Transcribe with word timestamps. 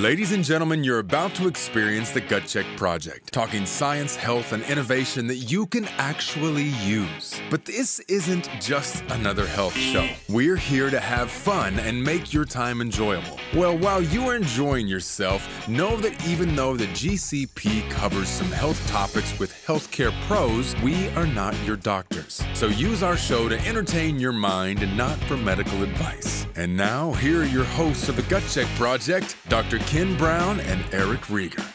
Ladies 0.00 0.32
and 0.32 0.42
gentlemen, 0.42 0.82
you're 0.82 1.00
about 1.00 1.34
to 1.34 1.46
experience 1.46 2.10
the 2.10 2.22
Gut 2.22 2.46
Check 2.46 2.64
Project, 2.78 3.34
talking 3.34 3.66
science, 3.66 4.16
health, 4.16 4.54
and 4.54 4.62
innovation 4.62 5.26
that 5.26 5.36
you 5.36 5.66
can 5.66 5.84
actually 5.98 6.70
use. 6.82 7.38
But 7.50 7.66
this 7.66 8.00
isn't 8.08 8.48
just 8.62 9.04
another 9.10 9.46
health 9.46 9.76
show. 9.76 10.08
We're 10.30 10.56
here 10.56 10.88
to 10.88 10.98
have 10.98 11.30
fun 11.30 11.78
and 11.80 12.02
make 12.02 12.32
your 12.32 12.46
time 12.46 12.80
enjoyable. 12.80 13.38
Well, 13.54 13.76
while 13.76 14.00
you 14.00 14.26
are 14.26 14.36
enjoying 14.36 14.88
yourself, 14.88 15.68
know 15.68 15.98
that 15.98 16.26
even 16.26 16.56
though 16.56 16.78
the 16.78 16.86
GCP 16.86 17.90
covers 17.90 18.28
some 18.28 18.50
health 18.50 18.80
topics 18.88 19.38
with 19.38 19.52
healthcare 19.66 20.18
pros, 20.26 20.74
we 20.80 21.10
are 21.10 21.26
not 21.26 21.54
your 21.66 21.76
doctors. 21.76 22.42
So 22.54 22.68
use 22.68 23.02
our 23.02 23.18
show 23.18 23.50
to 23.50 23.66
entertain 23.66 24.18
your 24.18 24.32
mind 24.32 24.82
and 24.82 24.96
not 24.96 25.18
for 25.24 25.36
medical 25.36 25.82
advice. 25.82 26.46
And 26.56 26.74
now, 26.74 27.12
here 27.12 27.42
are 27.42 27.46
your 27.46 27.64
hosts 27.64 28.08
of 28.08 28.16
the 28.16 28.22
Gut 28.22 28.42
Check 28.50 28.66
Project, 28.76 29.36
Dr. 29.48 29.78
Ken 29.90 30.16
Brown 30.16 30.60
and 30.60 30.84
Eric 30.94 31.22
Rieger. 31.22 31.66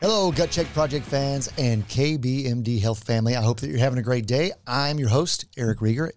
Hello, 0.00 0.32
Gut 0.32 0.50
Check 0.50 0.66
Project 0.74 1.06
fans 1.06 1.48
and 1.56 1.86
KBMD 1.86 2.80
Health 2.80 3.04
family. 3.04 3.36
I 3.36 3.40
hope 3.40 3.60
that 3.60 3.68
you're 3.70 3.78
having 3.78 4.00
a 4.00 4.02
great 4.02 4.26
day. 4.26 4.50
I'm 4.66 4.98
your 4.98 5.10
host, 5.10 5.44
Eric 5.56 5.78
Rieger. 5.78 6.10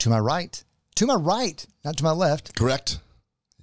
To 0.00 0.10
my 0.10 0.18
right, 0.18 0.62
to 0.96 1.06
my 1.06 1.14
right, 1.14 1.66
not 1.86 1.96
to 1.96 2.04
my 2.04 2.12
left, 2.12 2.54
Correct. 2.54 2.98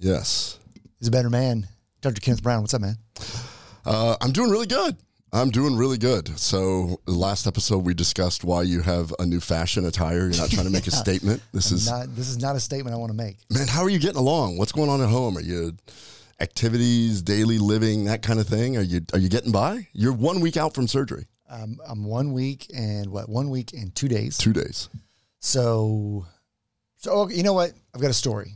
Yes. 0.00 0.58
He's 0.98 1.06
a 1.06 1.12
better 1.12 1.30
man, 1.30 1.68
Dr. 2.00 2.20
Kenneth 2.20 2.42
Brown. 2.42 2.62
What's 2.62 2.74
up, 2.74 2.80
man? 2.80 2.96
Uh, 3.84 4.16
I'm 4.20 4.32
doing 4.32 4.50
really 4.50 4.66
good. 4.66 4.96
I'm 5.36 5.50
doing 5.50 5.76
really 5.76 5.98
good. 5.98 6.38
So, 6.38 6.98
last 7.06 7.46
episode 7.46 7.84
we 7.84 7.92
discussed 7.92 8.42
why 8.42 8.62
you 8.62 8.80
have 8.80 9.12
a 9.18 9.26
new 9.26 9.38
fashion 9.38 9.84
attire. 9.84 10.30
You're 10.30 10.38
not 10.38 10.50
trying 10.50 10.64
to 10.64 10.72
make 10.72 10.86
a 10.86 10.90
statement. 11.04 11.42
This 11.52 11.72
is 11.72 11.90
Not, 11.90 12.16
this 12.16 12.30
is 12.30 12.38
not 12.38 12.56
a 12.56 12.60
statement 12.60 12.94
I 12.94 12.98
want 12.98 13.10
to 13.10 13.16
make. 13.16 13.36
man. 13.50 13.68
How 13.68 13.82
are 13.82 13.90
you 13.90 13.98
getting 13.98 14.16
along? 14.16 14.56
What's 14.56 14.72
going 14.72 14.88
on 14.88 15.02
at 15.02 15.10
home? 15.10 15.36
Are 15.36 15.42
you 15.42 15.76
activities, 16.40 17.20
daily 17.20 17.58
living, 17.58 18.06
that 18.06 18.22
kind 18.22 18.40
of 18.40 18.46
thing? 18.46 18.78
Are 18.78 18.82
you 18.82 19.02
are 19.12 19.18
you 19.18 19.28
getting 19.28 19.52
by? 19.52 19.86
You're 19.92 20.14
one 20.14 20.40
week 20.40 20.56
out 20.56 20.74
from 20.74 20.88
surgery. 20.88 21.26
Um, 21.50 21.80
I'm 21.86 22.04
one 22.04 22.32
week 22.32 22.68
and 22.74 23.10
what? 23.10 23.28
One 23.28 23.50
week 23.50 23.74
and 23.74 23.94
two 23.94 24.08
days. 24.08 24.38
Two 24.38 24.54
days. 24.54 24.88
So, 25.40 26.26
so 26.96 27.12
okay, 27.12 27.34
you 27.34 27.42
know 27.42 27.52
what? 27.52 27.72
I've 27.94 28.00
got 28.00 28.10
a 28.10 28.14
story. 28.14 28.54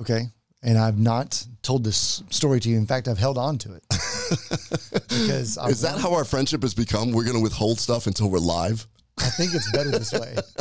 Okay. 0.00 0.30
And 0.66 0.76
I've 0.76 0.98
not 0.98 1.46
told 1.62 1.84
this 1.84 2.24
story 2.30 2.58
to 2.60 2.68
you. 2.68 2.76
In 2.76 2.86
fact, 2.86 3.06
I've 3.06 3.18
held 3.18 3.38
on 3.38 3.56
to 3.58 3.74
it. 3.74 3.84
because 5.08 5.56
I 5.56 5.68
Is 5.68 5.80
that 5.82 5.98
how 5.98 6.12
our 6.12 6.24
friendship 6.24 6.62
has 6.62 6.74
become? 6.74 7.12
We're 7.12 7.22
going 7.24 7.36
to 7.36 7.42
withhold 7.42 7.78
stuff 7.78 8.08
until 8.08 8.28
we're 8.28 8.38
live. 8.38 8.84
I 9.18 9.30
think 9.30 9.54
it's 9.54 9.70
better 9.70 9.90
this 9.90 10.12
way. 10.12 10.34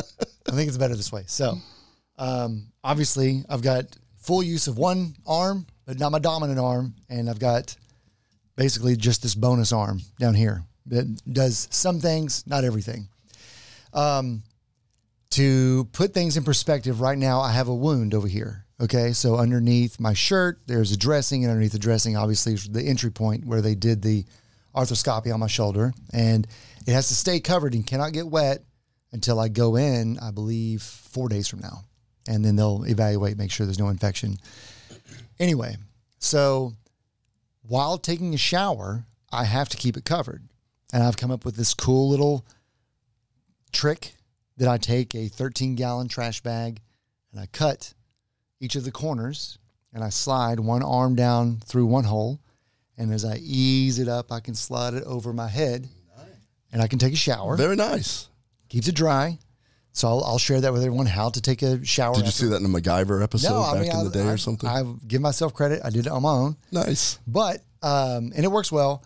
I 0.47 0.51
think 0.51 0.67
it's 0.67 0.77
better 0.77 0.95
this 0.95 1.11
way. 1.11 1.23
So, 1.25 1.57
um, 2.19 2.67
obviously, 2.83 3.43
I've 3.49 3.63
got 3.63 3.85
full 4.17 4.43
use 4.43 4.67
of 4.67 4.77
one 4.77 5.15
arm, 5.25 5.65
but 5.85 5.99
not 5.99 6.11
my 6.11 6.19
dominant 6.19 6.59
arm, 6.59 6.93
and 7.09 7.27
I've 7.27 7.39
got 7.39 7.75
basically 8.55 8.95
just 8.95 9.23
this 9.23 9.33
bonus 9.33 9.71
arm 9.71 10.01
down 10.19 10.35
here 10.35 10.63
that 10.85 11.33
does 11.33 11.67
some 11.71 11.99
things, 11.99 12.45
not 12.45 12.63
everything. 12.63 13.07
Um, 13.91 14.43
to 15.31 15.85
put 15.93 16.13
things 16.13 16.37
in 16.37 16.43
perspective, 16.43 17.01
right 17.01 17.17
now 17.17 17.41
I 17.41 17.51
have 17.51 17.67
a 17.67 17.75
wound 17.75 18.13
over 18.13 18.27
here. 18.27 18.64
Okay, 18.79 19.13
so 19.13 19.37
underneath 19.37 20.01
my 20.01 20.13
shirt, 20.13 20.59
there's 20.67 20.91
a 20.91 20.97
dressing, 20.97 21.43
and 21.43 21.51
underneath 21.51 21.71
the 21.71 21.79
dressing, 21.79 22.17
obviously, 22.17 22.53
is 22.53 22.67
the 22.67 22.83
entry 22.83 23.09
point 23.09 23.45
where 23.45 23.61
they 23.61 23.73
did 23.73 24.01
the 24.01 24.25
arthroscopy 24.75 25.33
on 25.33 25.39
my 25.39 25.47
shoulder, 25.47 25.93
and 26.11 26.45
it 26.85 26.91
has 26.91 27.07
to 27.07 27.15
stay 27.15 27.39
covered 27.39 27.73
and 27.73 27.87
cannot 27.87 28.11
get 28.11 28.27
wet 28.27 28.65
until 29.13 29.39
I 29.39 29.47
go 29.47 29.77
in. 29.77 30.19
I 30.19 30.31
believe 30.31 30.81
four 30.81 31.29
days 31.29 31.47
from 31.47 31.59
now, 31.59 31.85
and 32.27 32.43
then 32.43 32.57
they'll 32.57 32.83
evaluate, 32.83 33.37
make 33.37 33.49
sure 33.49 33.65
there's 33.65 33.79
no 33.79 33.87
infection. 33.87 34.35
Anyway, 35.39 35.77
so 36.19 36.73
while 37.61 37.97
taking 37.97 38.33
a 38.33 38.37
shower, 38.37 39.05
I 39.31 39.45
have 39.45 39.69
to 39.69 39.77
keep 39.77 39.95
it 39.95 40.03
covered, 40.03 40.43
and 40.91 41.01
I've 41.01 41.17
come 41.17 41.31
up 41.31 41.45
with 41.45 41.55
this 41.55 41.73
cool 41.73 42.09
little 42.09 42.45
trick 43.71 44.15
that 44.57 44.67
I 44.67 44.77
take 44.77 45.15
a 45.15 45.29
13 45.29 45.75
gallon 45.75 46.09
trash 46.09 46.41
bag 46.41 46.81
and 47.31 47.41
I 47.41 47.45
cut 47.47 47.93
each 48.59 48.75
of 48.75 48.83
the 48.83 48.91
corners 48.91 49.57
and 49.93 50.03
I 50.03 50.09
slide 50.09 50.59
one 50.59 50.83
arm 50.83 51.15
down 51.15 51.57
through 51.65 51.85
one 51.85 52.03
hole. 52.03 52.41
And 52.97 53.13
as 53.13 53.25
I 53.25 53.37
ease 53.41 53.99
it 53.99 54.07
up, 54.07 54.31
I 54.31 54.39
can 54.39 54.55
slide 54.55 54.93
it 54.93 55.03
over 55.03 55.33
my 55.33 55.47
head 55.47 55.87
and 56.71 56.81
I 56.81 56.87
can 56.87 56.99
take 56.99 57.13
a 57.13 57.17
shower. 57.17 57.55
Very 57.55 57.75
nice. 57.75 58.27
Keeps 58.69 58.87
it 58.87 58.95
dry. 58.95 59.39
So 59.93 60.09
I'll, 60.09 60.23
I'll 60.25 60.37
share 60.37 60.59
that 60.59 60.73
with 60.73 60.83
everyone 60.83 61.05
how 61.05 61.29
to 61.29 61.41
take 61.41 61.61
a 61.61 61.83
shower. 61.85 62.15
Did 62.15 62.23
you 62.23 62.27
after- 62.27 62.37
see 62.43 62.47
that 62.47 62.57
in 62.57 62.65
a 62.65 62.69
MacGyver 62.69 63.23
episode 63.23 63.73
back 63.73 63.93
in 63.93 64.03
the 64.03 64.09
day 64.09 64.27
I, 64.27 64.33
or 64.33 64.37
something? 64.37 64.69
I 64.69 64.83
give 65.07 65.21
myself 65.21 65.53
credit. 65.53 65.81
I 65.85 65.89
did 65.89 66.05
it 66.07 66.11
on 66.11 66.23
my 66.23 66.31
own. 66.31 66.57
nice. 66.71 67.17
But 67.25 67.61
um, 67.81 68.33
and 68.35 68.43
it 68.43 68.51
works 68.51 68.71
well. 68.71 69.05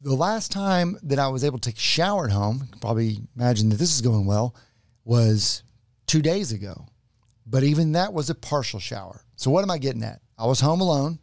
The 0.00 0.14
last 0.14 0.50
time 0.50 0.98
that 1.04 1.18
I 1.20 1.28
was 1.28 1.44
able 1.44 1.58
to 1.58 1.68
take 1.70 1.78
a 1.78 1.80
shower 1.80 2.26
at 2.26 2.32
home, 2.32 2.62
you 2.64 2.70
can 2.70 2.80
probably 2.80 3.18
imagine 3.36 3.68
that 3.68 3.76
this 3.76 3.94
is 3.94 4.00
going 4.00 4.26
well, 4.26 4.54
was 5.04 5.62
two 6.06 6.20
days 6.20 6.52
ago. 6.52 6.86
But 7.46 7.62
even 7.62 7.92
that 7.92 8.12
was 8.12 8.28
a 8.28 8.34
partial 8.34 8.80
shower. 8.80 9.22
So 9.36 9.50
what 9.50 9.62
am 9.62 9.70
I 9.70 9.78
getting 9.78 10.02
at? 10.02 10.20
I 10.38 10.46
was 10.46 10.60
home 10.60 10.80
alone 10.80 11.18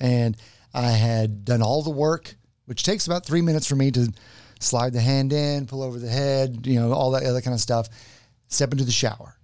and 0.00 0.36
I 0.74 0.90
had 0.90 1.44
done 1.44 1.62
all 1.62 1.82
the 1.82 1.90
work, 1.90 2.34
which 2.66 2.82
takes 2.82 3.06
about 3.06 3.24
three 3.24 3.42
minutes 3.42 3.66
for 3.66 3.76
me 3.76 3.90
to 3.92 4.12
slide 4.58 4.92
the 4.92 5.00
hand 5.00 5.32
in, 5.32 5.66
pull 5.66 5.82
over 5.82 5.98
the 5.98 6.08
head, 6.08 6.66
you 6.66 6.80
know, 6.80 6.92
all 6.92 7.12
that 7.12 7.24
other 7.24 7.40
kind 7.40 7.54
of 7.54 7.60
stuff. 7.60 7.88
Step 8.48 8.72
into 8.72 8.84
the 8.84 8.92
shower. 8.92 9.36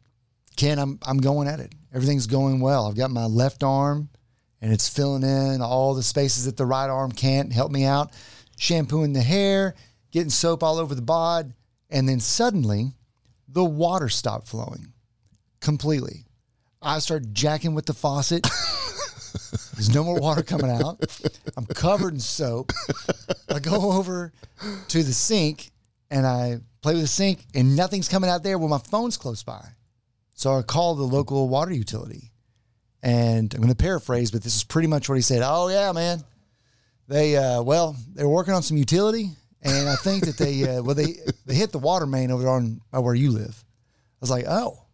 Ken, 0.56 0.78
I'm 0.78 0.98
I'm 1.06 1.18
going 1.18 1.48
at 1.48 1.60
it. 1.60 1.74
Everything's 1.94 2.26
going 2.26 2.60
well. 2.60 2.86
I've 2.86 2.96
got 2.96 3.10
my 3.10 3.26
left 3.26 3.62
arm 3.62 4.08
and 4.60 4.72
it's 4.72 4.88
filling 4.88 5.22
in 5.22 5.60
all 5.60 5.94
the 5.94 6.02
spaces 6.02 6.46
that 6.46 6.56
the 6.56 6.66
right 6.66 6.88
arm 6.88 7.12
can't 7.12 7.52
help 7.52 7.70
me 7.70 7.84
out. 7.84 8.12
Shampooing 8.58 9.12
the 9.12 9.22
hair, 9.22 9.74
getting 10.10 10.30
soap 10.30 10.62
all 10.62 10.78
over 10.78 10.94
the 10.94 11.02
bod, 11.02 11.52
and 11.90 12.08
then 12.08 12.20
suddenly 12.20 12.92
the 13.48 13.64
water 13.64 14.08
stopped 14.08 14.48
flowing 14.48 14.92
completely. 15.66 16.24
I 16.80 17.00
start 17.00 17.32
jacking 17.32 17.74
with 17.74 17.86
the 17.86 17.92
faucet. 17.92 18.42
There's 19.74 19.92
no 19.92 20.04
more 20.04 20.20
water 20.20 20.44
coming 20.44 20.70
out. 20.70 21.04
I'm 21.56 21.66
covered 21.66 22.14
in 22.14 22.20
soap. 22.20 22.72
I 23.48 23.58
go 23.58 23.90
over 23.92 24.32
to 24.88 25.02
the 25.02 25.12
sink 25.12 25.72
and 26.08 26.24
I 26.24 26.60
play 26.82 26.92
with 26.92 27.02
the 27.02 27.08
sink, 27.08 27.44
and 27.52 27.74
nothing's 27.74 28.08
coming 28.08 28.30
out 28.30 28.44
there. 28.44 28.58
Well, 28.58 28.68
my 28.68 28.78
phone's 28.78 29.16
close 29.16 29.42
by. 29.42 29.66
So 30.36 30.52
I 30.52 30.62
call 30.62 30.94
the 30.94 31.02
local 31.02 31.48
water 31.48 31.72
utility. 31.72 32.30
And 33.02 33.52
I'm 33.52 33.60
going 33.60 33.72
to 33.72 33.76
paraphrase, 33.76 34.30
but 34.30 34.44
this 34.44 34.54
is 34.54 34.62
pretty 34.62 34.86
much 34.86 35.08
what 35.08 35.16
he 35.16 35.22
said. 35.22 35.42
Oh, 35.44 35.68
yeah, 35.68 35.90
man. 35.90 36.22
They, 37.08 37.36
uh, 37.36 37.60
well, 37.62 37.96
they're 38.14 38.28
working 38.28 38.54
on 38.54 38.62
some 38.62 38.76
utility. 38.76 39.30
And 39.62 39.88
I 39.88 39.96
think 39.96 40.26
that 40.26 40.38
they, 40.38 40.62
uh, 40.62 40.82
well, 40.82 40.94
they, 40.94 41.16
they 41.44 41.54
hit 41.54 41.72
the 41.72 41.80
water 41.80 42.06
main 42.06 42.30
over 42.30 42.44
there 42.44 42.52
on 42.52 42.80
by 42.92 43.00
where 43.00 43.16
you 43.16 43.32
live. 43.32 43.64
I 43.64 44.18
was 44.20 44.30
like, 44.30 44.44
oh, 44.46 44.85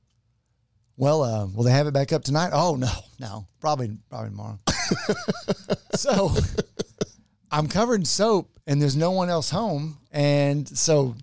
well, 0.97 1.23
uh, 1.23 1.47
will 1.47 1.65
they 1.65 1.73
have 1.73 1.87
it 1.87 1.95
back 1.95 2.13
up 2.13 2.23
tonight? 2.23 2.51
Oh, 2.53 2.77
no, 2.77 2.91
no, 3.19 3.47
probably, 3.61 3.97
probably 4.11 4.31
tomorrow. 4.31 4.59
so 5.95 6.31
I'm 7.51 7.69
covered 7.69 7.97
in 7.97 8.05
soap 8.05 8.51
and 8.67 8.81
there's 8.81 8.97
no 8.97 9.11
one 9.11 9.29
else 9.29 9.51
home. 9.51 9.99
And 10.13 10.69
so 10.69 11.15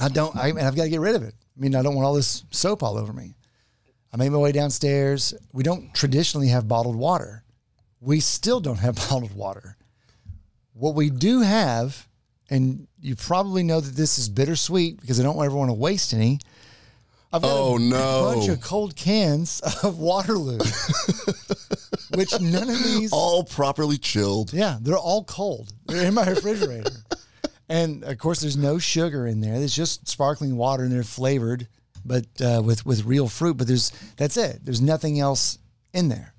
I 0.00 0.08
don't, 0.08 0.36
I, 0.36 0.48
and 0.48 0.60
I've 0.60 0.76
got 0.76 0.84
to 0.84 0.90
get 0.90 1.00
rid 1.00 1.16
of 1.16 1.22
it. 1.22 1.34
I 1.56 1.60
mean, 1.60 1.74
I 1.74 1.82
don't 1.82 1.94
want 1.94 2.06
all 2.06 2.14
this 2.14 2.44
soap 2.50 2.82
all 2.82 2.98
over 2.98 3.12
me. 3.12 3.34
I 4.12 4.16
made 4.16 4.30
my 4.30 4.38
way 4.38 4.52
downstairs. 4.52 5.34
We 5.52 5.62
don't 5.62 5.94
traditionally 5.94 6.48
have 6.48 6.68
bottled 6.68 6.96
water. 6.96 7.44
We 8.00 8.20
still 8.20 8.60
don't 8.60 8.78
have 8.78 8.96
bottled 9.10 9.34
water. 9.34 9.76
What 10.72 10.94
we 10.94 11.10
do 11.10 11.40
have, 11.40 12.06
and 12.50 12.86
you 13.00 13.16
probably 13.16 13.62
know 13.62 13.80
that 13.80 13.94
this 13.94 14.18
is 14.18 14.28
bittersweet 14.28 15.00
because 15.00 15.18
I 15.18 15.22
don't 15.22 15.42
ever 15.42 15.56
want 15.56 15.70
to 15.70 15.74
waste 15.74 16.12
any. 16.12 16.38
I've 17.36 17.42
got 17.42 17.50
Oh, 17.52 17.76
a 17.76 17.80
no. 17.80 18.32
bunch 18.34 18.48
of 18.48 18.60
cold 18.60 18.96
cans 18.96 19.60
of 19.82 19.98
Waterloo, 19.98 20.58
which 22.14 22.38
none 22.40 22.68
of 22.70 22.82
these 22.82 23.12
All 23.12 23.44
properly 23.44 23.98
chilled. 23.98 24.52
yeah, 24.52 24.78
they're 24.80 24.96
all 24.98 25.24
cold. 25.24 25.72
They're 25.86 26.06
in 26.08 26.14
my 26.14 26.26
refrigerator. 26.28 26.90
and 27.68 28.04
of 28.04 28.18
course, 28.18 28.40
there's 28.40 28.56
no 28.56 28.78
sugar 28.78 29.26
in 29.26 29.40
there. 29.40 29.54
It's 29.54 29.74
just 29.74 30.08
sparkling 30.08 30.56
water 30.56 30.84
and 30.84 30.92
they're 30.92 31.02
flavored, 31.02 31.68
but 32.04 32.26
uh, 32.40 32.62
with, 32.64 32.86
with 32.86 33.04
real 33.04 33.28
fruit. 33.28 33.56
But 33.56 33.66
there's 33.66 33.92
that's 34.16 34.36
it. 34.36 34.60
There's 34.64 34.80
nothing 34.80 35.18
else 35.20 35.58
in 35.92 36.08
there. 36.08 36.34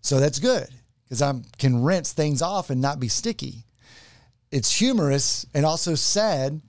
So 0.00 0.20
that's 0.20 0.38
good 0.38 0.68
because 1.04 1.22
I 1.22 1.32
can 1.58 1.82
rinse 1.82 2.12
things 2.12 2.42
off 2.42 2.70
and 2.70 2.80
not 2.80 3.00
be 3.00 3.08
sticky. 3.08 3.64
It's 4.50 4.70
humorous 4.78 5.46
and 5.54 5.64
also 5.66 5.94
sad 5.94 6.60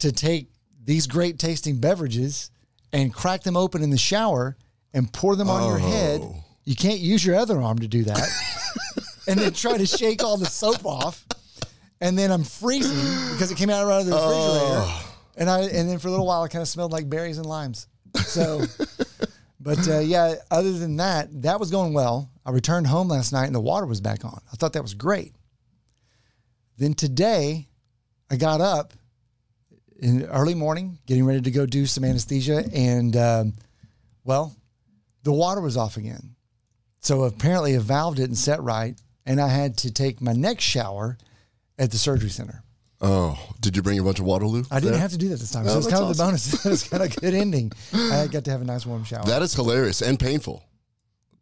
to 0.00 0.12
take 0.12 0.50
these 0.84 1.06
great 1.06 1.38
tasting 1.38 1.78
beverages 1.78 2.50
and 2.94 3.12
crack 3.12 3.42
them 3.42 3.56
open 3.56 3.82
in 3.82 3.90
the 3.90 3.98
shower 3.98 4.56
and 4.94 5.12
pour 5.12 5.36
them 5.36 5.50
on 5.50 5.68
your 5.68 5.78
head. 5.78 6.20
Oh. 6.22 6.44
You 6.64 6.74
can't 6.74 7.00
use 7.00 7.24
your 7.24 7.36
other 7.36 7.60
arm 7.60 7.80
to 7.80 7.88
do 7.88 8.04
that. 8.04 8.28
and 9.28 9.38
then 9.38 9.52
try 9.52 9.76
to 9.76 9.86
shake 9.86 10.22
all 10.24 10.38
the 10.38 10.46
soap 10.46 10.86
off. 10.86 11.26
And 12.00 12.16
then 12.18 12.30
I'm 12.30 12.44
freezing 12.44 13.32
because 13.32 13.50
it 13.50 13.58
came 13.58 13.68
out 13.68 13.86
right 13.86 14.00
of 14.00 14.06
the 14.06 14.12
refrigerator. 14.12 15.10
And 15.36 15.50
I 15.50 15.60
and 15.62 15.90
then 15.90 15.98
for 15.98 16.08
a 16.08 16.10
little 16.10 16.26
while 16.26 16.44
it 16.44 16.50
kind 16.50 16.62
of 16.62 16.68
smelled 16.68 16.92
like 16.92 17.10
berries 17.10 17.38
and 17.38 17.46
limes. 17.46 17.88
So 18.14 18.62
But 19.64 19.88
uh, 19.88 20.00
yeah, 20.00 20.34
other 20.50 20.72
than 20.72 20.96
that, 20.96 21.42
that 21.42 21.58
was 21.58 21.70
going 21.70 21.94
well. 21.94 22.30
I 22.44 22.50
returned 22.50 22.86
home 22.86 23.08
last 23.08 23.32
night 23.32 23.46
and 23.46 23.54
the 23.54 23.60
water 23.60 23.86
was 23.86 24.02
back 24.02 24.22
on. 24.22 24.38
I 24.52 24.56
thought 24.56 24.74
that 24.74 24.82
was 24.82 24.92
great. 24.92 25.34
Then 26.76 26.92
today, 26.92 27.68
I 28.30 28.36
got 28.36 28.60
up 28.60 28.92
in 30.04 30.26
early 30.26 30.54
morning, 30.54 30.98
getting 31.06 31.24
ready 31.24 31.40
to 31.40 31.50
go 31.50 31.64
do 31.64 31.86
some 31.86 32.04
anesthesia, 32.04 32.62
and 32.74 33.16
um, 33.16 33.54
well, 34.22 34.54
the 35.22 35.32
water 35.32 35.62
was 35.62 35.78
off 35.78 35.96
again. 35.96 36.36
So 37.00 37.24
apparently, 37.24 37.74
a 37.74 37.80
valve 37.80 38.16
didn't 38.16 38.36
set 38.36 38.62
right, 38.62 39.00
and 39.24 39.40
I 39.40 39.48
had 39.48 39.78
to 39.78 39.92
take 39.92 40.20
my 40.20 40.34
next 40.34 40.64
shower 40.64 41.16
at 41.78 41.90
the 41.90 41.96
surgery 41.96 42.28
center. 42.28 42.62
Oh, 43.00 43.38
did 43.60 43.76
you 43.76 43.82
bring 43.82 43.98
a 43.98 44.02
bunch 44.02 44.18
of 44.18 44.26
Waterloo? 44.26 44.64
I 44.70 44.78
didn't 44.78 44.92
there? 44.92 45.00
have 45.00 45.10
to 45.12 45.18
do 45.18 45.30
that 45.30 45.36
this 45.36 45.50
time. 45.50 45.64
Oh, 45.66 45.70
so 45.70 45.78
it's 45.78 45.88
kind 45.88 46.04
of 46.04 46.14
the 46.14 46.22
bonus. 46.22 46.66
it's 46.66 46.88
kind 46.88 47.02
of 47.02 47.16
a 47.16 47.20
good 47.20 47.34
ending. 47.34 47.72
I 47.92 48.28
got 48.30 48.44
to 48.44 48.50
have 48.50 48.60
a 48.60 48.64
nice 48.64 48.84
warm 48.84 49.04
shower. 49.04 49.24
That 49.24 49.42
is 49.42 49.54
hilarious 49.54 50.02
and 50.02 50.20
painful 50.20 50.62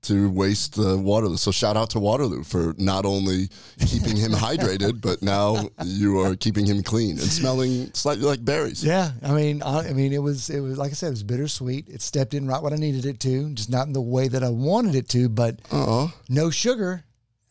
to 0.02 0.28
waste 0.30 0.74
the 0.74 0.98
Waterloo. 0.98 1.36
So 1.36 1.50
shout 1.50 1.76
out 1.76 1.90
to 1.90 2.00
Waterloo 2.00 2.42
for 2.42 2.74
not 2.76 3.04
only 3.06 3.48
keeping 3.86 4.16
him 4.16 4.32
hydrated, 4.32 5.00
but 5.00 5.22
now 5.22 5.68
you 5.84 6.20
are 6.20 6.34
keeping 6.34 6.66
him 6.66 6.82
clean 6.82 7.12
and 7.12 7.20
smelling 7.20 7.92
slightly 7.94 8.24
like 8.24 8.44
berries. 8.44 8.84
Yeah, 8.84 9.12
I 9.22 9.32
mean, 9.32 9.62
I, 9.62 9.88
I 9.88 9.92
mean, 9.92 10.12
it 10.12 10.22
was 10.22 10.50
it 10.50 10.60
was 10.60 10.76
like 10.76 10.90
I 10.90 10.94
said, 10.94 11.08
it 11.08 11.10
was 11.10 11.22
bittersweet. 11.22 11.88
It 11.88 12.02
stepped 12.02 12.34
in 12.34 12.46
right 12.46 12.62
when 12.62 12.72
I 12.72 12.76
needed 12.76 13.06
it 13.06 13.20
to, 13.20 13.50
just 13.54 13.70
not 13.70 13.86
in 13.86 13.92
the 13.92 14.00
way 14.00 14.28
that 14.28 14.42
I 14.42 14.50
wanted 14.50 14.94
it 14.94 15.08
to, 15.10 15.28
but 15.28 15.60
Uh-uh. 15.70 16.08
no 16.28 16.50
sugar 16.50 17.04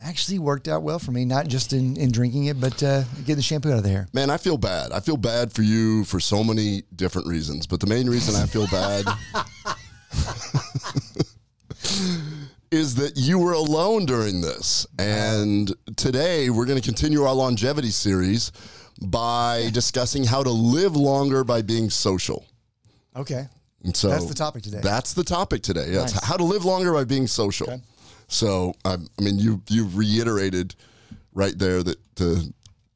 actually 0.04 0.40
worked 0.40 0.68
out 0.68 0.82
well 0.84 0.98
for 1.00 1.12
me. 1.12 1.24
Not 1.26 1.48
just 1.48 1.74
in, 1.74 1.96
in 1.96 2.12
drinking 2.12 2.46
it, 2.46 2.60
but 2.60 2.82
uh, 2.84 3.04
getting 3.20 3.36
the 3.36 3.42
shampoo 3.44 3.72
out 3.72 3.78
of 3.78 3.84
the 3.84 3.90
hair. 3.90 4.08
Man, 4.14 4.30
I 4.30 4.38
feel 4.38 4.58
bad. 4.58 4.92
I 4.92 5.00
feel 5.00 5.16
bad 5.16 5.54
for 5.54 5.62
you 5.62 6.04
for 6.06 6.20
so 6.20 6.44
many 6.44 6.82
different 6.96 7.28
reasons, 7.28 7.68
but 7.68 7.80
the 7.80 7.88
main 7.88 8.10
reason 8.10 8.36
I 8.36 8.46
feel 8.48 8.68
bad 8.68 9.06
is 12.72 12.96
that 12.96 13.18
you 13.18 13.38
were 13.38 13.52
alone 13.52 14.06
during 14.06 14.40
this. 14.42 14.88
And 14.98 15.72
today 15.98 16.50
we're 16.50 16.66
going 16.66 16.80
to 16.80 16.86
continue 16.88 17.24
our 17.24 17.34
longevity 17.34 17.90
series 17.90 18.52
by 19.02 19.70
discussing 19.74 20.24
how 20.24 20.42
to 20.42 20.50
live 20.50 20.96
longer 20.96 21.44
by 21.44 21.62
being 21.62 21.90
social. 21.90 22.46
Okay, 23.16 23.46
And 23.84 23.96
so 23.96 24.08
That's 24.08 24.26
the 24.26 24.34
topic 24.34 24.64
today. 24.64 24.80
That's 24.82 25.14
the 25.14 25.24
topic 25.24 25.64
today. 25.64 25.88
Yes, 25.92 26.14
Nice. 26.14 26.24
how 26.26 26.38
to 26.38 26.46
live 26.46 26.64
longer 26.64 26.94
by 26.94 27.04
being 27.04 27.28
social. 27.28 27.70
Okay. 27.70 27.82
So 28.30 28.74
I, 28.86 28.94
I 28.94 29.22
mean, 29.22 29.38
you 29.38 29.62
you 29.68 29.90
reiterated 29.94 30.74
right 31.34 31.58
there 31.60 31.84
that 31.84 31.98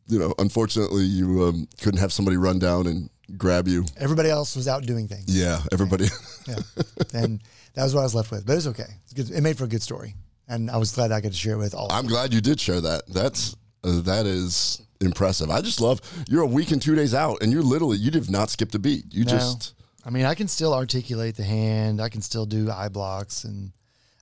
you 0.07 0.19
know, 0.19 0.33
unfortunately, 0.37 1.03
you 1.03 1.43
um, 1.43 1.67
couldn't 1.81 1.99
have 1.99 2.13
somebody 2.13 2.37
run 2.37 2.59
down 2.59 2.87
and 2.87 3.09
grab 3.37 3.67
you. 3.67 3.83
everybody 3.97 4.29
else 4.29 4.55
was 4.55 4.69
out 4.69 4.85
doing 4.85 5.09
things. 5.09 5.25
Yeah, 5.27 5.59
everybody. 5.73 6.05
Yeah, 6.47 6.59
and 7.13 7.41
that 7.75 7.83
was 7.83 7.93
what 7.93 8.01
I 8.01 8.03
was 8.03 8.15
left 8.15 8.31
with. 8.31 8.45
But 8.45 8.57
it's 8.57 8.67
okay. 8.67 8.87
It's 9.03 9.13
good. 9.13 9.29
It 9.31 9.41
made 9.41 9.57
for 9.57 9.65
a 9.65 9.67
good 9.67 9.81
story, 9.83 10.15
and 10.47 10.69
I 10.71 10.77
was 10.77 10.91
glad 10.93 11.11
I 11.11 11.21
got 11.21 11.31
to 11.31 11.37
share 11.37 11.53
it 11.53 11.57
with 11.59 11.73
all. 11.75 11.91
I'm 11.91 12.07
glad 12.07 12.33
you 12.33 12.41
did 12.41 12.59
share 12.59 12.81
that. 12.81 13.03
That's 13.07 13.55
uh, 13.83 14.01
that 14.01 14.25
is 14.25 14.81
impressive. 15.01 15.49
I 15.49 15.61
just 15.61 15.81
love 15.81 16.01
you're 16.29 16.41
a 16.43 16.47
week 16.47 16.71
and 16.71 16.81
two 16.81 16.95
days 16.95 17.13
out, 17.13 17.41
and 17.41 17.51
you're 17.51 17.61
literally 17.61 17.97
you 17.97 18.11
did 18.11 18.29
not 18.29 18.49
skip 18.49 18.73
a 18.73 18.79
beat. 18.79 19.05
You 19.13 19.25
No. 19.25 19.31
just 19.31 19.73
I 20.05 20.09
mean, 20.11 20.25
I 20.25 20.35
can 20.35 20.47
still 20.47 20.73
articulate 20.73 21.35
the 21.35 21.43
hand. 21.43 21.99
I 22.01 22.09
can 22.09 22.21
still 22.21 22.45
do 22.45 22.69
eye 22.71 22.89
blocks, 22.89 23.43
and 23.43 23.71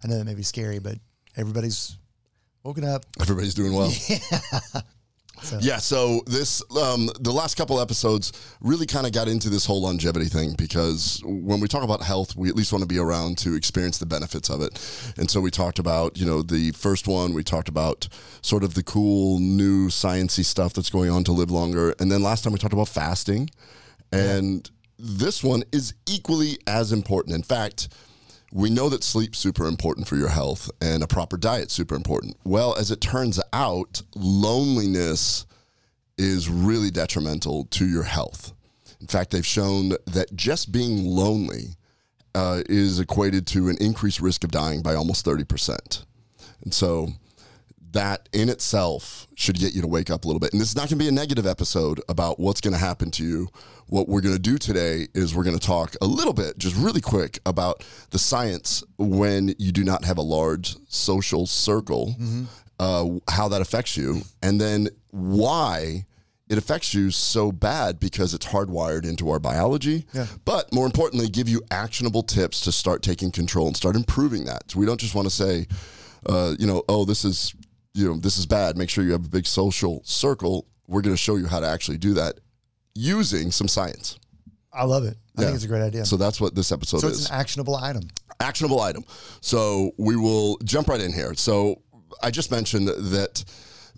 I 0.03 0.07
know 0.07 0.17
that 0.17 0.25
may 0.25 0.33
be 0.35 0.43
scary, 0.43 0.79
but 0.79 0.97
everybody's 1.35 1.97
woken 2.63 2.83
up. 2.85 3.05
everybody's 3.21 3.53
doing 3.53 3.73
well. 3.73 3.91
So- 5.43 5.59
Yeah, 5.61 5.77
so 5.77 6.21
this 6.25 6.61
um, 6.77 7.09
the 7.19 7.31
last 7.31 7.55
couple 7.57 7.79
episodes 7.79 8.31
really 8.61 8.85
kind 8.85 9.05
of 9.05 9.11
got 9.11 9.27
into 9.27 9.49
this 9.49 9.65
whole 9.65 9.81
longevity 9.81 10.25
thing 10.27 10.55
because 10.57 11.21
when 11.25 11.59
we 11.59 11.67
talk 11.67 11.83
about 11.83 12.01
health, 12.01 12.35
we 12.35 12.49
at 12.49 12.55
least 12.55 12.71
want 12.71 12.81
to 12.81 12.87
be 12.87 12.97
around 12.97 13.37
to 13.39 13.53
experience 13.55 13.97
the 13.97 14.05
benefits 14.05 14.49
of 14.49 14.61
it. 14.61 14.71
And 15.17 15.29
so 15.29 15.41
we 15.41 15.51
talked 15.51 15.79
about, 15.79 16.17
you 16.17 16.25
know, 16.25 16.41
the 16.41 16.71
first 16.71 17.07
one 17.07 17.33
we 17.33 17.43
talked 17.43 17.67
about 17.69 18.07
sort 18.41 18.63
of 18.63 18.73
the 18.73 18.83
cool 18.83 19.39
new 19.39 19.89
sciency 19.89 20.45
stuff 20.45 20.73
that's 20.73 20.89
going 20.89 21.09
on 21.09 21.23
to 21.25 21.31
live 21.33 21.51
longer, 21.51 21.93
and 21.99 22.11
then 22.11 22.23
last 22.23 22.43
time 22.43 22.53
we 22.53 22.59
talked 22.59 22.73
about 22.73 22.87
fasting, 22.87 23.49
and 24.11 24.69
this 24.97 25.43
one 25.43 25.63
is 25.71 25.93
equally 26.07 26.57
as 26.67 26.91
important. 26.91 27.35
In 27.35 27.43
fact, 27.43 27.89
we 28.53 28.69
know 28.69 28.87
that 28.87 29.03
sleep's 29.03 29.39
super 29.39 29.65
important 29.65 30.07
for 30.07 30.15
your 30.15 30.29
health 30.29 30.69
and 30.79 31.01
a 31.01 31.07
proper 31.07 31.37
diet's 31.37 31.73
super 31.73 31.95
important. 31.95 32.37
Well, 32.43 32.75
as 32.77 32.91
it 32.91 33.01
turns 33.01 33.41
out, 33.51 34.03
loneliness 34.15 35.47
is 36.19 36.49
really 36.49 36.91
detrimental 36.91 37.65
to 37.71 37.87
your 37.87 38.03
health. 38.03 38.53
In 39.01 39.07
fact, 39.07 39.31
they've 39.31 39.45
shown 39.45 39.89
that 40.05 40.35
just 40.35 40.71
being 40.71 41.03
lonely 41.03 41.75
uh, 42.35 42.61
is 42.69 42.99
equated 42.99 43.47
to 43.47 43.69
an 43.69 43.77
increased 43.81 44.19
risk 44.19 44.43
of 44.43 44.51
dying 44.51 44.83
by 44.83 44.93
almost 44.93 45.25
30%. 45.25 46.05
And 46.63 46.73
so 46.73 47.09
that 47.93 48.29
in 48.33 48.49
itself 48.49 49.27
should 49.35 49.57
get 49.57 49.73
you 49.73 49.81
to 49.81 49.87
wake 49.87 50.09
up 50.09 50.25
a 50.25 50.27
little 50.27 50.39
bit. 50.39 50.51
And 50.51 50.61
this 50.61 50.69
is 50.69 50.75
not 50.75 50.89
going 50.89 50.99
to 50.99 51.03
be 51.03 51.07
a 51.07 51.11
negative 51.11 51.47
episode 51.47 52.01
about 52.09 52.39
what's 52.39 52.61
going 52.61 52.73
to 52.73 52.79
happen 52.79 53.09
to 53.11 53.23
you. 53.23 53.47
What 53.87 54.07
we're 54.07 54.21
going 54.21 54.35
to 54.35 54.41
do 54.41 54.57
today 54.57 55.07
is 55.13 55.35
we're 55.35 55.43
going 55.43 55.57
to 55.57 55.65
talk 55.65 55.95
a 56.01 56.05
little 56.05 56.33
bit, 56.33 56.57
just 56.57 56.75
really 56.75 57.01
quick, 57.01 57.39
about 57.45 57.83
the 58.11 58.19
science 58.19 58.83
when 58.97 59.53
you 59.57 59.71
do 59.71 59.83
not 59.83 60.03
have 60.05 60.17
a 60.17 60.21
large 60.21 60.75
social 60.87 61.45
circle, 61.45 62.15
uh, 62.79 63.05
how 63.29 63.47
that 63.49 63.61
affects 63.61 63.95
you, 63.97 64.21
and 64.41 64.59
then 64.59 64.89
why 65.11 66.05
it 66.49 66.57
affects 66.57 66.93
you 66.93 67.09
so 67.09 67.51
bad 67.51 67.99
because 67.99 68.33
it's 68.33 68.45
hardwired 68.45 69.05
into 69.05 69.29
our 69.29 69.39
biology. 69.39 70.05
Yeah. 70.13 70.27
But 70.45 70.73
more 70.73 70.85
importantly, 70.85 71.27
give 71.27 71.47
you 71.49 71.61
actionable 71.71 72.23
tips 72.23 72.61
to 72.61 72.71
start 72.71 73.01
taking 73.01 73.31
control 73.31 73.67
and 73.67 73.77
start 73.77 73.95
improving 73.95 74.45
that. 74.45 74.71
So 74.71 74.79
we 74.79 74.85
don't 74.85 74.99
just 74.99 75.15
want 75.15 75.27
to 75.27 75.33
say, 75.33 75.67
uh, 76.25 76.55
you 76.59 76.67
know, 76.67 76.83
oh, 76.89 77.05
this 77.05 77.25
is, 77.25 77.53
you 77.93 78.07
know, 78.07 78.17
this 78.17 78.37
is 78.37 78.45
bad. 78.45 78.77
Make 78.77 78.89
sure 78.89 79.03
you 79.03 79.11
have 79.11 79.25
a 79.25 79.29
big 79.29 79.45
social 79.45 80.01
circle. 80.03 80.65
We're 80.87 81.01
going 81.01 81.13
to 81.15 81.21
show 81.21 81.35
you 81.35 81.45
how 81.45 81.59
to 81.59 81.67
actually 81.67 81.97
do 81.97 82.13
that 82.15 82.39
using 82.95 83.51
some 83.51 83.67
science. 83.67 84.19
I 84.71 84.85
love 84.85 85.03
it. 85.03 85.17
I 85.37 85.41
Yeah. 85.41 85.47
think 85.47 85.55
it's 85.55 85.65
a 85.65 85.67
great 85.67 85.83
idea. 85.83 86.05
So 86.05 86.17
that's 86.17 86.41
what 86.41 86.55
this 86.55 86.71
episode 86.71 86.99
So 87.01 87.07
is 87.07 87.21
it's 87.21 87.29
an 87.29 87.35
actionable 87.35 87.75
item. 87.75 88.03
actionable 88.39 88.81
item. 88.81 89.03
So 89.41 89.91
we 89.97 90.15
will 90.15 90.57
jump 90.63 90.87
right 90.89 91.01
in 91.01 91.13
here. 91.13 91.33
So 91.35 91.81
I 92.21 92.31
just 92.31 92.51
mentioned 92.51 92.87
that 92.87 93.43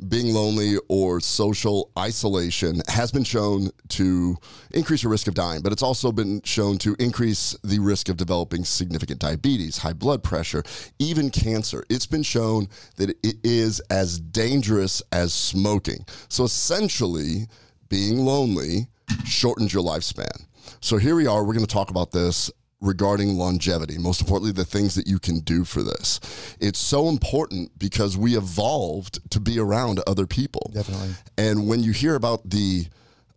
being 0.10 0.34
lonely 0.34 0.78
or 0.90 1.20
social 1.20 1.92
isolation 1.98 2.82
has 2.88 3.12
been 3.12 3.24
shown 3.24 3.70
to 3.90 4.38
increase 4.72 5.04
your 5.04 5.12
risk 5.12 5.28
of 5.28 5.34
dying, 5.34 5.62
but 5.62 5.72
it's 5.72 5.84
also 5.84 6.12
been 6.12 6.42
shown 6.44 6.78
to 6.80 6.96
increase 7.00 7.56
the 7.64 7.80
risk 7.80 8.10
of 8.10 8.18
developing 8.18 8.64
significant 8.64 9.20
diabetes, 9.20 9.78
high 9.78 9.94
blood 9.94 10.24
pressure, 10.24 10.64
even 11.00 11.30
cancer. 11.30 11.84
It's 11.90 12.06
been 12.06 12.24
shown 12.24 12.68
that 12.98 13.10
it 13.10 13.38
is 13.44 13.80
as 13.90 14.20
dangerous 14.20 15.02
as 15.12 15.34
smoking. 15.34 16.06
So 16.28 16.44
essentially, 16.44 17.48
being 17.90 18.20
lonely 18.20 18.88
shortens 19.26 19.74
your 19.74 19.84
lifespan. 19.84 20.46
So 20.82 20.98
here 20.98 21.16
we 21.16 21.28
are. 21.28 21.44
We're 21.44 21.54
going 21.54 21.66
to 21.66 21.74
talk 21.74 21.90
about 21.90 22.12
this 22.12 22.52
regarding 22.86 23.36
longevity. 23.36 23.98
Most 23.98 24.22
importantly, 24.22 24.52
the 24.52 24.66
things 24.66 24.96
that 24.96 25.08
you 25.08 25.20
can 25.20 25.40
do 25.40 25.64
for 25.64 25.84
this. 25.84 26.20
It's 26.60 26.80
so 26.80 27.10
important 27.10 27.78
because 27.78 28.18
we 28.18 28.38
evolved 28.38 29.20
to 29.32 29.40
be 29.40 29.60
around 29.60 30.00
other 30.08 30.28
people. 30.28 30.72
Definitely. 30.74 31.10
And 31.38 31.68
when 31.68 31.82
you 31.82 31.92
hear 31.92 32.16
about 32.16 32.50
the 32.50 32.86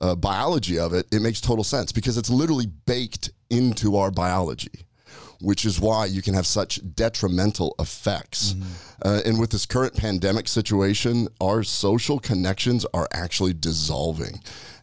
uh, 0.00 0.14
biology 0.14 0.78
of 0.78 0.92
it, 0.92 1.06
it 1.10 1.22
makes 1.22 1.40
total 1.40 1.64
sense 1.64 1.92
because 1.92 2.16
it's 2.18 2.30
literally 2.30 2.66
baked 2.66 3.30
into 3.50 3.96
our 3.96 4.10
biology. 4.10 4.84
Which 5.40 5.64
is 5.64 5.78
why 5.78 6.06
you 6.06 6.20
can 6.20 6.34
have 6.34 6.48
such 6.48 6.80
detrimental 6.96 7.76
effects. 7.78 8.56
Uh, 9.04 9.20
and 9.24 9.38
with 9.38 9.50
this 9.50 9.66
current 9.66 9.94
pandemic 9.94 10.48
situation, 10.48 11.28
our 11.40 11.62
social 11.62 12.18
connections 12.18 12.84
are 12.92 13.06
actually 13.12 13.52
dissolving. 13.54 14.40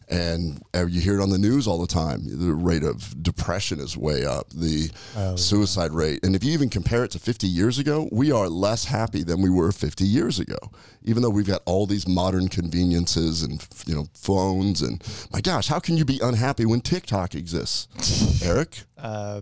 And 0.08 0.62
uh, 0.74 0.86
you 0.86 1.00
hear 1.00 1.18
it 1.18 1.22
on 1.22 1.30
the 1.30 1.38
news 1.38 1.66
all 1.66 1.80
the 1.80 1.86
time. 1.86 2.20
The 2.24 2.52
rate 2.52 2.84
of 2.84 3.22
depression 3.22 3.80
is 3.80 3.96
way 3.96 4.24
up, 4.24 4.48
the 4.50 4.88
suicide 5.36 5.90
rate. 5.92 6.24
And 6.24 6.36
if 6.36 6.44
you 6.44 6.52
even 6.52 6.70
compare 6.70 7.02
it 7.04 7.10
to 7.12 7.18
50 7.18 7.48
years 7.48 7.78
ago, 7.78 8.08
we 8.12 8.30
are 8.30 8.48
less 8.48 8.84
happy 8.84 9.24
than 9.24 9.42
we 9.42 9.50
were 9.50 9.72
50 9.72 10.04
years 10.04 10.38
ago. 10.38 10.56
Even 11.02 11.22
though 11.22 11.30
we've 11.30 11.46
got 11.46 11.62
all 11.66 11.86
these 11.86 12.06
modern 12.06 12.48
conveniences 12.48 13.42
and 13.42 13.66
you 13.86 13.94
know 13.94 14.06
phones 14.14 14.82
and 14.82 15.02
my 15.32 15.40
gosh, 15.40 15.66
how 15.68 15.80
can 15.80 15.96
you 15.96 16.04
be 16.04 16.20
unhappy 16.22 16.66
when 16.66 16.80
TikTok 16.80 17.34
exists? 17.34 18.42
Eric? 18.44 18.82
Uh, 18.96 19.40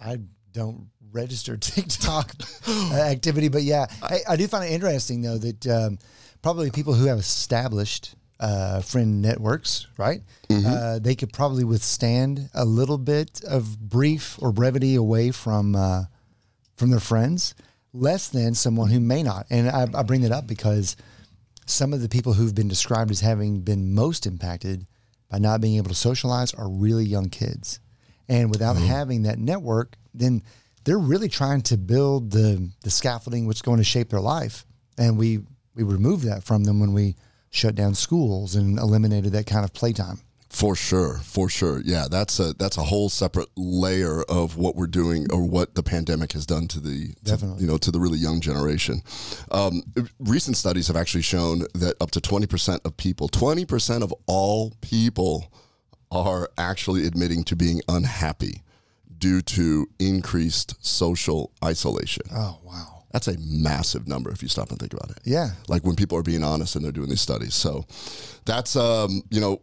I 0.00 0.18
don't 0.52 0.88
register 1.12 1.56
TikTok 1.56 2.32
activity, 2.92 3.48
but 3.48 3.62
yeah, 3.62 3.86
I, 4.02 4.18
I 4.30 4.36
do 4.36 4.46
find 4.46 4.64
it 4.64 4.72
interesting 4.72 5.22
though 5.22 5.38
that 5.38 5.66
um, 5.66 5.98
probably 6.42 6.70
people 6.70 6.94
who 6.94 7.06
have 7.06 7.18
established 7.18 8.14
uh, 8.40 8.80
friend 8.80 9.20
networks, 9.20 9.86
right? 9.96 10.22
Uh, 10.66 10.98
they 10.98 11.14
could 11.14 11.32
probably 11.32 11.64
withstand 11.64 12.48
a 12.54 12.64
little 12.64 12.98
bit 12.98 13.42
of 13.44 13.78
brief 13.78 14.38
or 14.40 14.52
brevity 14.52 14.94
away 14.94 15.30
from 15.30 15.74
uh, 15.74 16.04
from 16.76 16.90
their 16.90 17.00
friends, 17.00 17.54
less 17.92 18.28
than 18.28 18.54
someone 18.54 18.90
who 18.90 19.00
may 19.00 19.22
not. 19.22 19.46
And 19.50 19.68
I, 19.68 19.86
I 19.92 20.02
bring 20.04 20.22
that 20.22 20.32
up 20.32 20.46
because 20.46 20.96
some 21.66 21.92
of 21.92 22.00
the 22.00 22.08
people 22.08 22.32
who've 22.32 22.54
been 22.54 22.68
described 22.68 23.10
as 23.10 23.20
having 23.20 23.60
been 23.60 23.94
most 23.94 24.26
impacted 24.26 24.86
by 25.28 25.38
not 25.38 25.60
being 25.60 25.76
able 25.76 25.90
to 25.90 25.94
socialize 25.94 26.54
are 26.54 26.68
really 26.68 27.04
young 27.04 27.28
kids. 27.28 27.80
And 28.28 28.50
without 28.50 28.76
having 28.76 29.22
that 29.22 29.38
network, 29.38 29.96
then 30.14 30.42
they're 30.84 30.98
really 30.98 31.28
trying 31.28 31.62
to 31.62 31.76
build 31.76 32.30
the 32.30 32.70
the 32.82 32.90
scaffolding 32.90 33.46
which 33.46 33.58
is 33.58 33.62
going 33.62 33.78
to 33.78 33.84
shape 33.84 34.10
their 34.10 34.20
life. 34.20 34.64
And 34.96 35.18
we 35.18 35.40
we 35.74 35.82
removed 35.82 36.24
that 36.24 36.44
from 36.44 36.64
them 36.64 36.80
when 36.80 36.92
we 36.92 37.16
shut 37.50 37.74
down 37.74 37.94
schools 37.94 38.54
and 38.54 38.78
eliminated 38.78 39.32
that 39.32 39.46
kind 39.46 39.64
of 39.64 39.72
playtime. 39.72 40.20
For 40.50 40.74
sure, 40.74 41.18
for 41.18 41.50
sure. 41.50 41.82
Yeah, 41.84 42.06
that's 42.10 42.40
a 42.40 42.54
that's 42.54 42.78
a 42.78 42.82
whole 42.82 43.10
separate 43.10 43.48
layer 43.56 44.22
of 44.22 44.56
what 44.56 44.76
we're 44.76 44.86
doing 44.86 45.30
or 45.30 45.46
what 45.46 45.74
the 45.74 45.82
pandemic 45.82 46.32
has 46.32 46.46
done 46.46 46.66
to 46.68 46.80
the 46.80 47.14
to, 47.26 47.56
you 47.58 47.66
know 47.66 47.76
to 47.76 47.90
the 47.90 48.00
really 48.00 48.18
young 48.18 48.40
generation. 48.40 49.02
Um, 49.50 49.82
recent 50.18 50.56
studies 50.56 50.86
have 50.88 50.96
actually 50.96 51.22
shown 51.22 51.66
that 51.74 51.96
up 52.00 52.12
to 52.12 52.20
twenty 52.20 52.46
percent 52.46 52.80
of 52.86 52.96
people, 52.96 53.28
twenty 53.28 53.66
percent 53.66 54.02
of 54.02 54.12
all 54.26 54.72
people, 54.80 55.52
are 56.10 56.48
actually 56.56 57.06
admitting 57.06 57.44
to 57.44 57.54
being 57.54 57.82
unhappy 57.86 58.62
due 59.18 59.42
to 59.42 59.86
increased 59.98 60.74
social 60.84 61.52
isolation. 61.62 62.22
Oh 62.32 62.58
wow. 62.64 62.87
That's 63.12 63.26
a 63.28 63.36
massive 63.38 64.06
number 64.06 64.30
if 64.30 64.42
you 64.42 64.48
stop 64.48 64.70
and 64.70 64.78
think 64.78 64.92
about 64.92 65.10
it 65.10 65.18
Yeah. 65.24 65.50
like 65.66 65.84
when 65.84 65.96
people 65.96 66.18
are 66.18 66.22
being 66.22 66.42
honest 66.44 66.76
and 66.76 66.84
they're 66.84 66.92
doing 66.92 67.08
these 67.08 67.20
studies. 67.22 67.54
So 67.54 67.84
that's 68.44 68.76
um, 68.76 69.22
you 69.30 69.40
know 69.40 69.62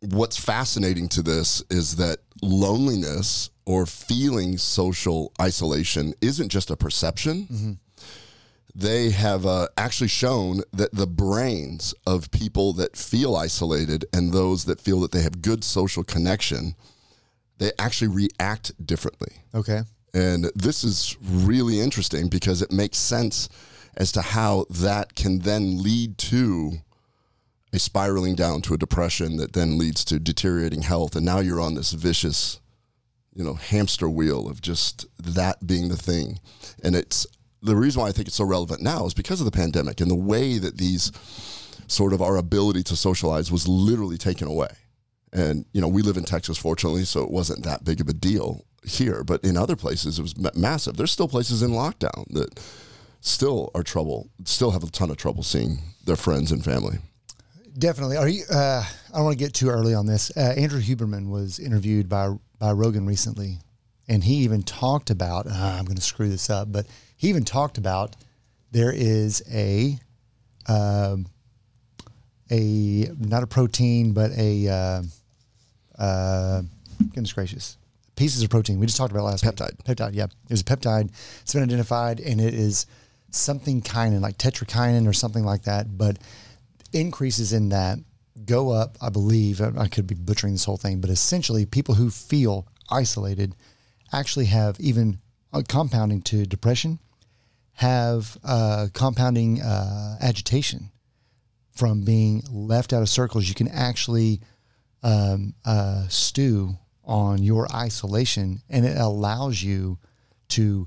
what's 0.00 0.36
fascinating 0.36 1.08
to 1.10 1.22
this 1.22 1.62
is 1.70 1.96
that 1.96 2.18
loneliness 2.42 3.50
or 3.64 3.86
feeling 3.86 4.58
social 4.58 5.32
isolation 5.40 6.12
isn't 6.20 6.48
just 6.50 6.70
a 6.70 6.76
perception. 6.76 7.78
They 8.74 9.10
have 9.10 9.46
uh, 9.46 9.68
actually 9.78 10.08
shown 10.08 10.60
that 10.72 10.92
the 10.92 11.06
brains 11.06 11.94
of 12.06 12.30
people 12.30 12.74
that 12.74 12.94
feel 12.96 13.34
isolated 13.34 14.04
and 14.12 14.32
those 14.32 14.66
that 14.66 14.80
feel 14.80 15.00
that 15.00 15.12
they 15.12 15.22
have 15.22 15.40
good 15.40 15.64
social 15.64 16.04
connection, 16.04 16.74
they 17.56 17.72
actually 17.78 18.08
react 18.08 18.72
differently. 18.86 19.32
Okay. 19.54 19.80
And 20.16 20.50
this 20.54 20.82
is 20.82 21.14
really 21.20 21.78
interesting 21.78 22.28
because 22.28 22.62
it 22.62 22.72
makes 22.72 22.96
sense 22.96 23.50
as 23.98 24.10
to 24.12 24.22
how 24.22 24.64
that 24.70 25.14
can 25.14 25.40
then 25.40 25.82
lead 25.82 26.16
to 26.16 26.72
a 27.74 27.78
spiraling 27.78 28.34
down 28.34 28.62
to 28.62 28.72
a 28.72 28.78
depression 28.78 29.36
that 29.36 29.52
then 29.52 29.76
leads 29.76 30.06
to 30.06 30.18
deteriorating 30.18 30.80
health. 30.80 31.16
And 31.16 31.26
now 31.26 31.40
you're 31.40 31.60
on 31.60 31.74
this 31.74 31.92
vicious, 31.92 32.60
you 33.34 33.44
know, 33.44 33.54
hamster 33.54 34.08
wheel 34.08 34.48
of 34.48 34.62
just 34.62 35.04
that 35.22 35.66
being 35.66 35.88
the 35.88 35.98
thing. 35.98 36.40
And 36.82 36.96
it's 36.96 37.26
the 37.60 37.76
reason 37.76 38.00
why 38.00 38.08
I 38.08 38.12
think 38.12 38.28
it's 38.28 38.36
so 38.36 38.44
relevant 38.44 38.80
now 38.80 39.04
is 39.04 39.12
because 39.12 39.42
of 39.42 39.44
the 39.44 39.50
pandemic 39.50 40.00
and 40.00 40.10
the 40.10 40.14
way 40.14 40.56
that 40.56 40.78
these 40.78 41.12
sort 41.88 42.14
of 42.14 42.22
our 42.22 42.38
ability 42.38 42.84
to 42.84 42.96
socialize 42.96 43.52
was 43.52 43.68
literally 43.68 44.16
taken 44.16 44.48
away. 44.48 44.70
And 45.34 45.66
you 45.74 45.82
know, 45.82 45.88
we 45.88 46.00
live 46.00 46.16
in 46.16 46.24
Texas, 46.24 46.56
fortunately, 46.56 47.04
so 47.04 47.22
it 47.22 47.30
wasn't 47.30 47.64
that 47.64 47.84
big 47.84 48.00
of 48.00 48.08
a 48.08 48.14
deal 48.14 48.64
here. 48.86 49.24
But 49.24 49.44
in 49.44 49.56
other 49.56 49.76
places, 49.76 50.18
it 50.18 50.22
was 50.22 50.38
ma- 50.38 50.50
massive. 50.54 50.96
There's 50.96 51.12
still 51.12 51.28
places 51.28 51.62
in 51.62 51.70
lockdown 51.70 52.24
that 52.32 52.60
still 53.20 53.70
are 53.74 53.82
trouble, 53.82 54.30
still 54.44 54.70
have 54.70 54.82
a 54.82 54.90
ton 54.90 55.10
of 55.10 55.16
trouble 55.16 55.42
seeing 55.42 55.78
their 56.04 56.16
friends 56.16 56.52
and 56.52 56.64
family. 56.64 56.98
Definitely. 57.76 58.16
Are 58.16 58.28
you? 58.28 58.44
Uh, 58.50 58.82
I 59.12 59.16
don't 59.16 59.24
want 59.24 59.38
to 59.38 59.44
get 59.44 59.52
too 59.52 59.68
early 59.68 59.92
on 59.92 60.06
this. 60.06 60.34
Uh, 60.34 60.54
Andrew 60.56 60.80
Huberman 60.80 61.28
was 61.28 61.58
interviewed 61.58 62.08
by 62.08 62.34
by 62.58 62.72
Rogan 62.72 63.04
recently, 63.04 63.58
and 64.08 64.24
he 64.24 64.36
even 64.36 64.62
talked 64.62 65.10
about. 65.10 65.46
Uh, 65.46 65.76
I'm 65.78 65.84
going 65.84 65.96
to 65.96 66.02
screw 66.02 66.30
this 66.30 66.48
up, 66.48 66.72
but 66.72 66.86
he 67.18 67.28
even 67.28 67.44
talked 67.44 67.76
about 67.76 68.16
there 68.70 68.92
is 68.94 69.42
a 69.52 69.98
um, 70.68 71.26
a 72.50 73.10
not 73.18 73.42
a 73.42 73.46
protein, 73.46 74.14
but 74.14 74.30
a 74.38 74.68
uh, 74.68 75.02
uh, 75.98 76.62
goodness 77.12 77.34
gracious 77.34 77.76
pieces 78.16 78.42
of 78.42 78.50
protein. 78.50 78.80
We 78.80 78.86
just 78.86 78.98
talked 78.98 79.12
about 79.12 79.20
it 79.20 79.30
last 79.30 79.44
week. 79.44 79.54
Peptide. 79.54 79.76
Peptide. 79.84 80.14
Yeah, 80.14 80.26
was 80.50 80.62
a 80.62 80.64
peptide. 80.64 81.10
It's 81.42 81.52
been 81.52 81.62
identified, 81.62 82.20
and 82.20 82.40
it 82.40 82.54
is 82.54 82.86
something 83.30 83.82
kinin, 83.82 84.20
like 84.20 84.38
tetrachinin 84.38 85.06
or 85.06 85.12
something 85.12 85.44
like 85.44 85.62
that. 85.62 85.96
But 85.96 86.18
increases 86.92 87.52
in 87.52 87.68
that 87.70 87.98
go 88.44 88.70
up, 88.70 88.96
I 89.00 89.10
believe. 89.10 89.60
I 89.60 89.88
could 89.88 90.06
be 90.06 90.14
butchering 90.14 90.54
this 90.54 90.64
whole 90.64 90.76
thing, 90.76 91.00
but 91.00 91.10
essentially, 91.10 91.66
people 91.66 91.94
who 91.94 92.10
feel 92.10 92.66
isolated 92.90 93.54
actually 94.12 94.46
have 94.46 94.78
even 94.80 95.18
uh, 95.52 95.62
compounding 95.68 96.22
to 96.22 96.46
depression, 96.46 96.98
have 97.74 98.36
uh, 98.44 98.88
compounding 98.92 99.60
uh, 99.60 100.16
agitation 100.20 100.90
from 101.74 102.02
being 102.02 102.42
left 102.50 102.92
out 102.92 103.02
of 103.02 103.08
circles. 103.08 103.48
You 103.48 103.54
can 103.54 103.68
actually 103.68 104.40
um, 105.02 105.54
uh, 105.64 106.06
stew 106.08 106.78
on 107.06 107.42
your 107.42 107.66
isolation, 107.74 108.62
and 108.68 108.84
it 108.84 108.96
allows 108.98 109.62
you 109.62 109.98
to 110.48 110.86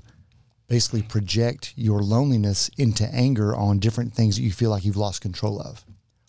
basically 0.68 1.02
project 1.02 1.72
your 1.76 2.00
loneliness 2.00 2.70
into 2.78 3.04
anger 3.12 3.54
on 3.56 3.78
different 3.78 4.14
things 4.14 4.36
that 4.36 4.42
you 4.42 4.52
feel 4.52 4.70
like 4.70 4.84
you've 4.84 4.96
lost 4.96 5.20
control 5.20 5.60
of. 5.60 5.84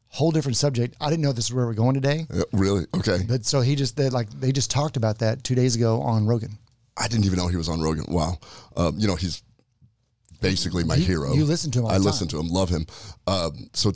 Whole 0.07 0.31
different 0.31 0.57
subject. 0.57 0.95
I 0.99 1.09
didn't 1.09 1.21
know 1.21 1.31
this 1.31 1.45
is 1.45 1.53
where 1.53 1.65
we're 1.65 1.73
going 1.73 1.93
today, 1.93 2.25
Uh, 2.33 2.43
really? 2.51 2.85
Okay. 2.95 3.19
but 3.27 3.45
so 3.45 3.61
he 3.61 3.75
just 3.75 3.95
they 3.95 4.09
like 4.09 4.29
they 4.31 4.51
just 4.51 4.69
talked 4.71 4.97
about 4.97 5.19
that 5.19 5.43
two 5.43 5.55
days 5.55 5.75
ago 5.75 6.01
on 6.01 6.25
Rogan. 6.25 6.57
I 6.97 7.07
didn't 7.07 7.25
even 7.25 7.37
know 7.37 7.47
he 7.47 7.55
was 7.55 7.69
on 7.69 7.79
Rogan. 7.81 8.05
Wow. 8.09 8.37
Um, 8.75 8.95
you 8.97 9.07
know, 9.07 9.15
he's 9.15 9.41
basically 10.41 10.83
my 10.83 10.97
hero. 10.97 11.33
you 11.33 11.45
listen 11.45 11.71
to 11.71 11.79
him 11.79 11.85
I 11.85 11.97
the 11.97 12.03
listen 12.03 12.27
to 12.29 12.39
him, 12.39 12.47
love 12.49 12.67
him. 12.69 12.85
Um, 13.27 13.69
so 13.73 13.91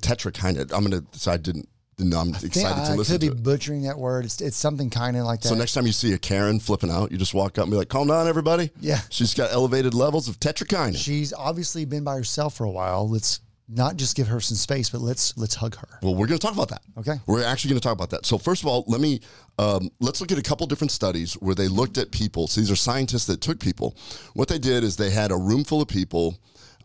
of. 0.58 0.72
I'm 0.72 0.84
gonna. 0.84 1.04
So 1.12 1.32
I 1.32 1.38
didn't. 1.38 1.68
Didn't 1.98 2.14
I'm 2.14 2.34
I 2.34 2.38
excited 2.44 2.82
I 2.82 2.86
to 2.90 2.96
listen 2.96 3.14
could 3.14 3.22
be 3.22 3.28
it. 3.28 3.44
butchering 3.44 3.84
that 3.84 3.98
word. 3.98 4.26
It's 4.26 4.42
it's 4.42 4.58
something 4.58 4.90
kind 4.90 5.16
of 5.18 5.26
like 5.26 5.42
that. 5.42 5.50
So 5.50 5.56
next 5.56 5.74
time 5.74 5.86
you 5.86 5.92
see 5.92 6.14
a 6.14 6.18
Karen 6.18 6.60
flipping 6.60 6.90
out, 6.90 7.12
you 7.12 7.18
just 7.18 7.34
walk 7.34 7.58
up 7.58 7.64
and 7.64 7.72
be 7.72 7.78
like, 7.78 7.90
"Calm 7.90 8.08
down, 8.08 8.28
everybody." 8.28 8.72
Yeah. 8.80 9.00
She's 9.10 9.34
got 9.34 9.52
elevated 9.52 9.94
levels 9.94 10.28
of 10.28 10.40
tetrachina. 10.40 10.98
She's 10.98 11.32
obviously 11.34 11.86
been 11.86 12.04
by 12.04 12.16
herself 12.16 12.56
for 12.56 12.66
a 12.66 12.72
while. 12.72 13.10
Let's 13.10 13.40
not 13.68 13.96
just 13.96 14.16
give 14.16 14.28
her 14.28 14.40
some 14.40 14.58
space, 14.58 14.90
but 14.90 15.02
let's 15.02 15.36
let's 15.38 15.56
hug 15.56 15.76
her. 15.78 15.88
Well, 16.02 16.14
we're 16.16 16.28
going 16.28 16.40
to 16.40 16.46
talk 16.46 16.54
about 16.54 16.70
that. 16.70 16.82
Okay. 16.98 17.16
We're 17.26 17.44
actually 17.44 17.70
going 17.70 17.80
to 17.80 17.84
talk 17.84 17.94
about 17.94 18.12
that. 18.12 18.26
So 18.26 18.38
first 18.38 18.62
of 18.62 18.68
all, 18.68 18.84
let 18.88 19.02
me 19.02 19.22
um, 19.58 19.90
let's 20.00 20.22
look 20.22 20.32
at 20.32 20.38
a 20.38 20.44
couple 20.44 20.68
different 20.68 20.92
studies 20.92 21.34
where 21.36 21.56
they 21.56 21.68
looked 21.68 21.98
at 21.98 22.12
people. 22.12 22.48
So 22.48 22.62
these 22.62 22.70
are 22.70 22.76
scientists 22.76 23.26
that 23.26 23.42
took 23.42 23.60
people. 23.60 23.96
What 24.34 24.50
they 24.50 24.60
did 24.60 24.84
is 24.84 24.98
they 24.98 25.10
had 25.12 25.32
a 25.32 25.38
room 25.38 25.64
full 25.64 25.82
of 25.82 25.88
people. 25.88 26.38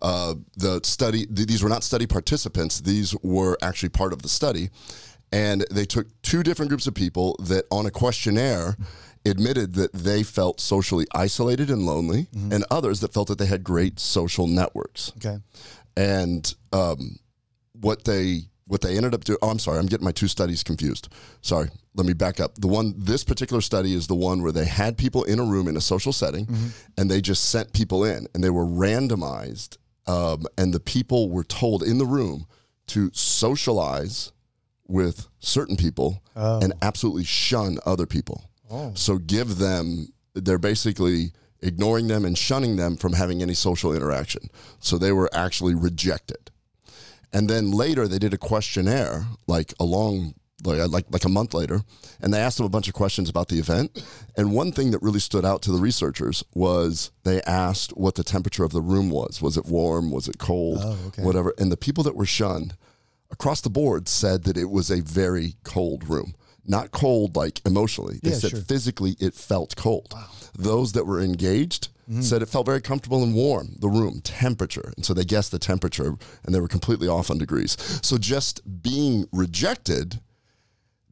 Uh, 0.02 0.34
the 0.56 0.80
study; 0.84 1.26
th- 1.26 1.46
these 1.48 1.62
were 1.62 1.68
not 1.68 1.84
study 1.84 2.06
participants. 2.06 2.80
These 2.80 3.14
were 3.22 3.56
actually 3.62 3.90
part 3.90 4.12
of 4.12 4.22
the 4.22 4.28
study, 4.28 4.70
and 5.32 5.64
they 5.70 5.84
took 5.84 6.06
two 6.22 6.42
different 6.42 6.68
groups 6.70 6.86
of 6.86 6.94
people 6.94 7.36
that, 7.40 7.64
on 7.70 7.86
a 7.86 7.90
questionnaire, 7.90 8.76
admitted 9.26 9.74
that 9.74 9.92
they 9.92 10.22
felt 10.22 10.60
socially 10.60 11.06
isolated 11.14 11.68
and 11.70 11.84
lonely, 11.84 12.28
and 12.34 12.64
others 12.70 13.00
that 13.00 13.12
felt 13.12 13.28
that 13.28 13.38
they 13.38 13.46
had 13.46 13.62
great 13.62 14.00
social 14.00 14.46
networks 14.46 15.12
Okay. 15.18 15.38
and 15.96 16.54
um, 16.72 17.18
what 17.78 18.04
they 18.04 18.44
what 18.66 18.80
they 18.82 18.96
ended 18.96 19.14
up 19.14 19.24
doing. 19.24 19.38
Oh, 19.42 19.50
I'm 19.50 19.58
sorry, 19.58 19.78
I'm 19.80 19.86
getting 19.86 20.04
my 20.04 20.12
two 20.12 20.28
studies 20.28 20.62
confused. 20.62 21.08
Sorry, 21.42 21.68
let 21.96 22.06
me 22.06 22.12
back 22.12 22.38
up. 22.38 22.54
The 22.54 22.68
one 22.68 22.94
this 22.96 23.24
particular 23.24 23.60
study 23.60 23.94
is 23.94 24.06
the 24.06 24.14
one 24.14 24.42
where 24.42 24.52
they 24.52 24.64
had 24.64 24.96
people 24.96 25.24
in 25.24 25.40
a 25.40 25.44
room 25.44 25.66
in 25.68 25.76
a 25.76 25.80
social 25.80 26.12
setting, 26.12 26.48
and 26.96 27.10
they 27.10 27.20
just 27.20 27.50
sent 27.50 27.72
people 27.72 28.04
in, 28.04 28.26
and 28.32 28.42
they 28.44 28.50
were 28.50 28.64
randomized, 28.64 29.76
um, 30.10 30.46
and 30.58 30.74
the 30.74 30.80
people 30.80 31.30
were 31.30 31.44
told 31.44 31.82
in 31.82 31.98
the 31.98 32.06
room 32.06 32.46
to 32.86 33.10
socialize 33.12 34.32
with 34.88 35.28
certain 35.38 35.76
people 35.76 36.22
and 36.62 36.72
absolutely 36.82 37.24
shun 37.24 37.78
other 37.86 38.06
people. 38.06 38.38
So 38.94 39.18
give 39.18 39.58
them, 39.58 40.12
they're 40.34 40.58
basically 40.58 41.32
ignoring 41.62 42.08
them 42.08 42.24
and 42.24 42.36
shunning 42.36 42.76
them 42.76 42.96
from 42.96 43.12
having 43.12 43.42
any 43.42 43.54
social 43.54 43.94
interaction. 43.94 44.42
So 44.80 44.98
they 44.98 45.12
were 45.12 45.30
actually 45.32 45.74
rejected. 45.74 46.50
And 47.32 47.48
then 47.48 47.70
later 47.70 48.08
they 48.08 48.18
did 48.18 48.34
a 48.34 48.38
questionnaire, 48.38 49.26
like 49.46 49.74
a 49.78 49.84
long, 49.84 50.34
like, 50.64 50.80
uh, 50.80 50.88
like, 50.88 51.06
like 51.10 51.24
a 51.24 51.28
month 51.28 51.54
later, 51.54 51.82
and 52.20 52.32
they 52.32 52.38
asked 52.40 52.56
them 52.56 52.66
a 52.66 52.70
bunch 52.70 52.88
of 52.88 52.94
questions 52.94 53.28
about 53.28 53.48
the 53.48 53.58
event. 53.58 54.04
And 54.36 54.52
one 54.52 54.72
thing 54.72 54.90
that 54.90 55.02
really 55.02 55.20
stood 55.20 55.44
out 55.44 55.62
to 55.62 55.72
the 55.72 55.78
researchers 55.78 56.44
was 56.54 57.10
they 57.24 57.42
asked 57.42 57.96
what 57.96 58.14
the 58.14 58.24
temperature 58.24 58.64
of 58.64 58.72
the 58.72 58.80
room 58.80 59.10
was. 59.10 59.40
Was 59.40 59.56
it 59.56 59.66
warm? 59.66 60.10
Was 60.10 60.28
it 60.28 60.38
cold? 60.38 60.78
Oh, 60.82 60.98
okay. 61.08 61.22
Whatever. 61.22 61.54
And 61.58 61.70
the 61.70 61.76
people 61.76 62.04
that 62.04 62.16
were 62.16 62.26
shunned 62.26 62.76
across 63.30 63.60
the 63.60 63.70
board 63.70 64.08
said 64.08 64.44
that 64.44 64.56
it 64.56 64.70
was 64.70 64.90
a 64.90 65.00
very 65.02 65.54
cold 65.64 66.08
room. 66.08 66.34
Not 66.66 66.92
cold 66.92 67.36
like 67.36 67.60
emotionally. 67.66 68.20
They 68.22 68.30
Yeah, 68.30 68.36
said 68.36 68.50
sure. 68.50 68.60
physically 68.60 69.16
it 69.18 69.34
felt 69.34 69.76
cold. 69.76 70.12
Wow. 70.12 70.26
Those 70.56 70.92
that 70.92 71.06
were 71.06 71.20
engaged 71.20 71.88
mm-hmm. 72.08 72.20
said 72.22 72.42
it 72.42 72.48
felt 72.48 72.66
very 72.66 72.80
comfortable 72.80 73.22
and 73.22 73.34
warm, 73.34 73.76
the 73.78 73.88
room, 73.88 74.20
temperature. 74.22 74.92
And 74.96 75.04
so 75.04 75.14
they 75.14 75.24
guessed 75.24 75.52
the 75.52 75.58
temperature 75.58 76.16
and 76.44 76.54
they 76.54 76.60
were 76.60 76.68
completely 76.68 77.08
off 77.08 77.30
on 77.30 77.38
degrees. 77.38 77.76
So 78.02 78.18
just 78.18 78.82
being 78.82 79.26
rejected 79.32 80.20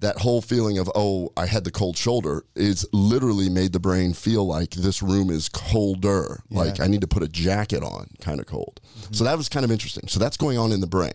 that 0.00 0.19
whole 0.19 0.40
feeling 0.40 0.78
of 0.78 0.90
oh 0.95 1.31
i 1.37 1.47
had 1.47 1.64
the 1.64 1.71
cold 1.71 1.97
shoulder 1.97 2.45
is 2.55 2.87
literally 2.93 3.49
made 3.49 3.73
the 3.73 3.81
brain 3.81 4.12
feel 4.12 4.47
like 4.47 4.71
this 4.71 5.02
room 5.02 5.31
is 5.31 5.49
colder. 5.49 6.43
Like 6.50 6.81
i 6.81 6.87
need 6.87 7.00
to 7.00 7.07
put 7.07 7.23
a 7.23 7.28
jacket 7.28 7.83
on 7.83 8.09
kind 8.21 8.40
of 8.40 8.47
cold 8.47 8.81
mm-hmm. 8.83 9.12
so 9.12 9.25
that 9.25 9.37
was 9.37 9.49
kind 9.49 9.64
of 9.64 9.71
interesting. 9.71 10.09
So 10.09 10.21
that's 10.21 10.37
going 10.37 10.59
on 10.59 10.73
in 10.73 10.81
the 10.81 10.87
brain. 10.87 11.12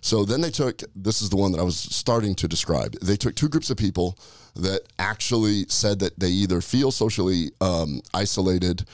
So 0.00 0.24
then 0.24 0.40
they 0.40 0.50
took 0.50 0.82
this 0.94 1.22
is 1.22 1.30
the 1.30 1.36
one 1.36 1.52
that 1.52 1.60
i 1.60 1.62
was 1.62 1.76
starting 1.76 2.34
to 2.36 2.48
describe. 2.48 2.96
They 3.00 3.16
took 3.16 3.34
two 3.34 3.48
groups 3.48 3.70
of 3.70 3.76
people 3.76 4.18
that 4.56 4.82
actually 4.98 5.66
said 5.68 5.98
that 6.00 6.18
they 6.18 6.28
either 6.28 6.60
feel 6.60 6.90
socially 6.90 7.52
um, 7.60 8.00
isolated 8.14 8.84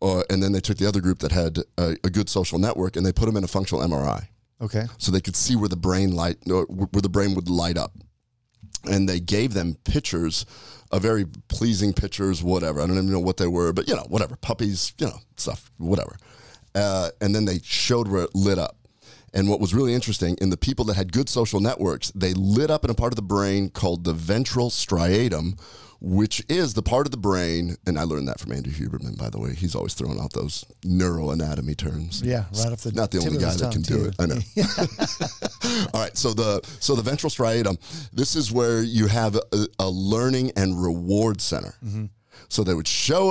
or, 0.00 0.24
and 0.28 0.42
then 0.42 0.52
they 0.52 0.60
took 0.60 0.76
the 0.76 0.86
other 0.86 1.00
group 1.00 1.20
that 1.20 1.32
had 1.32 1.58
a, 1.78 1.96
a 2.04 2.10
good 2.10 2.28
social 2.28 2.58
network 2.58 2.96
and 2.96 3.06
they 3.06 3.12
put 3.12 3.26
them 3.26 3.36
in 3.36 3.44
a 3.44 3.48
functional 3.48 3.82
mri 3.88 4.26
Okay. 4.60 4.84
so 4.98 5.12
they 5.12 5.20
could 5.20 5.36
see 5.36 5.54
where 5.56 5.68
the 5.68 5.76
brain 5.76 6.12
light 6.12 6.38
uh, 6.50 6.62
where 6.62 7.02
the 7.02 7.08
brain 7.08 7.34
would 7.34 7.48
light 7.48 7.76
up 7.76 7.92
and 8.88 9.08
they 9.08 9.20
gave 9.20 9.54
them 9.54 9.76
pictures 9.84 10.46
of 10.90 11.02
very 11.02 11.24
pleasing 11.48 11.92
pictures 11.92 12.42
whatever. 12.42 12.80
I 12.80 12.86
don't 12.86 12.96
even 12.96 13.10
know 13.10 13.20
what 13.20 13.36
they 13.36 13.46
were 13.46 13.72
but 13.72 13.88
you 13.88 13.94
know 13.94 14.06
whatever. 14.08 14.36
Puppies 14.36 14.92
you 14.98 15.06
know 15.06 15.18
stuff 15.36 15.70
whatever. 15.78 16.16
Uh, 16.74 17.10
and 17.20 17.34
then 17.34 17.44
they 17.46 17.58
showed 17.62 18.08
where 18.08 18.24
it 18.24 18.34
lit 18.34 18.58
up. 18.58 18.76
And 19.32 19.48
what 19.48 19.60
was 19.60 19.74
really 19.74 19.94
interesting 19.94 20.36
in 20.40 20.50
the 20.50 20.56
people 20.56 20.84
that 20.86 20.94
had 20.94 21.12
good 21.12 21.28
social 21.28 21.60
networks 21.60 22.10
they 22.14 22.32
lit 22.34 22.70
up 22.70 22.84
in 22.84 22.90
a 22.90 22.94
part 22.94 23.12
of 23.12 23.16
the 23.16 23.22
brain 23.22 23.70
called 23.70 24.04
the 24.04 24.12
ventral 24.12 24.70
striatum 24.70 25.58
which 26.00 26.42
is 26.48 26.74
the 26.74 26.82
part 26.82 27.06
of 27.06 27.10
the 27.10 27.16
brain 27.16 27.76
and 27.86 27.98
i 27.98 28.02
learned 28.02 28.28
that 28.28 28.38
from 28.38 28.52
andrew 28.52 28.72
huberman 28.72 29.16
by 29.16 29.30
the 29.30 29.38
way 29.40 29.54
he's 29.54 29.74
always 29.74 29.94
throwing 29.94 30.20
out 30.20 30.32
those 30.32 30.64
neuroanatomy 30.84 31.76
terms 31.76 32.22
Yeah, 32.22 32.44
right 32.58 32.72
off 32.72 32.82
the 32.82 32.92
not 32.92 33.10
the 33.10 33.18
only 33.18 33.38
guy 33.38 33.54
that 33.54 33.72
can 33.72 33.82
do 33.82 34.04
it. 34.06 34.14
I 34.18 34.26
know. 34.26 34.40
All 35.94 36.00
right, 36.02 36.16
so 36.16 36.32
the 36.34 36.60
so 36.80 36.94
the 36.94 37.02
ventral 37.02 37.30
striatum. 37.30 37.78
This 38.12 38.36
is 38.36 38.52
where 38.52 38.82
you 38.82 39.06
have 39.08 39.36
a, 39.36 39.66
a 39.78 39.88
learning 39.88 40.52
and 40.56 40.80
reward 40.82 41.40
center. 41.40 41.74
Mm-hmm. 41.84 42.06
So 42.48 42.62
they 42.62 42.74
would 42.74 42.88
show 42.88 43.30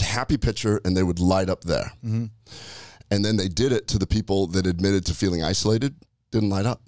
a 0.00 0.02
happy 0.02 0.36
picture 0.36 0.80
and 0.84 0.96
they 0.96 1.02
would 1.02 1.18
light 1.20 1.50
up 1.50 1.62
there, 1.64 1.92
Mm-hmm. 2.04 2.26
and 3.10 3.24
then 3.24 3.36
they 3.36 3.48
did 3.48 3.72
it 3.72 3.88
to 3.88 3.98
the 3.98 4.06
people 4.06 4.46
that 4.48 4.66
admitted 4.66 5.04
to 5.06 5.14
feeling 5.14 5.42
isolated. 5.42 5.94
Didn't 6.30 6.50
light 6.50 6.66
up. 6.66 6.80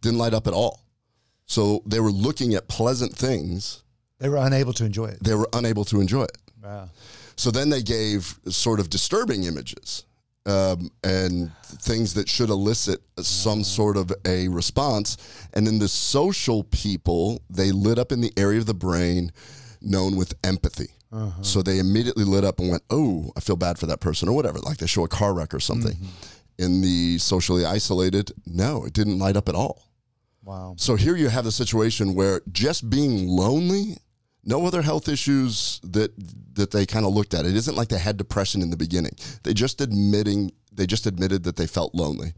Didn't 0.00 0.18
light 0.18 0.34
up 0.34 0.46
at 0.46 0.52
all. 0.52 0.81
So 1.52 1.82
they 1.84 2.00
were 2.00 2.10
looking 2.10 2.54
at 2.54 2.66
pleasant 2.66 3.14
things. 3.14 3.82
They 4.18 4.30
were 4.30 4.38
unable 4.38 4.72
to 4.72 4.86
enjoy 4.86 5.08
it. 5.08 5.22
They 5.22 5.34
were 5.34 5.50
unable 5.52 5.84
to 5.84 6.00
enjoy 6.00 6.22
it. 6.22 6.38
Wow. 6.64 6.88
So 7.36 7.50
then 7.50 7.68
they 7.68 7.82
gave 7.82 8.38
sort 8.48 8.80
of 8.80 8.88
disturbing 8.88 9.44
images 9.44 10.06
um, 10.46 10.90
and 11.04 11.52
things 11.62 12.14
that 12.14 12.26
should 12.26 12.48
elicit 12.48 13.02
some 13.18 13.60
ah. 13.60 13.64
sort 13.64 13.98
of 13.98 14.10
a 14.24 14.48
response. 14.48 15.18
And 15.52 15.66
then 15.66 15.78
the 15.78 15.88
social 15.88 16.64
people, 16.64 17.42
they 17.50 17.70
lit 17.70 17.98
up 17.98 18.12
in 18.12 18.22
the 18.22 18.32
area 18.38 18.58
of 18.58 18.64
the 18.64 18.72
brain 18.72 19.30
known 19.82 20.16
with 20.16 20.32
empathy. 20.42 20.88
Uh-huh. 21.12 21.42
So 21.42 21.60
they 21.60 21.80
immediately 21.80 22.24
lit 22.24 22.44
up 22.44 22.60
and 22.60 22.70
went, 22.70 22.82
Oh, 22.88 23.30
I 23.36 23.40
feel 23.40 23.56
bad 23.56 23.78
for 23.78 23.84
that 23.84 24.00
person, 24.00 24.26
or 24.26 24.32
whatever. 24.32 24.58
Like 24.58 24.78
they 24.78 24.86
show 24.86 25.04
a 25.04 25.08
car 25.08 25.34
wreck 25.34 25.52
or 25.52 25.60
something. 25.60 25.96
Mm-hmm. 25.96 26.64
In 26.64 26.80
the 26.80 27.18
socially 27.18 27.66
isolated, 27.66 28.32
no, 28.46 28.86
it 28.86 28.94
didn't 28.94 29.18
light 29.18 29.36
up 29.36 29.50
at 29.50 29.54
all. 29.54 29.91
Wow. 30.44 30.74
So 30.76 30.96
here 30.96 31.16
you 31.16 31.28
have 31.28 31.44
the 31.44 31.52
situation 31.52 32.14
where 32.14 32.40
just 32.50 32.90
being 32.90 33.28
lonely, 33.28 33.96
no 34.44 34.66
other 34.66 34.82
health 34.82 35.08
issues 35.08 35.80
that 35.84 36.12
that 36.54 36.72
they 36.72 36.84
kind 36.84 37.06
of 37.06 37.12
looked 37.12 37.34
at. 37.34 37.46
It 37.46 37.56
isn't 37.56 37.76
like 37.76 37.88
they 37.88 37.98
had 37.98 38.16
depression 38.16 38.60
in 38.60 38.70
the 38.70 38.76
beginning. 38.76 39.16
They 39.44 39.54
just 39.54 39.80
admitting 39.80 40.52
they 40.72 40.86
just 40.86 41.06
admitted 41.06 41.44
that 41.44 41.56
they 41.56 41.66
felt 41.66 41.94
lonely. 41.94 42.34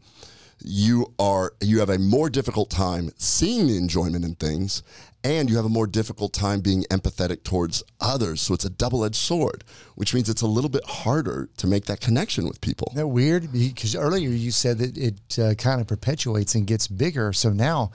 You 0.59 1.13
are 1.19 1.53
you 1.61 1.79
have 1.79 1.89
a 1.89 1.99
more 1.99 2.29
difficult 2.29 2.69
time 2.69 3.11
seeing 3.17 3.67
the 3.67 3.77
enjoyment 3.77 4.25
in 4.25 4.35
things 4.35 4.83
and 5.25 5.49
you 5.49 5.55
have 5.55 5.65
a 5.65 5.69
more 5.69 5.87
difficult 5.87 6.33
time 6.33 6.59
being 6.59 6.83
empathetic 6.91 7.43
towards 7.43 7.83
others. 7.99 8.41
So 8.41 8.53
it's 8.53 8.63
a 8.63 8.69
double-edged 8.69 9.15
sword, 9.15 9.63
which 9.95 10.13
means 10.13 10.29
it's 10.29 10.43
a 10.43 10.47
little 10.47 10.69
bit 10.69 10.85
harder 10.85 11.49
to 11.57 11.65
make 11.65 11.85
that 11.85 11.99
connection 11.99 12.45
with 12.45 12.61
people. 12.61 12.89
Isn't 12.91 12.99
that 12.99 13.07
weird? 13.07 13.51
Because 13.51 13.95
earlier 13.95 14.29
you 14.29 14.51
said 14.51 14.77
that 14.77 14.95
it 14.95 15.39
uh, 15.39 15.55
kind 15.55 15.81
of 15.81 15.87
perpetuates 15.87 16.53
and 16.53 16.67
gets 16.67 16.87
bigger. 16.87 17.33
So 17.33 17.49
now, 17.49 17.91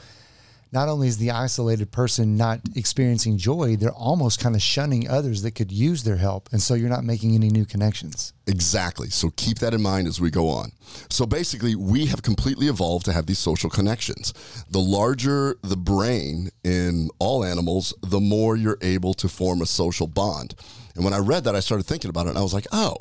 not 0.72 0.88
only 0.88 1.08
is 1.08 1.18
the 1.18 1.32
isolated 1.32 1.90
person 1.90 2.36
not 2.36 2.60
experiencing 2.76 3.36
joy, 3.36 3.74
they're 3.76 3.90
almost 3.92 4.38
kind 4.40 4.54
of 4.54 4.62
shunning 4.62 5.08
others 5.08 5.42
that 5.42 5.52
could 5.52 5.72
use 5.72 6.04
their 6.04 6.16
help. 6.16 6.48
And 6.52 6.62
so 6.62 6.74
you're 6.74 6.88
not 6.88 7.02
making 7.04 7.34
any 7.34 7.48
new 7.48 7.64
connections. 7.64 8.32
Exactly. 8.46 9.10
So 9.10 9.30
keep 9.36 9.58
that 9.58 9.74
in 9.74 9.82
mind 9.82 10.06
as 10.06 10.20
we 10.20 10.30
go 10.30 10.48
on. 10.48 10.70
So 11.08 11.26
basically, 11.26 11.74
we 11.74 12.06
have 12.06 12.22
completely 12.22 12.68
evolved 12.68 13.04
to 13.06 13.12
have 13.12 13.26
these 13.26 13.38
social 13.40 13.68
connections. 13.70 14.32
The 14.70 14.78
larger 14.80 15.56
the 15.62 15.76
brain 15.76 16.50
in 16.62 17.10
all 17.18 17.44
animals, 17.44 17.92
the 18.02 18.20
more 18.20 18.56
you're 18.56 18.78
able 18.80 19.14
to 19.14 19.28
form 19.28 19.62
a 19.62 19.66
social 19.66 20.06
bond. 20.06 20.54
And 20.94 21.04
when 21.04 21.14
I 21.14 21.18
read 21.18 21.44
that, 21.44 21.56
I 21.56 21.60
started 21.60 21.84
thinking 21.86 22.10
about 22.10 22.26
it 22.26 22.30
and 22.30 22.38
I 22.38 22.42
was 22.42 22.54
like, 22.54 22.66
oh, 22.72 22.96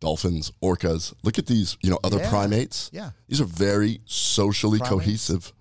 dolphins, 0.00 0.52
orcas, 0.62 1.12
look 1.22 1.38
at 1.38 1.46
these, 1.46 1.76
you 1.82 1.90
know, 1.90 1.98
other 2.04 2.18
Yeah. 2.18 2.28
primates. 2.30 2.90
Yeah. 2.92 3.10
These 3.28 3.40
are 3.40 3.46
very 3.46 4.00
socially 4.06 4.78
Primates? 4.78 4.90
cohesive. 5.04 5.52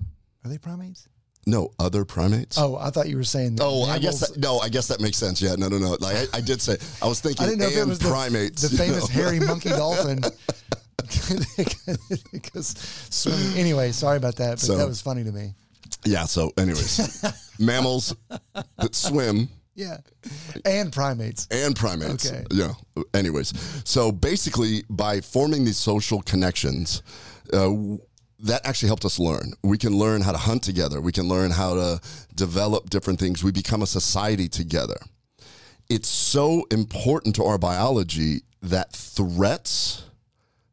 Are 0.45 0.49
they 0.49 0.57
primates? 0.57 1.07
No, 1.45 1.71
other 1.79 2.05
primates. 2.05 2.57
Oh, 2.57 2.77
I 2.77 2.89
thought 2.89 3.09
you 3.09 3.17
were 3.17 3.23
saying. 3.25 3.55
that 3.57 3.63
Oh, 3.65 3.83
I 3.83 3.99
guess 3.99 4.19
that, 4.21 4.37
no. 4.39 4.59
I 4.59 4.69
guess 4.69 4.87
that 4.87 5.01
makes 5.01 5.17
sense. 5.17 5.41
Yeah, 5.41 5.55
no, 5.55 5.67
no, 5.67 5.77
no. 5.77 5.97
Like 5.99 6.15
I, 6.33 6.37
I 6.37 6.41
did 6.41 6.61
say, 6.61 6.77
I 7.01 7.07
was 7.07 7.19
thinking 7.19 7.45
I 7.45 7.49
didn't 7.49 7.59
know 7.61 7.67
if 7.67 7.77
it 7.77 7.85
was 7.87 7.99
the, 7.99 8.09
primates. 8.09 8.61
the 8.61 8.69
you 8.71 8.77
famous 8.77 9.09
know. 9.09 9.21
hairy 9.21 9.39
monkey 9.39 9.69
dolphin. 9.81 10.21
because 12.31 12.67
swimming. 13.09 13.57
Anyway, 13.57 13.91
sorry 13.91 14.17
about 14.17 14.35
that, 14.37 14.51
but 14.51 14.59
So- 14.59 14.77
that 14.77 14.87
was 14.87 15.01
funny 15.01 15.23
to 15.23 15.31
me. 15.31 15.53
Yeah. 16.05 16.25
So, 16.25 16.51
anyways, 16.57 17.23
mammals 17.59 18.15
that 18.77 18.93
swim 18.95 19.47
Yeah, 19.75 19.97
and 20.65 20.91
primates. 20.91 21.47
and 21.51 21.75
primates. 21.75 22.29
Okay. 22.31 22.43
Yeah. 22.51 22.73
Anyways, 23.13 23.53
so 23.85 24.11
basically, 24.11 24.83
by 24.89 25.21
forming 25.21 25.63
these 25.65 25.77
social 25.77 26.21
connections, 26.23 27.03
uh, 27.53 27.69
that 28.43 28.65
actually 28.65 28.87
helped 28.87 29.05
us 29.05 29.19
learn. 29.19 29.53
We 29.63 29.77
can 29.77 29.97
learn 29.97 30.21
how 30.21 30.33
to 30.33 30.37
hunt 30.37 30.63
together. 30.63 31.01
We 31.01 31.11
can 31.11 31.27
learn 31.27 31.51
how 31.51 31.75
to 31.75 32.01
develop 32.35 32.89
different 32.89 33.19
things. 33.19 33.43
We 33.43 33.51
become 33.51 33.81
a 33.81 33.87
society 33.87 34.47
together. 34.47 34.97
It's 35.89 36.09
so 36.09 36.65
important 36.69 37.35
to 37.37 37.43
our 37.43 37.57
biology 37.57 38.41
that 38.61 38.91
threats 38.91 40.03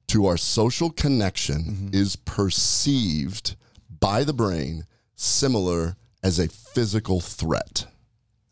to 0.09 0.27
our 0.27 0.37
social 0.37 0.91
connection 0.91 1.63
mm-hmm. 1.63 1.89
is 1.93 2.17
perceived 2.17 3.57
by 4.01 4.25
the 4.25 4.33
brain 4.33 4.85
similar 5.15 5.97
as 6.23 6.39
a 6.39 6.49
physical 6.49 7.21
threat. 7.21 7.87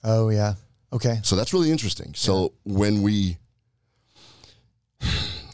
Oh 0.04 0.28
yeah. 0.28 0.54
Okay. 0.92 1.18
So 1.22 1.34
that's 1.34 1.52
really 1.52 1.70
interesting. 1.72 2.12
So 2.14 2.52
when 2.64 3.02
we, 3.02 3.38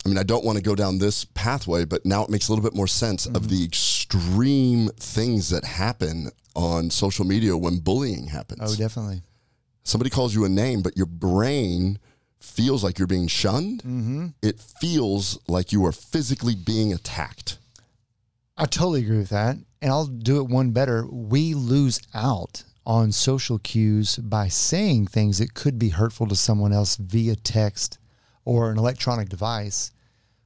I 0.05 0.09
mean, 0.09 0.19
I 0.19 0.23
don't 0.23 0.45
want 0.45 0.59
to 0.59 0.63
go 0.63 0.75
down 0.75 0.99
this 0.99 1.25
pathway, 1.25 1.87
but 1.87 2.05
now 2.05 2.23
it 2.25 2.31
makes 2.31 2.49
a 2.49 2.53
little 2.53 2.63
bit 2.63 2.75
more 2.75 2.87
sense 2.87 3.25
of 3.25 3.49
the 3.49 3.65
extreme 3.65 4.89
things 4.99 5.49
that 5.49 5.65
happen 5.65 6.31
on 6.55 6.91
social 6.91 7.25
media 7.25 7.57
when 7.57 7.79
bullying 7.79 8.27
happens. 8.27 8.61
Oh, 8.63 8.77
definitely. 8.77 9.23
Somebody 9.83 10.11
calls 10.11 10.35
you 10.35 10.45
a 10.45 10.49
name, 10.49 10.83
but 10.83 10.97
your 10.97 11.07
brain 11.07 11.99
feels 12.39 12.85
like 12.85 12.99
you're 12.99 13.09
being 13.09 13.29
shunned. 13.29 13.81
Mm-hmm. 13.81 14.29
It 14.43 14.61
feels 14.61 15.39
like 15.49 15.73
you 15.73 15.85
are 15.87 15.93
physically 15.93 16.55
being 16.55 16.93
attacked. 16.93 17.59
I 18.57 18.67
totally 18.67 19.03
agree 19.03 19.19
with 19.19 19.31
that. 19.31 19.57
And 19.81 19.91
I'll 19.91 20.07
do 20.07 20.39
it 20.39 20.49
one 20.49 20.71
better. 20.71 21.07
We 21.11 21.55
lose 21.55 22.01
out 22.15 22.63
on 22.87 23.11
social 23.11 23.59
cues 23.59 24.17
by 24.17 24.49
saying 24.49 25.07
things 25.07 25.39
that 25.39 25.55
could 25.55 25.79
be 25.79 25.89
hurtful 25.89 26.27
to 26.29 26.37
someone 26.37 26.73
else 26.73 26.97
via 26.97 27.37
text 27.37 27.99
or 28.45 28.71
an 28.71 28.79
electronic 28.79 29.29
device 29.29 29.91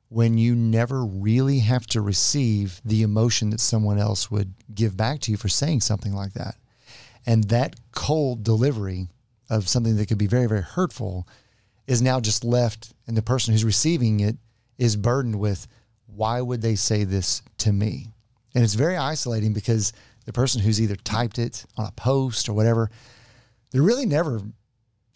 when 0.09 0.39
you 0.39 0.55
never 0.55 1.05
really 1.05 1.59
have 1.59 1.87
to 1.87 2.01
receive 2.01 2.81
the 2.85 3.03
emotion 3.03 3.51
that 3.51 3.61
someone 3.61 3.99
else 3.99 4.31
would 4.31 4.55
give 4.75 4.97
back 4.97 5.21
to 5.21 5.31
you 5.31 5.37
for 5.37 5.49
saying 5.49 5.81
something 5.81 6.15
like 6.15 6.33
that. 6.33 6.57
And 7.27 7.45
that 7.45 7.77
cold 7.93 8.43
delivery 8.43 9.09
of 9.51 9.69
something 9.69 9.97
that 9.97 10.07
could 10.07 10.19
be 10.19 10.27
very, 10.27 10.47
very 10.47 10.63
hurtful 10.63 11.29
is 11.87 12.01
now 12.03 12.21
just 12.21 12.45
left, 12.45 12.95
and 13.07 13.17
the 13.17 13.23
person 13.23 13.53
who's 13.53 13.65
receiving 13.65 14.21
it 14.21 14.37
is 14.79 14.97
burdened 14.97 15.39
with, 15.39 15.67
why 16.07 16.41
would 16.41 16.63
they 16.63 16.75
say 16.75 17.05
this 17.05 17.43
to 17.59 17.73
me? 17.73 18.09
And 18.55 18.65
it's 18.65 18.75
very 18.75 18.97
isolating 18.97 19.53
because 19.53 19.93
the 20.25 20.33
person 20.33 20.61
who's 20.61 20.81
either 20.81 20.97
typed 20.97 21.39
it 21.39 21.65
on 21.77 21.87
a 21.87 21.93
post 21.93 22.49
or 22.49 22.53
whatever, 22.53 22.91
they're 23.71 23.83
really 23.83 24.07
never 24.07 24.41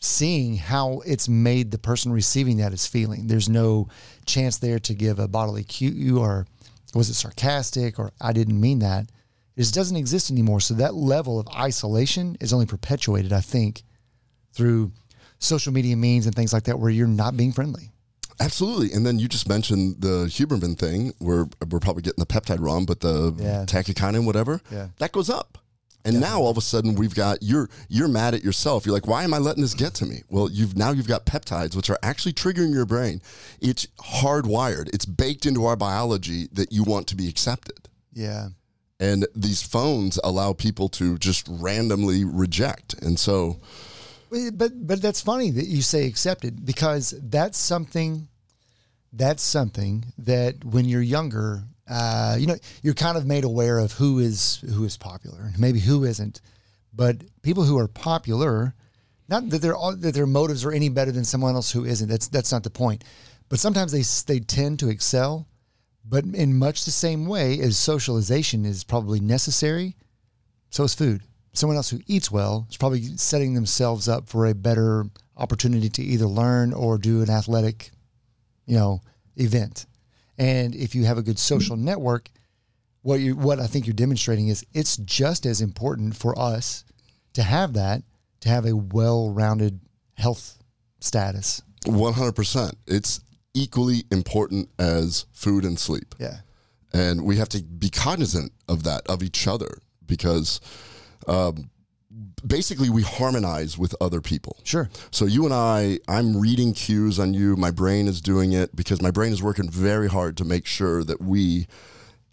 seeing 0.05 0.57
how 0.57 1.01
it's 1.07 1.29
made 1.29 1.71
the 1.71 1.79
person 1.79 2.11
receiving 2.13 2.57
that 2.57 2.73
is 2.73 2.87
feeling. 2.87 3.29
There's 3.29 3.49
no 3.49 3.87
chance 4.27 4.59
there 4.59 4.81
to 4.81 4.95
give 4.95 5.21
a 5.21 5.29
bodily 5.29 5.63
cue 5.63 6.19
or 6.19 6.45
was 6.93 7.09
it 7.09 7.15
sarcastic 7.15 8.01
or 8.01 8.11
I 8.21 8.33
didn't 8.33 8.61
mean 8.61 8.81
that. 8.81 9.05
It 9.55 9.61
just 9.61 9.75
doesn't 9.75 9.97
exist 9.97 10.31
anymore. 10.31 10.61
So 10.61 10.75
that 10.75 10.95
level 10.95 11.39
of 11.39 11.47
isolation 11.49 12.37
is 12.41 12.53
only 12.53 12.67
perpetuated, 12.67 13.33
I 13.33 13.41
think, 13.41 13.85
through 14.53 14.91
social 15.39 15.73
media 15.73 15.97
means 15.97 16.27
and 16.27 16.35
things 16.35 16.53
like 16.53 16.65
that 16.65 16.81
where 16.81 16.91
you're 16.91 17.07
not 17.07 17.37
being 17.37 17.53
friendly. 17.53 17.91
Absolutely. 18.41 18.93
And 18.93 19.07
then 19.07 19.21
you 19.21 19.29
just 19.29 19.49
mentioned 19.49 20.01
the 20.01 20.25
Huberman 20.27 20.77
thing 20.77 21.13
where 21.21 21.47
we're 21.71 21.79
probably 21.79 22.03
getting 22.03 22.19
the 22.21 22.27
peptide 22.27 22.59
wrong, 22.61 22.87
but 22.87 23.01
the 23.01 23.35
Yeah. 23.39 23.65
tachykinin, 23.67 24.25
whatever, 24.25 24.61
Yeah. 24.73 24.89
that 24.99 25.13
goes 25.13 25.31
up. 25.31 25.59
And 26.05 26.21
now 26.21 26.41
all 26.41 26.51
of 26.51 26.57
a 26.57 26.63
sudden 26.63 26.95
we've 26.95 27.15
got 27.15 27.39
you're 27.43 27.69
you're 27.89 28.09
mad 28.09 28.35
at 28.35 28.43
yourself. 28.43 28.85
You're 28.85 28.95
like, 28.95 29.07
why 29.07 29.23
am 29.25 29.33
I 29.33 29.39
letting 29.39 29.63
this 29.63 29.75
get 29.75 29.95
to 29.95 30.07
me? 30.07 30.23
Well, 30.29 30.51
you've 30.51 30.77
now 30.77 30.91
you've 30.91 31.07
got 31.09 31.27
peptides 31.27 31.77
which 31.77 31.91
are 31.91 31.99
actually 32.03 32.33
triggering 32.33 32.73
your 32.73 32.87
brain. 32.87 33.23
It's 33.61 33.87
hardwired. 34.01 34.93
It's 34.93 35.05
baked 35.07 35.47
into 35.47 35.65
our 35.65 35.77
biology 35.77 36.49
that 36.53 36.73
you 36.73 36.83
want 36.83 37.07
to 37.09 37.17
be 37.17 37.29
accepted. 37.29 37.89
Yeah. 38.13 38.49
And 38.99 39.27
these 39.35 39.63
phones 39.63 40.19
allow 40.23 40.53
people 40.53 40.89
to 40.91 41.19
just 41.19 41.47
randomly 41.49 42.25
reject. 42.25 42.95
And 42.95 43.19
so 43.19 43.61
But 44.31 44.87
but 44.87 45.03
that's 45.03 45.21
funny 45.21 45.51
that 45.51 45.67
you 45.67 45.83
say 45.83 46.07
accepted 46.07 46.65
because 46.65 47.15
that's 47.23 47.59
something 47.59 48.29
that's 49.13 49.43
something 49.43 50.07
that 50.19 50.65
when 50.65 50.87
you're 50.87 51.03
younger, 51.03 51.65
uh, 51.93 52.37
you 52.39 52.47
know, 52.47 52.57
you're 52.83 52.95
kind 52.95 53.19
of 53.19 53.27
made 53.27 53.45
aware 53.45 53.79
of 53.79 53.93
who 53.93 54.19
is 54.19 54.65
who 54.75 54.85
is 54.85 54.97
popular 54.97 55.43
and 55.43 55.59
maybe 55.59 55.79
who 55.79 56.05
isn't. 56.05 56.41
But 56.95 57.23
people 57.43 57.65
who 57.65 57.79
are 57.79 57.89
popular, 57.89 58.75
not 59.29 59.51
that 59.51 59.59
their 59.59 59.75
that 59.99 60.15
their 60.15 60.27
motives 60.27 60.65
are 60.65 60.73
any 60.73 60.89
better 60.89 61.13
than 61.13 61.25
someone 61.25 61.55
else 61.55 61.71
who 61.71 61.85
isn't. 61.85 62.09
That's 62.09 62.29
that's 62.29 62.51
not 62.51 62.63
the 62.63 62.71
point. 62.71 63.05
But 63.51 63.61
sometimes 63.61 63.93
they 63.93 64.03
they 64.33 64.41
tend 64.41 64.79
to 64.79 64.89
excel, 64.89 65.47
but 66.05 66.25
in 66.25 66.59
much 66.59 66.87
the 66.87 66.91
same 66.91 67.27
way 67.27 67.61
as 67.61 67.77
socialization 67.77 68.65
is 68.65 68.85
probably 68.85 69.21
necessary, 69.21 69.95
so 70.71 70.85
is 70.85 70.95
food. 70.95 71.23
Someone 71.53 71.77
else 71.77 71.91
who 71.91 72.01
eats 72.07 72.31
well 72.31 72.67
is 72.71 72.79
probably 72.79 73.03
setting 73.19 73.53
themselves 73.53 74.09
up 74.09 74.27
for 74.27 74.47
a 74.47 74.55
better 74.55 75.05
opportunity 75.37 75.91
to 75.91 76.03
either 76.03 76.27
learn 76.27 76.73
or 76.73 76.97
do 76.97 77.21
an 77.21 77.29
athletic, 77.29 77.91
you 78.65 78.77
know, 78.77 79.03
event. 79.37 79.85
And 80.39 80.75
if 80.75 80.95
you 80.95 81.05
have 81.05 81.19
a 81.19 81.23
good 81.23 81.39
social 81.39 81.77
network, 81.77 82.31
what 83.03 83.21
you 83.21 83.37
what 83.37 83.61
I 83.61 83.67
think 83.67 83.87
you're 83.87 83.95
demonstrating 83.95 84.49
is 84.49 84.65
it's 84.73 84.97
just 84.99 85.45
as 85.45 85.61
important 85.61 86.17
for 86.17 86.39
us 86.39 86.85
to 87.35 87.43
have 87.43 87.73
that, 87.75 88.03
to 88.41 88.49
have 88.49 88.65
a 88.65 88.77
well-rounded 88.77 89.81
health 90.15 90.59
status. 91.01 91.63
100%. 91.87 92.75
It's 92.87 93.21
equally 93.55 94.05
important 94.11 94.69
as 94.79 95.27
food 95.33 95.65
and 95.65 95.79
sleep. 95.79 96.15
Yeah. 96.19 96.39
And 96.93 97.25
we 97.25 97.37
have 97.37 97.49
to 97.51 97.63
be 97.63 97.89
cognizant 97.89 98.53
of 98.69 98.85
that, 98.85 99.07
of 99.09 99.23
each 99.23 99.49
other, 99.49 99.79
because 100.07 100.61
um, 101.27 101.71
basically 102.47 102.91
we 102.91 103.03
harmonize 103.03 103.79
with 103.79 103.95
other 104.01 104.21
people. 104.21 104.59
Sure. 104.65 104.91
So 105.11 105.25
you 105.25 105.45
and 105.45 105.55
I, 105.55 105.99
I'm 106.09 106.39
reading 106.39 106.75
cues 106.75 107.19
on 107.19 107.35
you. 107.35 107.57
My 107.57 107.71
brain 107.71 108.09
is 108.09 108.21
doing 108.21 108.53
it 108.53 108.75
because 108.75 109.01
my 109.01 109.11
brain 109.11 109.33
is 109.33 109.43
working 109.43 109.69
very 109.69 110.09
hard 110.09 110.37
to 110.39 110.45
make 110.45 110.67
sure 110.67 111.05
that 111.05 111.21
we 111.21 111.67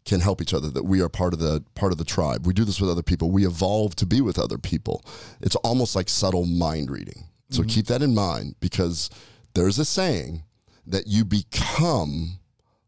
can 0.06 0.22
help 0.22 0.41
each 0.41 0.54
other 0.54 0.69
that 0.69 0.86
we 0.86 1.02
are 1.02 1.10
part 1.10 1.34
of 1.34 1.39
the 1.39 1.63
part 1.76 1.91
of 1.91 2.00
the 2.00 2.06
tribe 2.06 2.48
we 2.48 2.54
do 2.54 2.63
this 2.63 2.82
with 2.82 2.89
other 2.89 3.04
people 3.04 3.30
we 3.30 3.45
evolve 3.45 3.95
to 3.95 4.08
be 4.08 4.22
with 4.22 4.39
other 4.39 4.58
people 4.58 5.06
it's 5.39 5.58
almost 5.58 5.95
like 5.95 6.10
subtle 6.10 6.45
mind 6.45 6.89
reading 6.89 7.26
so 7.52 7.62
mm-hmm. 7.62 7.69
keep 7.69 7.86
that 7.86 8.02
in 8.02 8.15
mind 8.15 8.56
because 8.60 9.12
there's 9.54 9.78
a 9.78 9.86
saying 9.86 10.41
that 10.88 11.06
you 11.06 11.24
become 11.24 12.39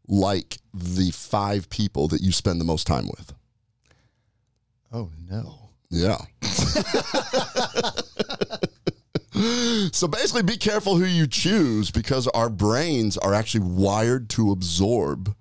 like 0.08 0.56
the 0.74 1.12
five 1.12 1.70
people 1.70 2.08
that 2.08 2.22
you 2.22 2.32
spend 2.32 2.60
the 2.60 2.64
most 2.64 2.88
time 2.88 3.06
with 3.06 3.34
Oh 4.92 5.10
no. 5.28 5.61
Yeah 5.92 6.18
so 9.92 10.08
basically 10.08 10.42
be 10.42 10.56
careful 10.56 10.96
who 10.96 11.04
you 11.04 11.26
choose 11.26 11.90
because 11.90 12.26
our 12.28 12.48
brains 12.48 13.16
are 13.18 13.34
actually 13.34 13.64
wired 13.64 14.28
to 14.30 14.50
absorb 14.50 15.34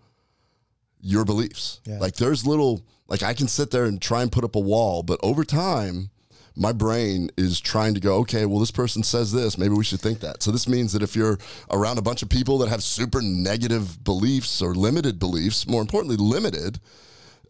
your 1.02 1.26
beliefs. 1.26 1.82
Yeah. 1.86 1.98
Like 2.00 2.16
there's 2.16 2.46
little 2.46 2.82
like 3.08 3.24
I 3.24 3.34
can 3.34 3.48
sit 3.48 3.72
there 3.72 3.86
and 3.86 4.02
try 4.02 4.22
and 4.22 4.32
put 4.32 4.44
up 4.44 4.56
a 4.56 4.60
wall, 4.60 5.04
but 5.04 5.20
over 5.24 5.44
time 5.44 6.10
my 6.56 6.74
brain 6.74 7.30
is 7.38 7.62
trying 7.62 7.94
to 7.94 8.00
go, 8.02 8.16
okay, 8.18 8.46
well, 8.46 8.60
this 8.60 8.72
person 8.72 9.04
says 9.04 9.32
this. 9.32 9.58
Maybe 9.58 9.74
we 9.74 9.86
should 9.86 10.02
think 10.02 10.20
that. 10.20 10.44
So, 10.44 10.52
this 10.52 10.68
means 10.68 10.92
that 10.92 11.02
if 11.02 11.16
you're 11.16 11.40
around 11.70 11.98
a 11.98 12.02
bunch 12.02 12.24
of 12.24 12.30
people 12.30 12.58
that 12.60 12.70
have 12.70 12.84
super 12.84 13.22
negative 13.22 14.04
beliefs 14.04 14.62
or 14.62 14.76
limited 14.76 15.18
beliefs, 15.18 15.66
more 15.66 15.82
importantly, 15.82 16.18
limited, 16.18 16.80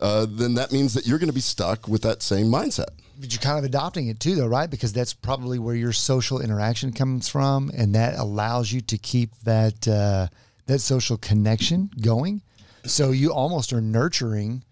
uh, 0.02 0.26
then 0.28 0.56
that 0.56 0.72
means 0.72 0.94
that 0.94 1.06
you're 1.06 1.20
going 1.20 1.30
to 1.30 1.34
be 1.34 1.40
stuck 1.40 1.88
with 1.88 2.02
that 2.02 2.22
same 2.22 2.48
mindset. 2.48 2.90
But 3.20 3.32
you're 3.32 3.42
kind 3.42 3.60
of 3.60 3.64
adopting 3.64 4.08
it 4.08 4.20
too, 4.20 4.36
though, 4.36 4.48
right? 4.48 4.70
Because 4.70 4.92
that's 4.92 5.14
probably 5.14 5.60
where 5.60 5.76
your 5.76 5.94
social 5.94 6.42
interaction 6.42 6.92
comes 6.92 7.30
from, 7.30 7.70
and 7.78 7.94
that 7.94 8.18
allows 8.18 8.72
you 8.72 8.82
to 8.82 8.98
keep 8.98 9.36
that 9.44 9.88
uh, 9.88 10.28
that 10.66 10.80
social 10.80 11.18
connection 11.18 11.92
going. 12.02 12.42
So 12.86 13.12
you 13.12 13.32
almost 13.32 13.74
are 13.74 13.82
nurturing. 13.82 14.64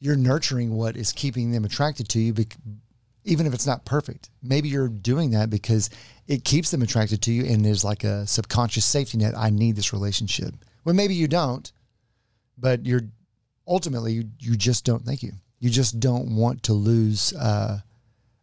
You're 0.00 0.16
nurturing 0.16 0.74
what 0.74 0.96
is 0.96 1.12
keeping 1.12 1.50
them 1.50 1.64
attracted 1.64 2.08
to 2.10 2.20
you, 2.20 2.34
bec- 2.34 2.56
even 3.24 3.46
if 3.46 3.54
it's 3.54 3.66
not 3.66 3.86
perfect. 3.86 4.28
Maybe 4.42 4.68
you're 4.68 4.88
doing 4.88 5.30
that 5.30 5.48
because 5.48 5.88
it 6.26 6.44
keeps 6.44 6.70
them 6.70 6.82
attracted 6.82 7.22
to 7.22 7.32
you, 7.32 7.44
and 7.46 7.64
there's 7.64 7.84
like 7.84 8.04
a 8.04 8.26
subconscious 8.26 8.84
safety 8.84 9.16
net. 9.16 9.32
I 9.36 9.48
need 9.48 9.76
this 9.76 9.94
relationship. 9.94 10.54
Well, 10.84 10.94
maybe 10.94 11.14
you 11.14 11.28
don't, 11.28 11.72
but 12.58 12.84
you're 12.84 13.08
ultimately 13.66 14.12
you, 14.12 14.24
you 14.38 14.56
just 14.56 14.84
don't 14.84 15.04
thank 15.04 15.22
you 15.22 15.32
you 15.60 15.70
just 15.70 16.00
don't 16.00 16.34
want 16.34 16.62
to 16.64 16.72
lose 16.72 17.32
uh, 17.34 17.78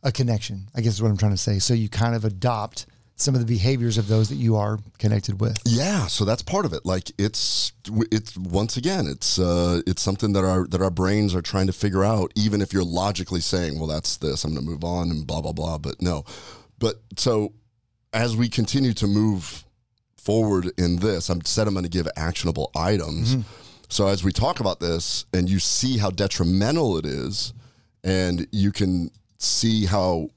a 0.03 0.11
connection 0.11 0.67
i 0.75 0.81
guess 0.81 0.93
is 0.93 1.01
what 1.01 1.09
i'm 1.09 1.17
trying 1.17 1.31
to 1.31 1.37
say 1.37 1.59
so 1.59 1.73
you 1.73 1.89
kind 1.89 2.15
of 2.15 2.25
adopt 2.25 2.85
some 3.15 3.35
of 3.35 3.41
the 3.41 3.45
behaviors 3.45 3.97
of 3.97 4.07
those 4.07 4.29
that 4.29 4.35
you 4.35 4.55
are 4.55 4.79
connected 4.97 5.41
with 5.41 5.57
Yeah, 5.65 6.07
so 6.07 6.23
that's 6.23 6.41
part 6.41 6.65
of 6.65 6.73
it. 6.73 6.85
Like 6.85 7.11
it's 7.17 7.73
it's 7.85 8.37
once 8.37 8.77
again, 8.77 9.07
it's 9.07 9.37
uh, 9.37 9.81
it's 9.85 10.01
something 10.01 10.33
that 10.33 10.45
our 10.45 10.65
that 10.67 10.81
our 10.81 10.89
brains 10.89 11.35
are 11.35 11.41
trying 11.41 11.67
to 11.67 11.73
figure 11.73 12.03
out. 12.03 12.31
Even 12.35 12.61
if 12.61 12.71
you're 12.71 12.83
logically 12.83 13.41
saying, 13.41 13.77
"Well, 13.77 13.87
that's 13.87 14.17
this," 14.17 14.45
I'm 14.45 14.53
going 14.53 14.65
to 14.65 14.71
move 14.71 14.83
on 14.83 15.11
and 15.11 15.27
blah 15.27 15.41
blah 15.41 15.51
blah. 15.51 15.77
But 15.77 16.01
no, 16.01 16.23
but 16.79 17.01
so 17.17 17.53
as 18.13 18.35
we 18.37 18.47
continue 18.47 18.93
to 18.93 19.07
move 19.07 19.65
forward 20.17 20.71
in 20.77 20.97
this, 20.97 21.29
I'm 21.29 21.43
said 21.43 21.67
I'm 21.67 21.73
going 21.73 21.83
to 21.83 21.89
give 21.89 22.07
actionable 22.15 22.71
items. 22.75 23.35
So 23.89 24.07
as 24.07 24.23
we 24.23 24.31
talk 24.31 24.59
about 24.59 24.79
this, 24.79 25.25
and 25.33 25.49
you 25.49 25.59
see 25.59 25.97
how 25.97 26.11
detrimental 26.11 26.97
it 26.97 27.05
is, 27.05 27.53
and 28.03 28.47
you 28.51 28.71
can 28.71 29.09
see 29.39 29.85
how 29.85 30.29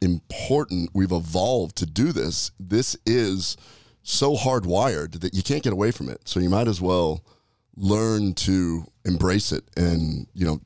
important 0.00 0.90
we've 0.94 1.12
evolved 1.12 1.76
to 1.76 1.86
do 1.86 2.12
this. 2.12 2.52
This 2.58 2.96
is 3.04 3.56
so 4.02 4.34
hardwired 4.34 5.20
that 5.20 5.34
you 5.34 5.42
can't 5.42 5.62
get 5.62 5.72
away 5.72 5.90
from 5.90 6.08
it. 6.08 6.20
So 6.24 6.40
you 6.40 6.48
might 6.48 6.68
as 6.68 6.80
well 6.80 7.24
learn 7.76 8.34
to 8.34 8.84
embrace 9.04 9.52
it 9.52 9.64
and, 9.76 10.26
you 10.32 10.46
know, 10.46 10.60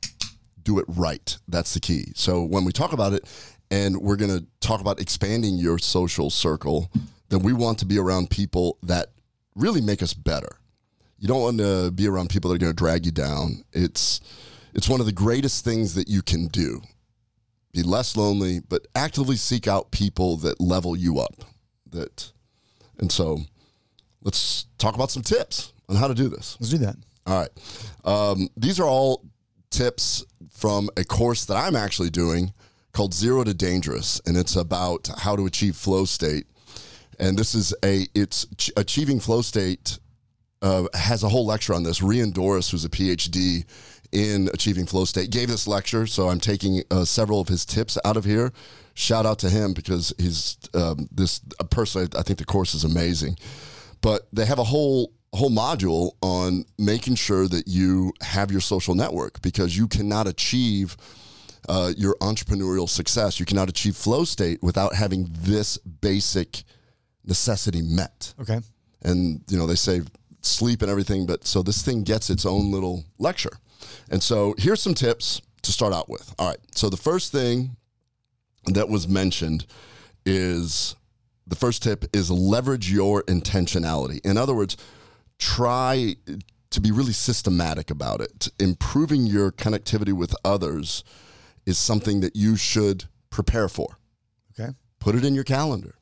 do 0.62 0.78
it 0.78 0.84
right. 0.88 1.36
That's 1.48 1.74
the 1.74 1.80
key. 1.80 2.12
So 2.14 2.42
when 2.42 2.64
we 2.64 2.72
talk 2.72 2.92
about 2.92 3.12
it 3.12 3.24
and 3.70 3.96
we're 3.96 4.16
going 4.16 4.36
to 4.36 4.46
talk 4.60 4.80
about 4.80 5.00
expanding 5.00 5.56
your 5.56 5.78
social 5.78 6.30
circle, 6.30 6.90
then 7.28 7.40
we 7.40 7.52
want 7.52 7.78
to 7.80 7.86
be 7.86 7.98
around 7.98 8.30
people 8.30 8.78
that 8.82 9.12
really 9.56 9.80
make 9.80 10.02
us 10.02 10.14
better. 10.14 10.58
You 11.24 11.28
don't 11.28 11.40
want 11.40 11.56
to 11.56 11.90
be 11.90 12.06
around 12.06 12.28
people 12.28 12.50
that 12.50 12.56
are 12.56 12.58
going 12.58 12.72
to 12.72 12.76
drag 12.76 13.06
you 13.06 13.10
down. 13.10 13.64
It's 13.72 14.20
it's 14.74 14.90
one 14.90 15.00
of 15.00 15.06
the 15.06 15.12
greatest 15.12 15.64
things 15.64 15.94
that 15.94 16.06
you 16.06 16.20
can 16.20 16.48
do 16.48 16.82
be 17.72 17.82
less 17.82 18.14
lonely, 18.14 18.60
but 18.60 18.86
actively 18.94 19.36
seek 19.36 19.66
out 19.66 19.90
people 19.90 20.36
that 20.36 20.60
level 20.60 20.94
you 20.94 21.18
up. 21.20 21.42
That, 21.92 22.30
and 22.98 23.10
so, 23.10 23.38
let's 24.22 24.66
talk 24.76 24.96
about 24.96 25.10
some 25.10 25.22
tips 25.22 25.72
on 25.88 25.96
how 25.96 26.08
to 26.08 26.14
do 26.14 26.28
this. 26.28 26.58
let's 26.60 26.70
do 26.70 26.76
that 26.76 26.96
All 27.26 27.40
right, 27.40 27.50
um, 28.04 28.50
these 28.54 28.78
are 28.78 28.86
all 28.86 29.24
tips 29.70 30.26
from 30.52 30.90
a 30.98 31.04
course 31.04 31.46
that 31.46 31.56
I'm 31.56 31.74
actually 31.74 32.10
doing 32.10 32.52
called 32.92 33.14
Zero 33.14 33.44
to 33.44 33.54
Dangerous, 33.54 34.20
and 34.26 34.36
it's 34.36 34.56
about 34.56 35.08
how 35.20 35.36
to 35.36 35.46
achieve 35.46 35.74
flow 35.74 36.04
state. 36.04 36.44
And 37.18 37.38
this 37.38 37.54
is 37.54 37.72
a 37.82 38.08
it's 38.14 38.46
ch- 38.58 38.72
achieving 38.76 39.20
flow 39.20 39.40
state 39.40 39.98
uh, 40.64 40.88
has 40.94 41.22
a 41.22 41.28
whole 41.28 41.44
lecture 41.44 41.74
on 41.74 41.82
this. 41.82 42.00
Rian 42.00 42.32
Doris, 42.32 42.70
who's 42.70 42.86
a 42.86 42.88
PhD 42.88 43.66
in 44.12 44.48
achieving 44.54 44.86
flow 44.86 45.04
state, 45.04 45.30
gave 45.30 45.48
this 45.48 45.68
lecture. 45.68 46.06
So 46.06 46.30
I'm 46.30 46.40
taking 46.40 46.82
uh, 46.90 47.04
several 47.04 47.38
of 47.40 47.48
his 47.48 47.66
tips 47.66 47.98
out 48.04 48.16
of 48.16 48.24
here. 48.24 48.50
Shout 48.94 49.26
out 49.26 49.38
to 49.40 49.50
him 49.50 49.74
because 49.74 50.14
he's 50.18 50.56
um, 50.72 51.08
this 51.12 51.42
uh, 51.60 51.64
personally. 51.64 52.08
I 52.16 52.22
think 52.22 52.38
the 52.38 52.46
course 52.46 52.74
is 52.74 52.82
amazing. 52.82 53.36
But 54.00 54.26
they 54.32 54.46
have 54.46 54.58
a 54.58 54.64
whole 54.64 55.12
whole 55.34 55.50
module 55.50 56.12
on 56.22 56.64
making 56.78 57.16
sure 57.16 57.46
that 57.48 57.68
you 57.68 58.12
have 58.22 58.50
your 58.50 58.60
social 58.60 58.94
network 58.94 59.42
because 59.42 59.76
you 59.76 59.86
cannot 59.86 60.26
achieve 60.26 60.96
uh, 61.68 61.92
your 61.96 62.14
entrepreneurial 62.20 62.88
success. 62.88 63.38
You 63.38 63.44
cannot 63.44 63.68
achieve 63.68 63.96
flow 63.96 64.24
state 64.24 64.62
without 64.62 64.94
having 64.94 65.28
this 65.30 65.76
basic 65.76 66.62
necessity 67.26 67.80
met 67.80 68.34
okay 68.38 68.60
and 69.04 69.42
you 69.48 69.56
know 69.56 69.66
they 69.66 69.74
say 69.74 70.00
sleep 70.46 70.82
and 70.82 70.90
everything 70.90 71.26
but 71.26 71.46
so 71.46 71.62
this 71.62 71.82
thing 71.82 72.02
gets 72.02 72.30
its 72.30 72.44
own 72.46 72.70
little 72.70 73.04
lecture 73.18 73.58
and 74.10 74.22
so 74.22 74.54
here's 74.58 74.80
some 74.80 74.94
tips 74.94 75.40
to 75.62 75.72
start 75.72 75.92
out 75.92 76.08
with 76.08 76.34
all 76.38 76.48
right 76.48 76.58
so 76.74 76.88
the 76.88 76.96
first 76.96 77.32
thing 77.32 77.76
that 78.66 78.88
was 78.88 79.08
mentioned 79.08 79.66
is 80.24 80.96
the 81.46 81.56
first 81.56 81.82
tip 81.82 82.04
is 82.14 82.30
leverage 82.30 82.90
your 82.90 83.22
intentionality 83.24 84.24
in 84.24 84.36
other 84.36 84.54
words 84.54 84.76
try 85.38 86.14
to 86.70 86.80
be 86.80 86.90
really 86.90 87.12
systematic 87.12 87.90
about 87.90 88.20
it 88.20 88.48
improving 88.58 89.26
your 89.26 89.52
connectivity 89.52 90.12
with 90.12 90.34
others 90.44 91.04
is 91.66 91.78
something 91.78 92.20
that 92.20 92.36
you 92.36 92.56
should 92.56 93.04
prepare 93.30 93.68
for. 93.68 93.98
Okay. 94.58 94.72
Put 95.00 95.14
it 95.14 95.24
in 95.24 95.34
your 95.34 95.44
calendar. 95.44 95.96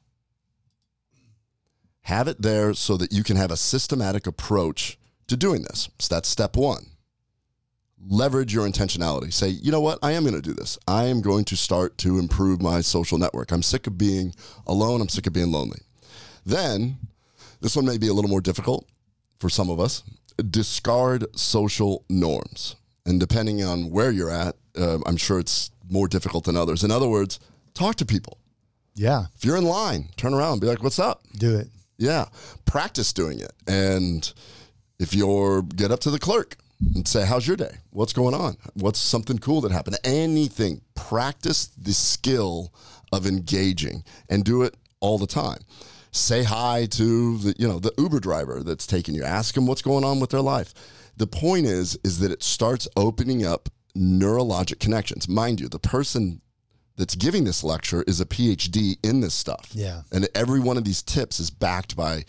Have 2.03 2.29
it 2.29 2.43
there 2.43 2.75
so 2.75 2.97
that 2.97 3.12
you 3.12 3.23
can 3.23 3.37
have 3.37 3.51
a 3.51 3.57
systematic 3.57 4.27
approach 4.27 4.99
to 5.29 5.37
doing 5.37 5.62
this. 5.62 5.88
So 5.99 6.15
that's 6.15 6.29
step 6.29 6.57
one. 6.57 6.87
Leverage 8.09 8.53
your 8.53 8.69
intentionality. 8.69 9.33
Say, 9.33 9.49
you 9.49 9.71
know 9.71 9.81
what? 9.81 10.01
I 10.03 10.12
am 10.12 10.25
going 10.25 10.35
to 10.35 10.43
do 10.43 10.55
this. 10.55 10.79
I 10.88 11.05
am 11.05 11.21
going 11.21 11.45
to 11.45 11.57
start 11.57 11.97
to 11.99 12.19
improve 12.19 12.61
my 12.61 12.81
social 12.81 13.17
network. 13.19 13.53
I'm 13.53 13.62
sick 13.62 13.87
of 13.87 13.97
being 13.97 14.35
alone. 14.67 15.01
I'm 15.01 15.09
sick 15.09 15.29
of 15.29 15.33
being 15.33 15.53
lonely. 15.53 15.79
Then, 16.45 16.97
this 17.61 17.77
one 17.77 17.87
may 17.87 17.99
be 17.99 18.09
a 18.09 18.12
little 18.12 18.31
more 18.31 18.41
difficult 18.41 18.88
for 19.38 19.49
some 19.49 19.71
of 19.71 19.79
us. 19.79 20.03
Discard 20.51 21.27
social 21.38 22.05
norms. 22.09 22.75
And 23.07 23.21
depending 23.21 23.62
on 23.62 23.91
where 23.91 24.11
you're 24.11 24.31
at, 24.31 24.57
uh, 24.77 24.99
I'm 25.07 25.17
sure 25.17 25.38
it's 25.38 25.71
more 25.88 26.09
difficult 26.09 26.45
than 26.45 26.57
others. 26.57 26.83
In 26.83 26.91
other 26.91 27.09
words, 27.09 27.38
talk 27.75 27.95
to 27.97 28.07
people. 28.07 28.38
Yeah. 28.95 29.27
If 29.37 29.45
you're 29.45 29.57
in 29.57 29.65
line, 29.65 30.09
turn 30.17 30.35
around 30.35 30.53
and 30.53 30.61
be 30.61 30.67
like, 30.67 30.83
what's 30.83 30.99
up? 30.99 31.23
Do 31.37 31.57
it. 31.57 31.69
Yeah. 32.03 32.27
Practice 32.65 33.12
doing 33.12 33.38
it. 33.38 33.53
And 33.69 34.31
if 34.99 35.15
you're, 35.15 35.62
get 35.62 35.93
up 35.93 36.01
to 36.01 36.11
the 36.11 36.19
clerk 36.19 36.57
and 36.97 37.07
say, 37.07 37.25
how's 37.25 37.47
your 37.47 37.57
day? 37.57 37.77
What's 37.91 38.12
going 38.12 38.35
on? 38.35 38.57
What's 38.75 38.99
something 38.99 39.38
cool 39.38 39.61
that 39.61 39.71
happened? 39.71 39.99
Anything. 40.03 40.81
Practice 40.97 41.67
the 41.67 41.93
skill 41.93 42.75
of 43.12 43.25
engaging 43.25 44.03
and 44.29 44.43
do 44.43 44.62
it 44.62 44.75
all 44.99 45.17
the 45.17 45.29
time. 45.29 45.61
Say 46.11 46.43
hi 46.43 46.87
to 46.91 47.38
the, 47.38 47.55
you 47.57 47.69
know, 47.69 47.79
the 47.79 47.95
Uber 47.97 48.19
driver 48.19 48.65
that's 48.65 48.87
taking 48.87 49.15
you. 49.15 49.23
Ask 49.23 49.55
them 49.55 49.69
what's 49.69 49.81
going 49.81 50.03
on 50.03 50.19
with 50.19 50.31
their 50.31 50.41
life. 50.41 50.75
The 51.17 51.29
point 51.29 51.67
is, 51.67 51.97
is 52.03 52.19
that 52.19 52.33
it 52.33 52.43
starts 52.43 52.88
opening 52.97 53.47
up 53.47 53.69
neurologic 53.97 54.81
connections. 54.81 55.29
Mind 55.29 55.61
you, 55.61 55.69
the 55.69 55.79
person 55.79 56.41
that's 56.96 57.14
giving 57.14 57.44
this 57.44 57.64
lecture 57.64 58.05
is 58.07 58.20
a 58.20 58.26
PhD 58.26 58.96
in 59.02 59.20
this 59.20 59.35
stuff. 59.35 59.70
Yeah. 59.72 60.02
And 60.12 60.28
every 60.35 60.61
one 60.61 60.76
of 60.76 60.85
these 60.85 61.02
tips 61.02 61.40
is 61.40 61.50
backed 61.50 61.96
by 61.96 62.24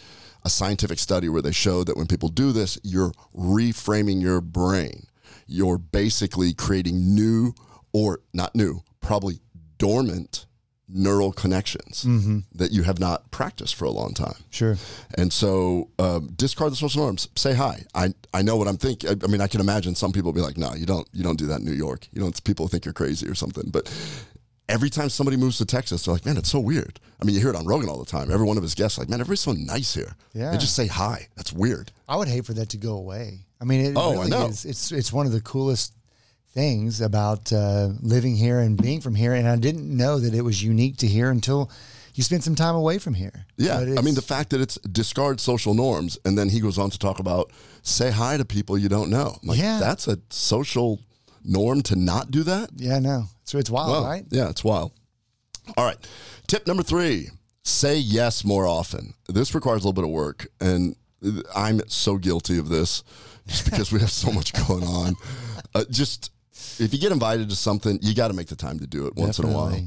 a 0.46 0.50
scientific 0.50 1.00
study 1.00 1.30
where 1.30 1.42
they 1.42 1.52
show 1.52 1.84
that 1.84 1.98
when 1.98 2.08
people 2.08 2.30
do 2.30 2.52
this, 2.52 2.78
you're 2.84 3.12
reframing 3.36 4.22
your 4.22 4.42
brain. 4.42 5.08
You're 5.48 5.78
basically 5.78 6.54
creating 6.54 7.16
new 7.16 7.54
or 7.92 8.20
not 8.34 8.56
new, 8.56 8.84
probably 9.02 9.40
dormant 9.78 10.46
neural 10.90 11.32
connections 11.32 12.04
that 12.54 12.72
you 12.72 12.84
have 12.84 13.00
not 13.00 13.32
practiced 13.32 13.76
for 13.76 13.86
a 13.86 13.90
long 13.90 14.14
time. 14.14 14.36
Sure. 14.50 14.78
And 15.18 15.32
so 15.32 15.90
um, 15.98 16.32
discard 16.36 16.72
the 16.72 16.76
social 16.76 17.02
norms. 17.02 17.30
Say 17.36 17.54
hi. 17.54 17.84
I, 17.96 18.14
I 18.34 18.42
know 18.42 18.58
what 18.58 18.68
I'm 18.68 18.78
thinking. 18.78 19.10
I, 19.10 19.16
I 19.24 19.28
mean, 19.28 19.42
I 19.42 19.48
can 19.48 19.62
imagine 19.62 19.96
some 19.96 20.12
people 20.12 20.34
be 20.34 20.42
like, 20.42 20.58
no, 20.58 20.74
you 20.76 20.86
don't, 20.86 21.08
you 21.14 21.24
don't 21.24 21.38
do 21.40 21.48
that 21.48 21.60
in 21.60 21.66
New 21.66 21.72
York. 21.72 22.08
You 22.12 22.22
don't, 22.22 22.44
people 22.44 22.68
think 22.68 22.86
you're 22.86 22.94
crazy 22.94 23.28
or 23.28 23.34
something. 23.34 23.70
But 23.72 23.92
every 24.70 24.90
time 24.90 25.10
somebody 25.10 25.38
moves 25.38 25.58
to 25.60 25.66
Texas, 25.66 26.04
they're 26.06 26.14
like, 26.14 26.26
man, 26.26 26.38
it's 26.38 26.50
so 26.50 26.60
weird. 26.60 27.00
I 27.22 27.26
mean, 27.26 27.36
you 27.36 27.42
hear 27.42 27.50
it 27.50 27.56
on 27.56 27.66
Rogan 27.66 27.90
all 27.90 28.00
the 28.00 28.06
time. 28.10 28.32
Every 28.32 28.46
one 28.46 28.58
of 28.58 28.64
his 28.64 28.76
guests, 28.76 28.98
like, 28.98 29.10
man, 29.10 29.20
everybody's 29.20 29.40
so 29.42 29.52
nice 29.54 29.94
here. 29.94 30.16
Yeah. 30.34 30.52
They 30.52 30.58
just 30.58 30.76
say 30.76 30.88
hi. 30.88 31.28
That's 31.36 31.54
weird. 31.54 31.92
I 32.08 32.16
would 32.18 32.28
hate 32.28 32.46
for 32.46 32.54
that 32.54 32.70
to 32.70 32.78
go 32.78 32.94
away. 32.96 33.40
I 33.62 33.66
mean, 33.66 33.82
it 33.86 33.94
Oh, 33.96 34.22
I 34.22 34.28
know. 34.28 34.48
is. 34.48 34.66
It's 34.66 34.92
it's 34.92 35.14
one 35.14 35.26
of 35.26 35.32
the 35.32 35.42
coolest 35.42 35.94
things 36.54 37.02
about 37.02 37.52
uh, 37.52 37.90
living 38.02 38.36
here 38.36 38.60
and 38.60 38.80
being 38.82 39.02
from 39.02 39.16
here. 39.16 39.34
And 39.34 39.48
I 39.48 39.56
didn't 39.56 39.96
know 39.96 40.20
that 40.20 40.34
it 40.34 40.42
was 40.42 40.62
unique 40.62 40.98
to 40.98 41.08
here 41.08 41.32
until 41.32 41.72
you 42.14 42.22
spent 42.24 42.44
some 42.44 42.54
time 42.56 42.76
away 42.76 43.00
from 43.00 43.16
here. 43.16 43.46
Yeah. 43.58 43.80
I 43.80 44.02
mean, 44.02 44.14
the 44.16 44.22
fact 44.22 44.52
that 44.52 44.62
it's 44.62 44.76
discard 44.82 45.40
social 45.40 45.74
norms. 45.74 46.18
And 46.26 46.38
then 46.38 46.50
he 46.50 46.60
goes 46.60 46.78
on 46.78 46.90
to 46.92 47.00
talk 47.00 47.20
about 47.20 47.52
say 47.82 48.12
hi 48.12 48.38
to 48.38 48.46
people 48.46 48.78
you 48.78 48.88
don't 48.90 49.10
know. 49.10 49.38
Like, 49.44 49.58
Yeah. 49.60 49.80
that's 49.80 50.08
a 50.08 50.20
social 50.30 51.00
norm 51.44 51.82
to 51.84 51.96
not 51.96 52.32
do 52.32 52.44
that. 52.44 52.70
yeah, 52.76 53.00
no, 53.00 53.26
so 53.44 53.58
it's 53.58 53.70
wild, 53.70 53.92
Well, 53.92 54.06
right? 54.06 54.26
Yeah, 54.30 54.50
it's 54.50 54.64
wild. 54.64 54.92
All 55.78 55.86
right. 55.86 55.98
Tip 56.48 56.68
number 56.68 56.84
three 56.84 57.30
say 57.64 57.98
yes 57.98 58.44
more 58.44 58.68
often. 58.68 59.14
This 59.30 59.56
requires 59.56 59.84
a 59.84 59.88
little 59.88 59.94
bit 59.94 60.04
of 60.04 60.10
work. 60.10 60.48
And 60.60 60.96
I'm 61.56 61.80
so 61.88 62.18
guilty 62.18 62.58
of 62.58 62.68
this 62.68 63.04
just 63.48 63.64
because 63.66 63.92
we 63.92 64.00
have 64.02 64.12
so 64.12 64.32
much 64.32 64.52
going 64.68 64.84
on. 64.84 65.16
Uh, 65.74 65.86
just 65.90 66.32
if 66.80 66.94
you 66.94 67.00
get 67.00 67.12
invited 67.14 67.50
to 67.50 67.56
something, 67.56 67.98
you 68.02 68.14
got 68.14 68.28
to 68.28 68.34
make 68.34 68.48
the 68.48 68.56
time 68.58 68.80
to 68.80 68.88
do 68.88 69.08
it 69.08 69.16
once 69.16 69.40
in 69.40 69.46
a 69.46 69.48
while. 69.50 69.80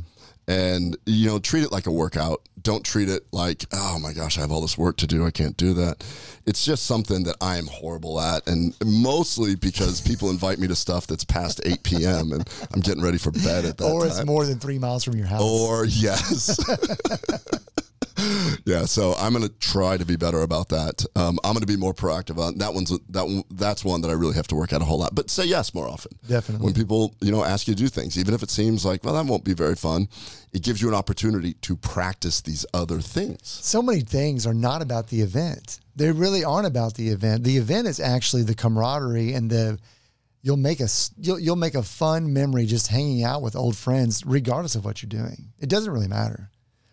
And, 0.48 0.96
you 1.06 1.26
know, 1.26 1.38
treat 1.40 1.64
it 1.64 1.72
like 1.72 1.86
a 1.86 1.92
workout. 1.92 2.40
Don't 2.62 2.84
treat 2.84 3.08
it 3.08 3.26
like, 3.32 3.64
oh 3.72 3.98
my 4.00 4.12
gosh, 4.12 4.38
I 4.38 4.42
have 4.42 4.52
all 4.52 4.60
this 4.60 4.78
work 4.78 4.96
to 4.98 5.06
do. 5.06 5.26
I 5.26 5.30
can't 5.32 5.56
do 5.56 5.74
that. 5.74 6.04
It's 6.46 6.64
just 6.64 6.86
something 6.86 7.24
that 7.24 7.36
I 7.40 7.56
am 7.56 7.66
horrible 7.66 8.20
at. 8.20 8.46
And 8.46 8.72
mostly 8.84 9.56
because 9.56 10.00
people 10.00 10.30
invite 10.30 10.58
me 10.60 10.68
to 10.68 10.76
stuff 10.76 11.06
that's 11.08 11.24
past 11.24 11.60
8 11.64 11.82
p.m. 11.82 12.30
and 12.32 12.48
I'm 12.72 12.80
getting 12.80 13.02
ready 13.02 13.18
for 13.18 13.32
bed 13.32 13.64
at 13.64 13.76
that 13.78 13.84
Or 13.84 14.02
time. 14.02 14.10
it's 14.10 14.24
more 14.24 14.46
than 14.46 14.58
three 14.60 14.78
miles 14.78 15.02
from 15.02 15.16
your 15.16 15.26
house. 15.26 15.42
Or 15.42 15.84
yes. 15.84 16.58
yeah, 18.64 18.84
so 18.84 19.14
I'm 19.14 19.32
going 19.32 19.46
to 19.46 19.54
try 19.58 19.96
to 19.96 20.04
be 20.04 20.16
better 20.16 20.42
about 20.42 20.68
that. 20.70 21.04
Um, 21.16 21.38
I'm 21.44 21.52
going 21.52 21.60
to 21.60 21.66
be 21.66 21.76
more 21.76 21.94
proactive 21.94 22.38
on 22.38 22.58
that 22.58 22.72
one's 22.74 22.90
that 23.10 23.26
one, 23.26 23.42
that's 23.50 23.84
one 23.84 24.00
that 24.02 24.08
I 24.08 24.14
really 24.14 24.34
have 24.34 24.46
to 24.48 24.54
work 24.54 24.72
at 24.72 24.80
a 24.80 24.84
whole 24.84 24.98
lot. 24.98 25.14
But 25.14 25.30
say 25.30 25.44
yes 25.44 25.74
more 25.74 25.86
often. 25.86 26.12
Definitely. 26.26 26.64
When 26.64 26.74
people, 26.74 27.14
you 27.20 27.30
know, 27.30 27.44
ask 27.44 27.68
you 27.68 27.74
to 27.74 27.82
do 27.82 27.88
things, 27.88 28.18
even 28.18 28.34
if 28.34 28.42
it 28.42 28.50
seems 28.50 28.84
like, 28.84 29.04
well, 29.04 29.14
that 29.14 29.26
won't 29.26 29.44
be 29.44 29.54
very 29.54 29.76
fun, 29.76 30.08
it 30.52 30.62
gives 30.62 30.80
you 30.80 30.88
an 30.88 30.94
opportunity 30.94 31.54
to 31.54 31.76
practice 31.76 32.40
these 32.40 32.64
other 32.72 33.00
things. 33.00 33.40
so 33.44 33.82
many 33.82 34.00
things 34.00 34.46
are 34.46 34.54
not 34.54 34.82
about 34.82 35.08
the 35.08 35.20
event. 35.20 35.80
They 35.94 36.10
really 36.10 36.44
aren't 36.44 36.66
about 36.66 36.94
the 36.94 37.08
event. 37.08 37.44
The 37.44 37.56
event 37.56 37.86
is 37.86 38.00
actually 38.00 38.42
the 38.42 38.54
camaraderie 38.54 39.32
and 39.32 39.50
the 39.50 39.78
you'll 40.42 40.56
make 40.56 40.80
a 40.80 40.88
you'll, 41.18 41.40
you'll 41.40 41.56
make 41.56 41.74
a 41.74 41.82
fun 41.82 42.32
memory 42.32 42.66
just 42.66 42.86
hanging 42.86 43.24
out 43.24 43.42
with 43.42 43.56
old 43.56 43.76
friends 43.76 44.24
regardless 44.24 44.74
of 44.74 44.84
what 44.84 45.02
you're 45.02 45.08
doing. 45.08 45.52
It 45.58 45.68
doesn't 45.68 45.92
really 45.92 46.08
matter. 46.08 46.50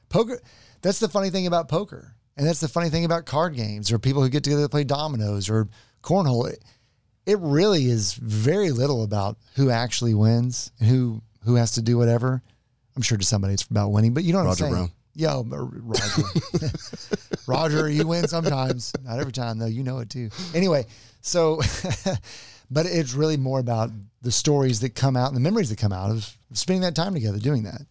Poker 0.10 0.42
that's 0.84 1.00
the 1.00 1.10
funny 1.10 1.32
thing 1.32 1.48
about 1.48 1.68
poker. 1.68 2.14
And 2.38 2.48
that's 2.48 2.60
the 2.60 2.68
funny 2.68 2.90
thing 2.90 3.06
about 3.06 3.26
card 3.26 3.56
games 3.56 3.92
or 3.92 4.00
people 4.00 4.22
who 4.22 4.30
get 4.30 4.44
together 4.44 4.64
to 4.64 4.70
play 4.70 4.84
dominoes 4.84 5.50
or 5.50 5.68
cornhole. 6.04 6.52
It, 6.52 6.64
it 7.26 7.40
really 7.40 7.86
is 7.86 8.14
very 8.14 8.72
little 8.72 9.04
about 9.04 9.38
who 9.56 9.70
actually 9.70 10.14
wins 10.14 10.72
and 10.80 10.90
who 10.90 11.22
who 11.46 11.56
has 11.56 11.72
to 11.72 11.82
do 11.82 11.98
whatever. 11.98 12.42
I'm 12.96 13.02
sure 13.02 13.18
to 13.18 13.26
somebody 13.26 13.54
it's 13.54 13.64
about 13.64 13.90
winning, 13.90 14.14
but 14.14 14.24
you 14.24 14.34
know 14.34 14.40
what 14.40 14.46
Roger 14.46 14.66
I'm 14.66 14.72
saying. 14.72 14.74
Brown. 14.74 14.92
Yeah, 15.16 15.36
oh, 15.36 15.44
Roger. 15.44 16.24
Roger, 17.48 17.90
you 17.90 18.08
win 18.08 18.28
sometimes, 18.28 18.94
not 19.04 19.20
every 19.20 19.32
time 19.32 19.60
though. 19.60 19.68
You 19.68 19.84
know 19.84 20.00
it 20.00 20.10
too. 20.10 20.30
Anyway, 20.56 20.86
so, 21.22 21.62
but 22.72 22.86
it's 22.88 23.14
really 23.14 23.38
more 23.38 23.60
about 23.60 23.92
the 24.22 24.32
stories 24.32 24.80
that 24.80 24.96
come 24.96 25.16
out 25.16 25.28
and 25.28 25.36
the 25.36 25.42
memories 25.42 25.70
that 25.70 25.78
come 25.78 25.94
out 25.94 26.10
of 26.10 26.36
spending 26.54 26.82
that 26.82 26.96
time 26.96 27.14
together 27.14 27.38
doing 27.38 27.64
that. 27.64 27.82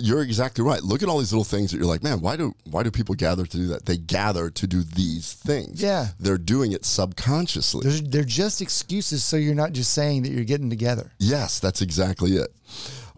You're 0.00 0.22
exactly 0.22 0.64
right. 0.64 0.82
Look 0.82 1.02
at 1.02 1.08
all 1.08 1.18
these 1.18 1.32
little 1.32 1.44
things 1.44 1.72
that 1.72 1.78
you're 1.78 1.86
like, 1.86 2.02
man, 2.04 2.20
why 2.20 2.36
do 2.36 2.54
why 2.70 2.82
do 2.82 2.90
people 2.90 3.14
gather 3.14 3.44
to 3.44 3.56
do 3.56 3.66
that? 3.68 3.86
They 3.86 3.96
gather 3.96 4.48
to 4.48 4.66
do 4.66 4.82
these 4.82 5.32
things. 5.32 5.82
Yeah. 5.82 6.08
They're 6.20 6.38
doing 6.38 6.72
it 6.72 6.84
subconsciously. 6.84 7.82
There's, 7.82 8.02
they're 8.02 8.22
just 8.22 8.62
excuses, 8.62 9.24
so 9.24 9.36
you're 9.36 9.54
not 9.54 9.72
just 9.72 9.92
saying 9.92 10.22
that 10.22 10.30
you're 10.30 10.44
getting 10.44 10.70
together. 10.70 11.10
Yes, 11.18 11.58
that's 11.58 11.82
exactly 11.82 12.32
it. 12.32 12.48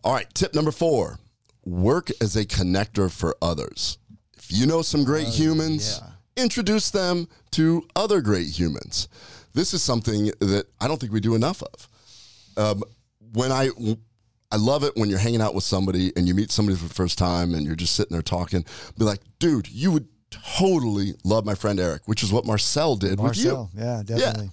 All 0.02 0.14
right, 0.14 0.32
tip 0.34 0.54
number 0.54 0.70
four 0.70 1.18
work 1.64 2.10
as 2.20 2.36
a 2.36 2.44
connector 2.44 3.10
for 3.10 3.36
others. 3.42 3.98
If 4.38 4.50
you 4.50 4.66
know 4.66 4.80
some 4.80 5.04
great 5.04 5.28
humans, 5.28 6.00
introduce 6.36 6.90
them 6.90 7.28
to 7.52 7.86
other 7.94 8.22
great 8.22 8.48
humans. 8.48 9.08
This 9.52 9.74
is 9.74 9.82
something 9.82 10.26
that 10.40 10.66
I 10.80 10.88
don't 10.88 10.98
think 10.98 11.12
we 11.12 11.20
do 11.20 11.34
enough 11.34 11.62
of. 11.62 11.88
Um, 12.56 12.82
when 13.32 13.52
I 13.52 13.70
I 14.52 14.56
love 14.56 14.82
it 14.84 14.96
when 14.96 15.08
you're 15.08 15.18
hanging 15.18 15.40
out 15.40 15.54
with 15.54 15.64
somebody 15.64 16.12
and 16.16 16.26
you 16.26 16.34
meet 16.34 16.50
somebody 16.50 16.76
for 16.76 16.88
the 16.88 16.94
first 16.94 17.18
time 17.18 17.54
and 17.54 17.64
you're 17.64 17.76
just 17.76 17.94
sitting 17.94 18.12
there 18.12 18.22
talking, 18.22 18.64
be 18.98 19.04
like, 19.04 19.20
dude, 19.38 19.68
you 19.68 19.92
would 19.92 20.08
totally 20.30 21.14
love 21.24 21.44
my 21.44 21.54
friend 21.54 21.78
Eric, 21.78 22.02
which 22.06 22.22
is 22.22 22.32
what 22.32 22.44
Marcel 22.44 22.96
did 22.96 23.20
with 23.20 23.36
you. 23.36 23.52
Marcel, 23.52 23.70
yeah, 23.74 24.02
definitely. 24.04 24.50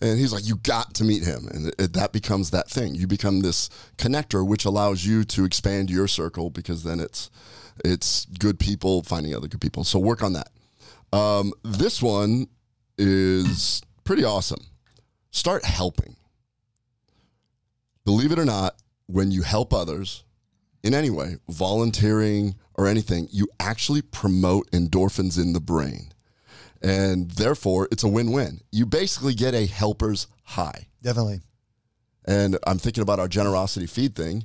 And 0.00 0.18
he's 0.18 0.32
like, 0.32 0.46
you 0.46 0.56
got 0.56 0.94
to 0.94 1.04
meet 1.04 1.22
him. 1.24 1.48
And 1.52 1.74
it, 1.78 1.92
that 1.92 2.12
becomes 2.12 2.50
that 2.50 2.68
thing. 2.68 2.94
You 2.94 3.06
become 3.06 3.40
this 3.40 3.68
connector, 3.98 4.46
which 4.46 4.64
allows 4.64 5.06
you 5.06 5.22
to 5.24 5.44
expand 5.44 5.90
your 5.90 6.08
circle 6.08 6.50
because 6.50 6.82
then 6.82 6.98
it's 6.98 7.30
it's 7.84 8.26
good 8.38 8.58
people 8.58 9.02
finding 9.02 9.34
other 9.34 9.48
good 9.48 9.60
people. 9.60 9.84
So 9.84 9.98
work 9.98 10.22
on 10.22 10.32
that. 10.34 10.50
Um, 11.12 11.52
this 11.62 12.02
one 12.02 12.48
is 12.98 13.82
pretty 14.04 14.24
awesome. 14.24 14.64
Start 15.30 15.64
helping. 15.64 16.16
Believe 18.04 18.32
it 18.32 18.38
or 18.38 18.44
not, 18.44 18.74
when 19.06 19.30
you 19.30 19.42
help 19.42 19.72
others 19.72 20.24
in 20.82 20.94
any 20.94 21.10
way, 21.10 21.36
volunteering 21.48 22.56
or 22.74 22.86
anything, 22.86 23.28
you 23.30 23.48
actually 23.60 24.02
promote 24.02 24.70
endorphins 24.70 25.40
in 25.40 25.52
the 25.52 25.60
brain. 25.60 26.12
And 26.82 27.30
therefore, 27.30 27.88
it's 27.92 28.02
a 28.02 28.08
win 28.08 28.32
win. 28.32 28.60
You 28.72 28.86
basically 28.86 29.34
get 29.34 29.54
a 29.54 29.66
helper's 29.66 30.26
high. 30.44 30.88
Definitely. 31.00 31.40
And 32.24 32.58
I'm 32.66 32.78
thinking 32.78 33.02
about 33.02 33.20
our 33.20 33.28
generosity 33.28 33.86
feed 33.86 34.14
thing. 34.14 34.44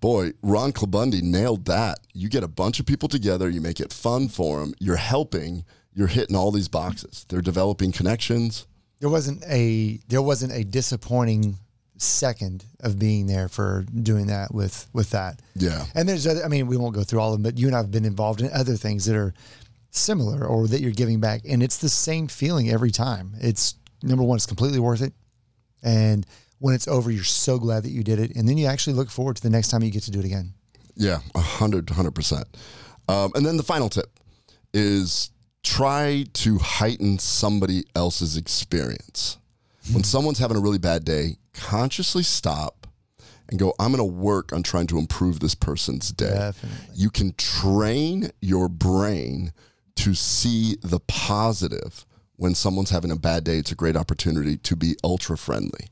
Boy, 0.00 0.32
Ron 0.42 0.72
Clabundi 0.72 1.22
nailed 1.22 1.64
that. 1.66 1.98
You 2.14 2.28
get 2.28 2.44
a 2.44 2.48
bunch 2.48 2.78
of 2.78 2.86
people 2.86 3.08
together, 3.08 3.48
you 3.48 3.60
make 3.60 3.80
it 3.80 3.92
fun 3.92 4.28
for 4.28 4.60
them, 4.60 4.74
you're 4.78 4.96
helping, 4.96 5.64
you're 5.92 6.06
hitting 6.06 6.36
all 6.36 6.52
these 6.52 6.68
boxes. 6.68 7.26
They're 7.28 7.40
developing 7.40 7.90
connections. 7.90 8.66
There 9.00 9.10
wasn't 9.10 9.44
a 9.46 10.00
there 10.08 10.22
wasn't 10.22 10.52
a 10.52 10.64
disappointing 10.64 11.56
second 11.98 12.64
of 12.80 12.98
being 12.98 13.26
there 13.26 13.48
for 13.48 13.84
doing 14.02 14.26
that 14.28 14.54
with 14.54 14.88
with 14.92 15.10
that. 15.10 15.40
Yeah. 15.54 15.84
And 15.94 16.08
there's 16.08 16.26
other, 16.26 16.44
I 16.44 16.48
mean, 16.48 16.66
we 16.66 16.76
won't 16.76 16.94
go 16.94 17.02
through 17.02 17.20
all 17.20 17.32
of 17.32 17.34
them, 17.34 17.42
but 17.42 17.58
you 17.58 17.66
and 17.66 17.76
I 17.76 17.80
have 17.80 17.90
been 17.90 18.04
involved 18.04 18.40
in 18.40 18.50
other 18.52 18.76
things 18.76 19.04
that 19.06 19.16
are 19.16 19.34
similar 19.90 20.46
or 20.46 20.66
that 20.68 20.80
you're 20.80 20.92
giving 20.92 21.20
back. 21.20 21.42
And 21.48 21.62
it's 21.62 21.78
the 21.78 21.88
same 21.88 22.28
feeling 22.28 22.70
every 22.70 22.90
time. 22.90 23.32
It's 23.40 23.74
number 24.02 24.24
one, 24.24 24.36
it's 24.36 24.46
completely 24.46 24.78
worth 24.78 25.02
it. 25.02 25.12
And 25.82 26.24
when 26.58 26.74
it's 26.74 26.88
over, 26.88 27.10
you're 27.10 27.24
so 27.24 27.58
glad 27.58 27.82
that 27.84 27.90
you 27.90 28.02
did 28.02 28.18
it. 28.18 28.34
And 28.36 28.48
then 28.48 28.58
you 28.58 28.66
actually 28.66 28.94
look 28.94 29.10
forward 29.10 29.36
to 29.36 29.42
the 29.42 29.50
next 29.50 29.68
time 29.68 29.82
you 29.82 29.90
get 29.90 30.04
to 30.04 30.10
do 30.10 30.20
it 30.20 30.24
again. 30.24 30.54
Yeah, 30.94 31.18
a 31.34 31.40
hundred, 31.40 31.90
hundred 31.90 32.14
percent. 32.14 32.46
Um, 33.08 33.32
and 33.34 33.46
then 33.46 33.56
the 33.56 33.62
final 33.62 33.88
tip 33.88 34.18
is 34.74 35.30
try 35.62 36.24
to 36.32 36.58
heighten 36.58 37.18
somebody 37.18 37.84
else's 37.94 38.36
experience. 38.36 39.38
When 39.92 40.04
someone's 40.04 40.38
having 40.38 40.56
a 40.56 40.60
really 40.60 40.78
bad 40.78 41.04
day, 41.04 41.36
consciously 41.58 42.22
stop 42.22 42.86
and 43.48 43.58
go, 43.58 43.74
I'm 43.78 43.92
going 43.92 43.98
to 43.98 44.04
work 44.04 44.52
on 44.52 44.62
trying 44.62 44.86
to 44.88 44.98
improve 44.98 45.40
this 45.40 45.54
person's 45.54 46.10
day. 46.12 46.30
Definitely. 46.30 46.78
You 46.94 47.10
can 47.10 47.32
train 47.34 48.30
your 48.40 48.68
brain 48.68 49.52
to 49.96 50.14
see 50.14 50.76
the 50.82 51.00
positive 51.00 52.06
when 52.36 52.54
someone's 52.54 52.90
having 52.90 53.10
a 53.10 53.16
bad 53.16 53.44
day. 53.44 53.58
It's 53.58 53.72
a 53.72 53.76
great 53.76 53.96
opportunity 53.96 54.56
to 54.58 54.76
be 54.76 54.96
ultra 55.02 55.36
friendly. 55.36 55.88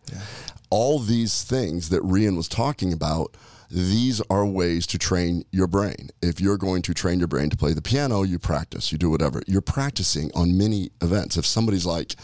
All 0.70 0.98
these 0.98 1.42
things 1.42 1.88
that 1.88 2.02
Rian 2.02 2.36
was 2.36 2.48
talking 2.48 2.92
about, 2.92 3.36
these 3.70 4.20
are 4.30 4.46
ways 4.46 4.86
to 4.88 4.98
train 4.98 5.44
your 5.50 5.66
brain. 5.66 6.10
If 6.22 6.40
you're 6.40 6.58
going 6.58 6.82
to 6.82 6.94
train 6.94 7.18
your 7.18 7.28
brain 7.28 7.50
to 7.50 7.56
play 7.56 7.72
the 7.72 7.82
piano, 7.82 8.22
you 8.22 8.38
practice, 8.38 8.92
you 8.92 8.98
do 8.98 9.10
whatever. 9.10 9.42
You're 9.46 9.60
practicing 9.60 10.30
on 10.34 10.56
many 10.56 10.90
events. 11.02 11.36
If 11.36 11.46
somebody's 11.46 11.86
like, 11.86 12.14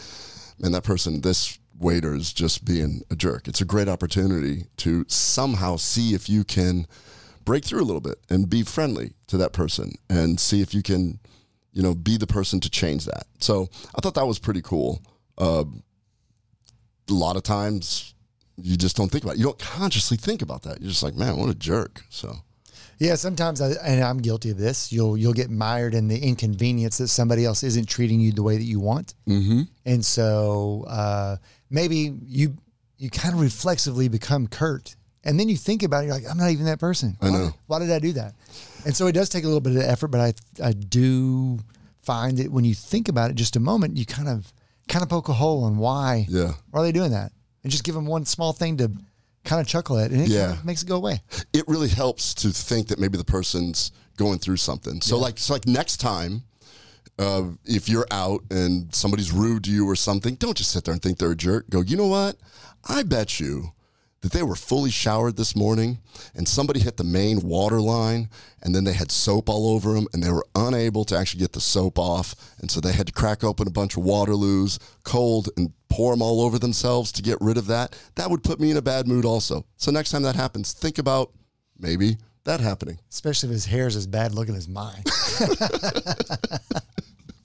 man, 0.59 0.71
that 0.71 0.83
person, 0.83 1.21
this 1.21 1.57
waiter 1.77 2.13
is 2.13 2.33
just 2.33 2.65
being 2.65 3.01
a 3.09 3.15
jerk, 3.15 3.47
it's 3.47 3.61
a 3.61 3.65
great 3.65 3.87
opportunity 3.87 4.67
to 4.77 5.05
somehow 5.07 5.75
see 5.75 6.13
if 6.13 6.29
you 6.29 6.43
can 6.43 6.87
break 7.45 7.65
through 7.65 7.81
a 7.81 7.85
little 7.85 8.01
bit 8.01 8.19
and 8.29 8.49
be 8.49 8.63
friendly 8.63 9.13
to 9.27 9.37
that 9.37 9.53
person 9.53 9.93
and 10.09 10.39
see 10.39 10.61
if 10.61 10.73
you 10.73 10.81
can, 10.81 11.19
you 11.73 11.81
know, 11.81 11.93
be 11.93 12.17
the 12.17 12.27
person 12.27 12.59
to 12.61 12.69
change 12.69 13.05
that. 13.05 13.25
So 13.39 13.67
I 13.95 14.01
thought 14.01 14.15
that 14.15 14.27
was 14.27 14.39
pretty 14.39 14.61
cool. 14.61 15.01
Uh, 15.37 15.65
a 17.09 17.13
lot 17.13 17.35
of 17.35 17.43
times 17.43 18.13
you 18.55 18.77
just 18.77 18.95
don't 18.95 19.11
think 19.11 19.23
about 19.23 19.35
it. 19.35 19.39
You 19.39 19.45
don't 19.45 19.59
consciously 19.59 20.17
think 20.17 20.41
about 20.41 20.63
that. 20.63 20.79
You're 20.79 20.91
just 20.91 21.03
like, 21.03 21.15
man, 21.15 21.37
what 21.37 21.49
a 21.49 21.55
jerk. 21.55 22.03
So 22.09 22.37
Yeah, 23.03 23.15
sometimes 23.15 23.59
I, 23.59 23.71
and 23.83 24.01
I'm 24.01 24.19
guilty 24.19 24.49
of 24.49 24.57
this. 24.57 24.93
You'll 24.93 25.17
you'll 25.17 25.33
get 25.33 25.49
mired 25.49 25.93
in 25.93 26.07
the 26.07 26.17
inconvenience 26.17 26.99
that 26.99 27.09
somebody 27.09 27.43
else 27.43 27.61
isn't 27.61 27.89
treating 27.89 28.21
you 28.21 28.31
the 28.31 28.43
way 28.43 28.55
that 28.55 28.63
you 28.63 28.79
want, 28.79 29.13
mm-hmm. 29.27 29.63
and 29.85 30.05
so 30.05 30.85
uh, 30.87 31.35
maybe 31.69 32.13
you 32.25 32.55
you 32.97 33.09
kind 33.09 33.35
of 33.35 33.41
reflexively 33.41 34.07
become 34.07 34.47
curt, 34.47 34.95
and 35.25 35.37
then 35.37 35.49
you 35.49 35.57
think 35.57 35.83
about 35.83 36.05
it. 36.05 36.07
You're 36.07 36.15
like, 36.15 36.29
I'm 36.29 36.37
not 36.37 36.51
even 36.51 36.65
that 36.67 36.79
person. 36.79 37.17
I 37.21 37.29
know. 37.29 37.49
Why, 37.67 37.79
did 37.79 37.91
I 37.91 37.99
do 37.99 38.13
that? 38.13 38.35
And 38.85 38.95
so 38.95 39.07
it 39.07 39.11
does 39.11 39.27
take 39.27 39.43
a 39.43 39.47
little 39.47 39.59
bit 39.59 39.75
of 39.75 39.81
effort, 39.81 40.07
but 40.07 40.21
I 40.21 40.33
I 40.63 40.71
do 40.71 41.59
find 42.03 42.37
that 42.37 42.53
when 42.53 42.63
you 42.63 42.73
think 42.73 43.09
about 43.09 43.31
it 43.31 43.35
just 43.35 43.57
a 43.57 43.59
moment, 43.59 43.97
you 43.97 44.05
kind 44.05 44.29
of 44.29 44.53
kind 44.87 45.03
of 45.03 45.09
poke 45.09 45.27
a 45.27 45.33
hole 45.33 45.65
on 45.65 45.75
why. 45.77 46.25
Yeah. 46.29 46.53
Why 46.71 46.79
are 46.79 46.83
they 46.83 46.93
doing 46.93 47.11
that? 47.11 47.33
And 47.63 47.71
just 47.71 47.83
give 47.83 47.95
them 47.95 48.05
one 48.05 48.23
small 48.23 48.53
thing 48.53 48.77
to 48.77 48.89
kind 49.43 49.59
of 49.61 49.67
chuckle 49.67 49.97
at, 49.99 50.11
and 50.11 50.21
it 50.21 50.29
Yeah. 50.29 50.47
kind 50.47 50.59
of 50.59 50.65
makes 50.65 50.83
it 50.83 50.87
go 50.87 50.95
away. 50.97 51.21
it 51.53 51.67
really 51.67 51.89
helps 51.89 52.33
to 52.35 52.49
think 52.49 52.87
that 52.87 52.99
maybe 52.99 53.17
the 53.17 53.23
person's 53.25 53.91
going 54.17 54.39
through 54.39 54.57
something. 54.57 55.01
So 55.01 55.17
like, 55.17 55.37
so 55.39 55.53
like 55.53 55.65
next 55.67 55.97
time, 55.97 56.43
uh, 57.19 57.43
if 57.65 57.87
you're 57.89 58.07
out 58.11 58.43
and 58.49 58.93
somebody's 58.93 59.31
rude 59.31 59.63
to 59.65 59.71
you 59.71 59.87
or 59.87 59.95
something, 59.95 60.35
don't 60.35 60.57
just 60.57 60.71
sit 60.71 60.83
there 60.85 60.93
and 60.93 61.01
think 61.01 61.17
they're 61.17 61.31
a 61.31 61.35
jerk. 61.35 61.69
Go, 61.69 61.81
you 61.81 61.97
know 61.97 62.07
what? 62.07 62.37
I 62.87 63.03
bet 63.03 63.39
you 63.39 63.71
that 64.23 64.31
they 64.31 64.41
were 64.41 64.55
fully 64.55 64.89
showered 64.89 65.35
this 65.35 65.53
morning 65.53 65.99
and 66.33 66.47
somebody 66.47 66.79
hit 66.79 66.95
the 66.95 67.03
main 67.03 67.41
water 67.41 67.81
line 67.81 68.29
and 68.61 68.73
then 68.73 68.85
they 68.85 68.93
had 68.93 69.11
soap 69.11 69.49
all 69.49 69.67
over 69.67 69.93
them 69.93 70.07
and 70.13 70.23
they 70.23 70.31
were 70.31 70.45
unable 70.55 71.03
to 71.03 71.17
actually 71.17 71.41
get 71.41 71.51
the 71.51 71.59
soap 71.59 71.99
off. 71.99 72.33
And 72.59 72.71
so 72.71 72.79
they 72.79 72.93
had 72.93 73.07
to 73.07 73.13
crack 73.13 73.43
open 73.43 73.67
a 73.67 73.71
bunch 73.71 73.97
of 73.97 74.03
Waterloos 74.03 74.79
cold 75.03 75.49
and 75.57 75.73
pour 75.89 76.13
them 76.13 76.21
all 76.21 76.39
over 76.39 76.57
themselves 76.57 77.11
to 77.11 77.21
get 77.21 77.37
rid 77.41 77.57
of 77.57 77.67
that. 77.67 77.99
That 78.15 78.31
would 78.31 78.43
put 78.43 78.61
me 78.61 78.71
in 78.71 78.77
a 78.77 78.81
bad 78.81 79.09
mood 79.09 79.25
also. 79.25 79.65
So 79.75 79.91
next 79.91 80.11
time 80.11 80.23
that 80.23 80.37
happens, 80.37 80.71
think 80.71 80.99
about 80.99 81.33
maybe 81.77 82.15
that 82.45 82.61
happening. 82.61 82.99
Especially 83.11 83.49
if 83.49 83.53
his 83.53 83.65
hair 83.65 83.87
is 83.87 83.97
as 83.97 84.07
bad 84.07 84.33
looking 84.33 84.55
as 84.55 84.69
mine. 84.69 85.03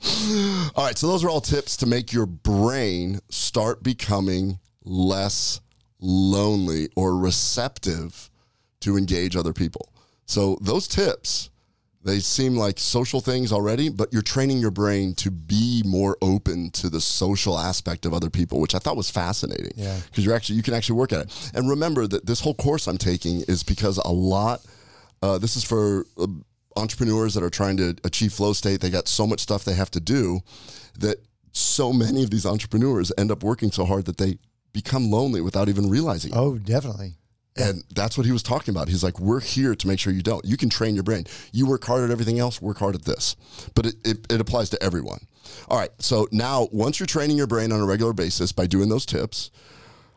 All 0.76 0.84
right, 0.84 0.96
so 0.96 1.08
those 1.08 1.24
are 1.24 1.28
all 1.28 1.40
tips 1.40 1.76
to 1.78 1.86
make 1.86 2.12
your 2.12 2.26
brain 2.26 3.18
start 3.30 3.82
becoming 3.82 4.60
less 4.84 5.60
lonely 6.00 6.88
or 6.96 7.16
receptive 7.16 8.30
to 8.80 8.96
engage 8.96 9.36
other 9.36 9.52
people. 9.52 9.92
So 10.26 10.58
those 10.60 10.86
tips, 10.86 11.50
they 12.04 12.20
seem 12.20 12.54
like 12.54 12.78
social 12.78 13.20
things 13.20 13.52
already, 13.52 13.88
but 13.88 14.12
you're 14.12 14.22
training 14.22 14.58
your 14.58 14.70
brain 14.70 15.14
to 15.16 15.30
be 15.30 15.82
more 15.84 16.16
open 16.22 16.70
to 16.72 16.88
the 16.88 17.00
social 17.00 17.58
aspect 17.58 18.06
of 18.06 18.14
other 18.14 18.30
people, 18.30 18.60
which 18.60 18.74
I 18.74 18.78
thought 18.78 18.96
was 18.96 19.10
fascinating. 19.10 19.72
Yeah. 19.74 19.98
Because 20.06 20.24
you're 20.24 20.34
actually 20.34 20.56
you 20.56 20.62
can 20.62 20.74
actually 20.74 20.96
work 20.96 21.12
at 21.12 21.26
it. 21.26 21.50
And 21.54 21.68
remember 21.68 22.06
that 22.06 22.26
this 22.26 22.40
whole 22.40 22.54
course 22.54 22.86
I'm 22.86 22.98
taking 22.98 23.42
is 23.48 23.62
because 23.62 23.98
a 23.98 24.12
lot 24.12 24.60
uh, 25.22 25.38
this 25.38 25.56
is 25.56 25.64
for 25.64 26.06
uh, 26.16 26.26
entrepreneurs 26.76 27.34
that 27.34 27.42
are 27.42 27.50
trying 27.50 27.76
to 27.78 27.96
achieve 28.04 28.32
flow 28.32 28.52
state. 28.52 28.80
They 28.80 28.90
got 28.90 29.08
so 29.08 29.26
much 29.26 29.40
stuff 29.40 29.64
they 29.64 29.74
have 29.74 29.90
to 29.92 30.00
do 30.00 30.40
that 30.98 31.18
so 31.52 31.92
many 31.92 32.22
of 32.22 32.30
these 32.30 32.46
entrepreneurs 32.46 33.10
end 33.18 33.32
up 33.32 33.42
working 33.42 33.72
so 33.72 33.84
hard 33.84 34.04
that 34.04 34.18
they 34.18 34.38
become 34.78 35.10
lonely 35.10 35.40
without 35.40 35.68
even 35.68 35.90
realizing 35.90 36.30
it. 36.30 36.36
Oh, 36.36 36.56
definitely. 36.56 37.14
And 37.56 37.82
that's 37.92 38.16
what 38.16 38.24
he 38.24 38.30
was 38.30 38.44
talking 38.44 38.72
about. 38.72 38.86
He's 38.86 39.02
like, 39.02 39.18
we're 39.18 39.40
here 39.40 39.74
to 39.74 39.88
make 39.88 39.98
sure 39.98 40.12
you 40.12 40.22
don't. 40.22 40.44
You 40.44 40.56
can 40.56 40.70
train 40.70 40.94
your 40.94 41.02
brain. 41.02 41.24
You 41.50 41.66
work 41.66 41.84
hard 41.84 42.04
at 42.04 42.10
everything 42.10 42.38
else, 42.38 42.62
work 42.62 42.78
hard 42.78 42.94
at 42.94 43.04
this. 43.04 43.34
But 43.74 43.86
it, 43.86 43.94
it, 44.04 44.32
it 44.32 44.40
applies 44.40 44.70
to 44.70 44.80
everyone. 44.80 45.18
All 45.66 45.76
right. 45.76 45.90
So 45.98 46.28
now, 46.30 46.68
once 46.70 47.00
you're 47.00 47.08
training 47.08 47.36
your 47.36 47.48
brain 47.48 47.72
on 47.72 47.80
a 47.80 47.84
regular 47.84 48.12
basis 48.12 48.52
by 48.52 48.68
doing 48.68 48.88
those 48.88 49.04
tips, 49.04 49.50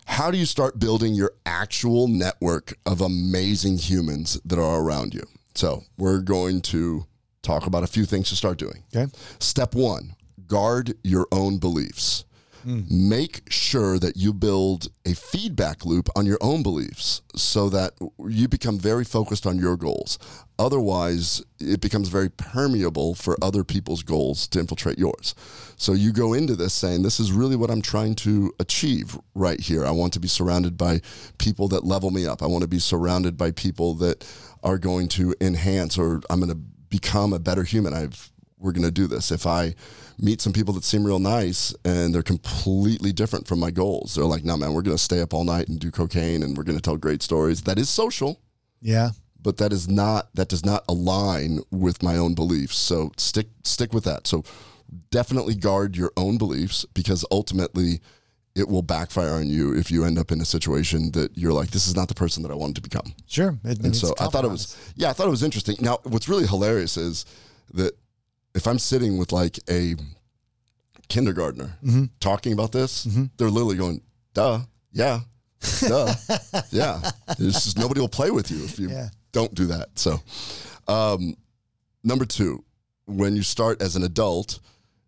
how 0.06 0.30
do 0.30 0.38
you 0.38 0.46
start 0.46 0.78
building 0.78 1.16
your 1.16 1.32
actual 1.48 2.08
network 2.08 2.78
of 2.86 3.02
amazing 3.02 3.80
humans 3.80 4.40
that 4.46 4.60
are 4.60 4.80
around 4.80 5.16
you? 5.16 5.24
So 5.56 5.84
we're 5.98 6.22
going 6.22 6.62
to 6.62 7.08
talk 7.42 7.66
about 7.66 7.84
a 7.84 7.88
few 7.88 8.06
things 8.06 8.30
to 8.30 8.36
start 8.36 8.60
doing. 8.60 8.84
Okay. 8.96 9.12
Step 9.40 9.74
one 9.74 10.16
guard 10.46 10.94
your 11.04 11.28
own 11.32 11.58
beliefs. 11.58 12.26
Make 12.66 13.52
sure 13.52 14.00
that 14.00 14.18
you 14.18 14.34
build 14.34 14.90
a 15.06 15.14
feedback 15.14 15.86
loop 15.86 16.10
on 16.16 16.26
your 16.26 16.38
own 16.42 16.64
beliefs 16.64 17.22
so 17.36 17.70
that 17.70 17.94
you 18.20 18.48
become 18.48 18.78
very 18.78 19.04
focused 19.04 19.46
on 19.46 19.58
your 19.58 19.78
goals. 19.78 20.20
Otherwise, 20.60 21.44
it 21.60 21.82
becomes 21.82 22.10
very 22.10 22.30
permeable 22.30 23.16
for 23.16 23.36
other 23.42 23.64
people's 23.64 24.04
goals 24.04 24.48
to 24.50 24.60
infiltrate 24.60 25.00
yours. 25.00 25.34
So 25.76 25.94
you 25.94 26.12
go 26.14 26.34
into 26.34 26.56
this 26.56 26.74
saying, 26.74 27.02
This 27.02 27.20
is 27.20 27.32
really 27.32 27.56
what 27.56 27.72
I'm 27.72 27.82
trying 27.82 28.16
to 28.16 28.54
achieve 28.60 29.18
right 29.34 29.60
here. 29.60 29.86
I 29.86 29.92
want 29.92 30.14
to 30.14 30.20
be 30.20 30.28
surrounded 30.28 30.78
by 30.78 31.02
people 31.40 31.68
that 31.70 31.84
level 31.84 32.12
me 32.12 32.28
up. 32.28 32.44
I 32.44 32.48
want 32.48 32.62
to 32.62 32.68
be 32.68 32.80
surrounded 32.80 33.38
by 33.38 33.52
people 33.52 33.96
that 33.96 34.26
are 34.64 34.78
going 34.78 35.08
to 35.10 35.34
enhance 35.42 35.98
or 35.98 36.22
I'm 36.30 36.40
going 36.40 36.52
to 36.52 36.62
become 36.90 37.34
a 37.34 37.40
better 37.40 37.64
human. 37.64 37.94
I've 37.94 38.31
we're 38.62 38.72
going 38.72 38.86
to 38.86 38.92
do 38.92 39.08
this. 39.08 39.32
If 39.32 39.46
I 39.48 39.76
meet 40.20 40.40
some 40.42 40.54
people 40.54 40.74
that 40.76 40.84
seem 40.84 41.04
real 41.04 41.20
nice 41.20 41.74
and 41.84 42.14
they're 42.14 42.22
completely 42.24 43.12
different 43.12 43.48
from 43.48 43.60
my 43.60 43.72
goals, 43.72 44.16
they're 44.16 44.26
like, 44.26 44.44
no, 44.44 44.56
man, 44.58 44.74
we're 44.74 44.82
going 44.84 44.96
to 44.98 45.02
stay 45.04 45.22
up 45.22 45.34
all 45.34 45.44
night 45.44 45.68
and 45.68 45.80
do 45.80 45.90
cocaine 45.92 46.44
and 46.44 46.56
we're 46.56 46.64
going 46.64 46.78
to 46.78 46.82
tell 46.82 46.98
great 46.98 47.22
stories. 47.22 47.62
That 47.64 47.80
is 47.80 47.90
social, 47.90 48.40
Yeah. 48.82 49.10
but 49.42 49.58
that 49.58 49.74
is 49.74 49.88
not, 49.90 50.30
that 50.36 50.48
does 50.48 50.64
not 50.66 50.84
align 50.88 51.60
with 51.72 52.04
my 52.04 52.18
own 52.18 52.36
beliefs. 52.36 52.78
So 52.78 53.12
stick, 53.18 53.48
stick 53.64 53.94
with 53.94 54.04
that. 54.04 54.28
So 54.28 54.44
definitely 55.10 55.56
guard 55.56 55.96
your 55.98 56.12
own 56.18 56.38
beliefs 56.38 56.86
because 56.94 57.26
ultimately 57.32 58.00
it 58.54 58.68
will 58.68 58.82
backfire 58.82 59.32
on 59.36 59.48
you 59.48 59.74
if 59.74 59.90
you 59.90 60.04
end 60.04 60.20
up 60.20 60.30
in 60.32 60.42
a 60.42 60.46
situation 60.46 61.10
that 61.14 61.38
you're 61.38 61.54
like, 61.54 61.72
this 61.72 61.88
is 61.88 61.96
not 61.96 62.10
the 62.10 62.14
person 62.14 62.44
that 62.44 62.52
I 62.52 62.56
wanted 62.56 62.76
to 62.76 62.82
become. 62.82 63.14
Sure. 63.26 63.58
It- 63.64 63.80
And 63.80 63.96
so 63.96 64.14
I 64.20 64.28
thought 64.28 64.44
it 64.44 64.50
was, 64.52 64.76
yeah, 64.96 65.10
I 65.10 65.14
thought 65.14 65.28
it 65.28 65.32
was 65.32 65.42
interesting. 65.44 65.78
Now, 65.80 66.00
what's 66.04 66.28
really 66.28 66.46
hilarious 66.46 66.98
is 66.98 67.26
that 67.74 67.94
if 68.56 68.68
I'm 68.68 68.80
sitting 68.80 69.18
with 69.18 69.32
like 69.32 69.60
a 69.70 69.96
kindergartner 71.08 71.78
Mm-hmm. 71.84 72.06
talking 72.20 72.54
about 72.54 72.72
this, 72.72 73.04
they're 73.38 73.50
literally 73.50 73.78
going, 73.78 74.02
duh, 74.34 74.60
yeah, 74.92 75.22
duh, 75.82 76.14
yeah. 76.72 77.02
It's 77.40 77.64
just 77.66 77.78
nobody 77.78 78.00
will 78.02 78.10
play 78.10 78.32
with 78.32 78.50
you 78.52 78.64
if 78.64 78.80
you 78.80 78.90
Yeah. 78.90 79.10
don't 79.32 79.54
do 79.54 79.66
that. 79.68 79.90
So, 79.96 80.20
um, 80.88 81.36
number 82.04 82.26
two, 82.26 82.64
when 83.06 83.36
you 83.36 83.44
start 83.44 83.82
as 83.82 83.96
an 83.96 84.04
adult, 84.04 84.60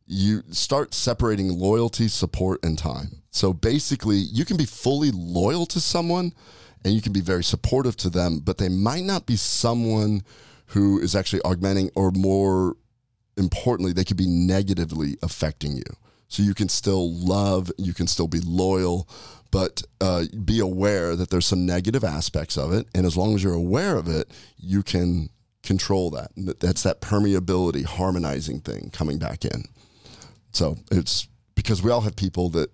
you 0.06 0.44
start 0.52 0.94
separating 0.94 1.50
loyalty, 1.58 2.08
support, 2.10 2.64
and 2.64 2.78
time. 2.78 3.22
So 3.32 3.54
basically, 3.54 4.18
you 4.18 4.46
can 4.46 4.58
be 4.58 4.66
fully 4.66 5.12
loyal 5.12 5.66
to 5.68 5.80
someone 5.80 6.34
and 6.84 6.94
you 6.94 7.02
can 7.02 7.14
be 7.14 7.22
very 7.22 7.44
supportive 7.44 7.96
to 7.98 8.10
them, 8.10 8.40
but 8.40 8.58
they 8.58 8.68
might 8.68 9.06
not 9.06 9.26
be 9.26 9.38
someone 9.38 10.22
who 10.68 11.00
is 11.00 11.16
actually 11.16 11.42
augmenting 11.44 11.90
or 11.96 12.12
more 12.12 12.76
importantly, 13.38 13.94
they 13.94 14.04
could 14.04 14.18
be 14.18 14.28
negatively 14.28 15.18
affecting 15.22 15.76
you. 15.76 15.84
So 16.28 16.42
you 16.42 16.54
can 16.54 16.70
still 16.70 17.14
love, 17.14 17.72
you 17.78 17.94
can 17.94 18.08
still 18.08 18.28
be 18.28 18.40
loyal, 18.40 19.08
but 19.52 19.84
uh, 20.02 20.24
be 20.44 20.60
aware 20.60 21.16
that 21.16 21.30
there's 21.30 21.46
some 21.46 21.66
negative 21.66 22.04
aspects 22.04 22.58
of 22.58 22.74
it. 22.74 22.88
And 22.96 23.06
as 23.06 23.16
long 23.16 23.36
as 23.36 23.44
you're 23.44 23.54
aware 23.54 23.98
of 23.98 24.08
it, 24.08 24.32
you 24.58 24.82
can 24.82 25.30
control 25.62 26.10
that. 26.12 26.32
That's 26.60 26.84
that 26.84 27.02
permeability, 27.02 27.86
harmonizing 27.86 28.62
thing 28.62 28.90
coming 28.92 29.20
back 29.20 29.46
in. 29.46 29.66
So 30.54 30.78
it's 30.92 31.28
because 31.56 31.84
we 31.84 31.92
all 31.92 32.02
have 32.02 32.16
people 32.16 32.50
that 32.50 32.72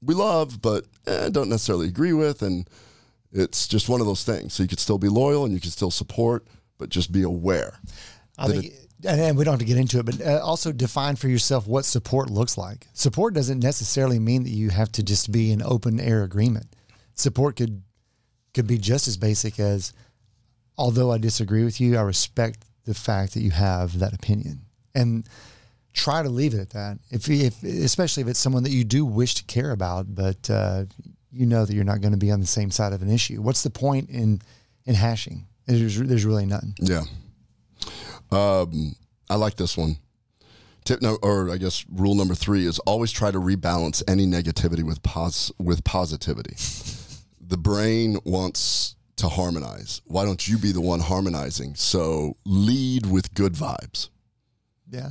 we 0.00 0.14
love, 0.14 0.62
but 0.62 0.86
eh, 1.06 1.28
don't 1.30 1.48
necessarily 1.48 1.88
agree 1.88 2.12
with. 2.12 2.42
And 2.42 2.68
it's 3.32 3.68
just 3.68 3.88
one 3.88 4.00
of 4.00 4.06
those 4.06 4.24
things. 4.24 4.54
So 4.54 4.62
you 4.62 4.68
can 4.68 4.78
still 4.78 4.98
be 4.98 5.08
loyal 5.08 5.44
and 5.44 5.52
you 5.52 5.60
can 5.60 5.70
still 5.70 5.90
support, 5.90 6.46
but 6.78 6.88
just 6.88 7.12
be 7.12 7.22
aware. 7.22 7.78
I 8.38 8.48
think, 8.48 8.64
and, 8.64 8.81
and 9.04 9.36
we 9.36 9.44
don't 9.44 9.52
have 9.52 9.60
to 9.60 9.64
get 9.64 9.76
into 9.76 9.98
it, 9.98 10.06
but 10.06 10.20
uh, 10.20 10.40
also 10.42 10.72
define 10.72 11.16
for 11.16 11.28
yourself 11.28 11.66
what 11.66 11.84
support 11.84 12.30
looks 12.30 12.56
like. 12.56 12.86
Support 12.92 13.34
doesn't 13.34 13.60
necessarily 13.60 14.18
mean 14.18 14.44
that 14.44 14.50
you 14.50 14.70
have 14.70 14.92
to 14.92 15.02
just 15.02 15.32
be 15.32 15.52
an 15.52 15.62
open 15.62 16.00
air 16.00 16.22
agreement. 16.22 16.66
Support 17.14 17.56
could 17.56 17.82
could 18.54 18.66
be 18.66 18.78
just 18.78 19.08
as 19.08 19.16
basic 19.16 19.58
as, 19.58 19.92
although 20.76 21.10
I 21.10 21.18
disagree 21.18 21.64
with 21.64 21.80
you, 21.80 21.96
I 21.96 22.02
respect 22.02 22.64
the 22.84 22.94
fact 22.94 23.32
that 23.34 23.40
you 23.40 23.50
have 23.50 23.98
that 23.98 24.12
opinion, 24.12 24.60
and 24.94 25.26
try 25.94 26.22
to 26.22 26.28
leave 26.28 26.54
it 26.54 26.60
at 26.60 26.70
that. 26.70 26.98
If, 27.10 27.28
if 27.28 27.62
especially 27.62 28.22
if 28.22 28.28
it's 28.28 28.38
someone 28.38 28.62
that 28.64 28.70
you 28.70 28.84
do 28.84 29.04
wish 29.04 29.34
to 29.36 29.44
care 29.44 29.70
about, 29.70 30.14
but 30.14 30.50
uh, 30.50 30.84
you 31.30 31.46
know 31.46 31.64
that 31.64 31.74
you're 31.74 31.84
not 31.84 32.00
going 32.00 32.12
to 32.12 32.18
be 32.18 32.30
on 32.30 32.40
the 32.40 32.46
same 32.46 32.70
side 32.70 32.92
of 32.92 33.02
an 33.02 33.10
issue. 33.10 33.40
What's 33.40 33.62
the 33.62 33.70
point 33.70 34.10
in 34.10 34.40
in 34.84 34.94
hashing? 34.94 35.46
There's, 35.66 35.98
there's 35.98 36.24
really 36.24 36.46
none. 36.46 36.74
Yeah. 36.80 37.04
Um, 38.32 38.96
I 39.28 39.36
like 39.36 39.56
this 39.56 39.76
one. 39.76 39.98
Tip 40.84 41.00
no, 41.00 41.16
or 41.22 41.50
I 41.50 41.58
guess 41.58 41.84
rule 41.92 42.14
number 42.14 42.34
three 42.34 42.66
is 42.66 42.78
always 42.80 43.12
try 43.12 43.30
to 43.30 43.38
rebalance 43.38 44.02
any 44.08 44.26
negativity 44.26 44.82
with 44.82 45.02
pos 45.02 45.52
with 45.58 45.84
positivity. 45.84 46.56
the 47.40 47.56
brain 47.56 48.18
wants 48.24 48.96
to 49.16 49.28
harmonize. 49.28 50.00
Why 50.06 50.24
don't 50.24 50.48
you 50.48 50.58
be 50.58 50.72
the 50.72 50.80
one 50.80 50.98
harmonizing? 50.98 51.76
So 51.76 52.36
lead 52.44 53.06
with 53.06 53.32
good 53.34 53.52
vibes. 53.52 54.08
Yeah. 54.90 55.10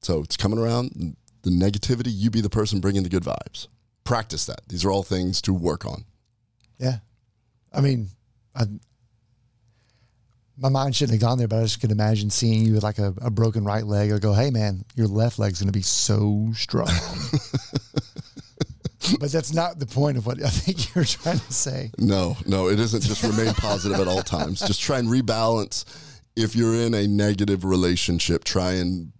So 0.00 0.22
it's 0.22 0.36
coming 0.36 0.58
around 0.58 1.16
the 1.42 1.50
negativity. 1.50 2.08
You 2.08 2.30
be 2.30 2.40
the 2.40 2.48
person 2.48 2.80
bringing 2.80 3.02
the 3.02 3.08
good 3.08 3.24
vibes. 3.24 3.68
Practice 4.04 4.46
that. 4.46 4.60
These 4.68 4.84
are 4.84 4.90
all 4.90 5.02
things 5.02 5.42
to 5.42 5.52
work 5.52 5.84
on. 5.84 6.04
Yeah. 6.78 6.98
I 7.72 7.80
mean, 7.80 8.08
I, 8.54 8.64
my 10.58 10.68
mind 10.68 10.96
shouldn't 10.96 11.20
have 11.20 11.28
gone 11.28 11.38
there, 11.38 11.48
but 11.48 11.58
I 11.58 11.62
just 11.62 11.80
could 11.80 11.92
imagine 11.92 12.30
seeing 12.30 12.64
you 12.64 12.74
with 12.74 12.82
like 12.82 12.98
a, 12.98 13.14
a 13.20 13.30
broken 13.30 13.64
right 13.64 13.84
leg. 13.84 14.12
I 14.12 14.18
go, 14.18 14.32
hey, 14.32 14.50
man, 14.50 14.84
your 14.94 15.06
left 15.06 15.38
leg's 15.38 15.60
going 15.60 15.68
to 15.68 15.72
be 15.72 15.82
so 15.82 16.48
strong. 16.54 16.88
but 19.20 19.30
that's 19.30 19.52
not 19.52 19.78
the 19.78 19.86
point 19.86 20.16
of 20.16 20.26
what 20.26 20.42
I 20.42 20.48
think 20.48 20.94
you're 20.94 21.04
trying 21.04 21.38
to 21.38 21.52
say. 21.52 21.90
No, 21.98 22.36
no, 22.46 22.68
it 22.68 22.80
isn't 22.80 23.02
just 23.02 23.22
remain 23.22 23.52
positive 23.54 24.00
at 24.00 24.08
all 24.08 24.22
times. 24.22 24.60
Just 24.60 24.80
try 24.80 24.98
and 24.98 25.08
rebalance. 25.08 25.84
If 26.36 26.56
you're 26.56 26.74
in 26.74 26.94
a 26.94 27.06
negative 27.06 27.64
relationship, 27.64 28.44
try 28.44 28.72
and 28.74 29.12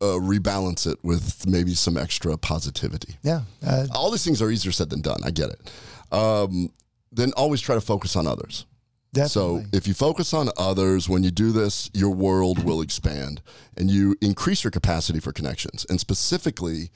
uh, 0.00 0.18
rebalance 0.18 0.90
it 0.90 0.98
with 1.02 1.46
maybe 1.46 1.74
some 1.74 1.96
extra 1.96 2.36
positivity. 2.36 3.16
Yeah. 3.22 3.42
Uh, 3.64 3.86
All 3.94 4.10
these 4.10 4.24
things 4.24 4.42
are 4.42 4.50
easier 4.50 4.72
said 4.72 4.90
than 4.90 5.02
done. 5.02 5.20
I 5.24 5.30
get 5.30 5.50
it. 5.50 5.70
Um, 6.12 6.72
then 7.12 7.32
always 7.36 7.60
try 7.60 7.74
to 7.74 7.80
focus 7.80 8.16
on 8.16 8.26
others. 8.26 8.66
Definitely. 9.12 9.62
So 9.62 9.68
if 9.72 9.86
you 9.86 9.94
focus 9.94 10.32
on 10.34 10.50
others, 10.56 11.08
when 11.08 11.22
you 11.24 11.30
do 11.30 11.52
this, 11.52 11.90
your 11.94 12.10
world 12.10 12.64
will 12.64 12.80
expand 12.80 13.42
and 13.76 13.90
you 13.90 14.16
increase 14.20 14.64
your 14.64 14.70
capacity 14.70 15.20
for 15.20 15.32
connections. 15.32 15.86
And 15.88 16.00
specifically, 16.00 16.90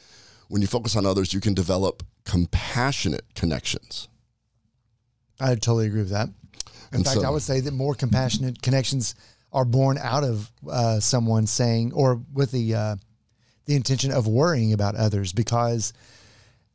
when 0.49 0.61
you 0.63 0.69
focus 0.69 0.97
on 0.97 1.07
others, 1.07 1.33
you 1.33 1.41
can 1.41 1.55
develop 1.55 2.03
compassionate 2.25 3.35
connections. 3.35 4.09
I 5.41 5.55
totally 5.55 5.87
agree 5.87 6.01
with 6.03 6.11
that. 6.11 6.29
In 6.29 6.99
And 6.99 7.05
fact, 7.05 7.21
so- 7.21 7.27
I 7.27 7.31
would 7.31 7.43
say 7.43 7.61
that 7.61 7.73
more 7.73 7.95
compassionate 7.95 8.63
connections 8.63 9.15
are 9.53 9.65
born 9.65 9.99
out 9.99 10.25
of 10.25 10.51
uh, 10.69 11.01
someone 11.01 11.47
saying, 11.47 11.93
or 11.93 12.21
with 12.33 12.51
the 12.51 12.75
uh, 12.75 12.97
the 13.67 13.75
intention 13.77 14.11
of 14.13 14.27
worrying 14.27 14.73
about 14.73 14.95
others, 14.97 15.33
because 15.33 15.93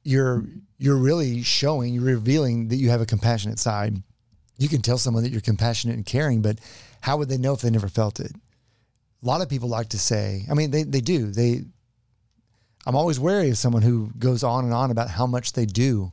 you're 0.04 0.44
you're 0.78 0.98
really 0.98 1.44
showing, 1.44 1.94
you're 1.94 2.04
revealing 2.04 2.70
that 2.70 2.78
you 2.78 2.90
have 2.90 3.02
a 3.02 3.06
compassionate 3.06 3.60
side. 3.60 4.02
You 4.60 4.68
can 4.70 4.82
tell 4.82 4.98
someone 4.98 5.24
that 5.24 5.32
you're 5.32 5.42
compassionate 5.42 5.96
and 5.96 6.06
caring, 6.06 6.42
but 6.42 6.60
how 7.02 7.18
would 7.18 7.30
they 7.30 7.38
know 7.38 7.54
if 7.54 7.62
they 7.62 7.70
never 7.70 7.88
felt 7.88 8.20
it? 8.20 8.32
A 8.32 9.26
lot 9.26 9.42
of 9.42 9.50
people 9.50 9.70
like 9.70 9.90
to 9.90 9.98
say, 10.00 10.46
I 10.52 10.54
mean, 10.54 10.70
they 10.70 10.84
they 10.84 11.02
do. 11.02 11.32
They, 11.32 11.64
I'm 12.86 12.96
always 12.96 13.20
wary 13.20 13.50
of 13.50 13.58
someone 13.58 13.82
who 13.82 14.12
goes 14.20 14.44
on 14.44 14.66
and 14.66 14.74
on 14.74 14.92
about 14.92 15.10
how 15.10 15.26
much 15.26 15.54
they 15.54 15.66
do 15.66 16.12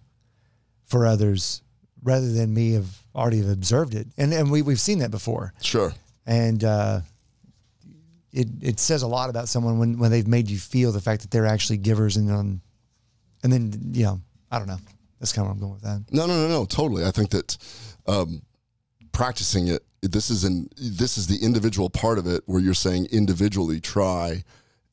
for 0.87 1.07
others 1.07 1.61
rather 2.03 2.31
than 2.33 2.55
me 2.55 2.73
have 2.73 2.89
already 3.15 3.39
have 3.39 3.51
observed 3.51 3.95
it. 3.95 4.07
And 4.17 4.33
and 4.33 4.51
we 4.51 4.63
we've 4.63 4.81
seen 4.81 5.01
that 5.01 5.11
before. 5.11 5.53
Sure. 5.61 5.93
And 6.25 6.63
uh, 6.63 7.01
it 8.33 8.49
it 8.61 8.81
says 8.81 9.03
a 9.03 9.09
lot 9.09 9.29
about 9.29 9.49
someone 9.49 9.79
when, 9.79 9.99
when 9.99 10.11
they've 10.11 10.27
made 10.27 10.49
you 10.49 10.59
feel 10.59 10.93
the 10.93 11.01
fact 11.01 11.23
that 11.23 11.31
they're 11.31 11.47
actually 11.47 11.79
givers 11.79 12.17
and 12.17 12.31
um, 12.31 12.61
and 13.43 13.53
then 13.53 13.73
you 13.93 14.05
know 14.05 14.21
I 14.51 14.59
don't 14.59 14.69
know. 14.69 14.79
That's 15.19 15.33
kind 15.33 15.49
of 15.49 15.49
where 15.49 15.55
I'm 15.55 15.61
going 15.61 15.73
with 15.73 15.83
that. 15.83 16.15
No, 16.15 16.27
no, 16.27 16.43
no, 16.43 16.49
no. 16.49 16.65
Totally. 16.67 17.05
I 17.05 17.11
think 17.11 17.31
that 17.31 17.57
um, 18.09 18.43
practicing 19.13 19.69
it. 19.69 19.83
This 20.03 20.31
is 20.31 20.45
an 20.45 20.69
this 20.77 21.19
is 21.19 21.27
the 21.27 21.39
individual 21.45 21.91
part 21.91 22.19
of 22.19 22.27
it 22.27 22.43
where 22.47 22.61
you're 22.61 22.75
saying 22.75 23.07
individually 23.11 23.81
try 23.81 24.45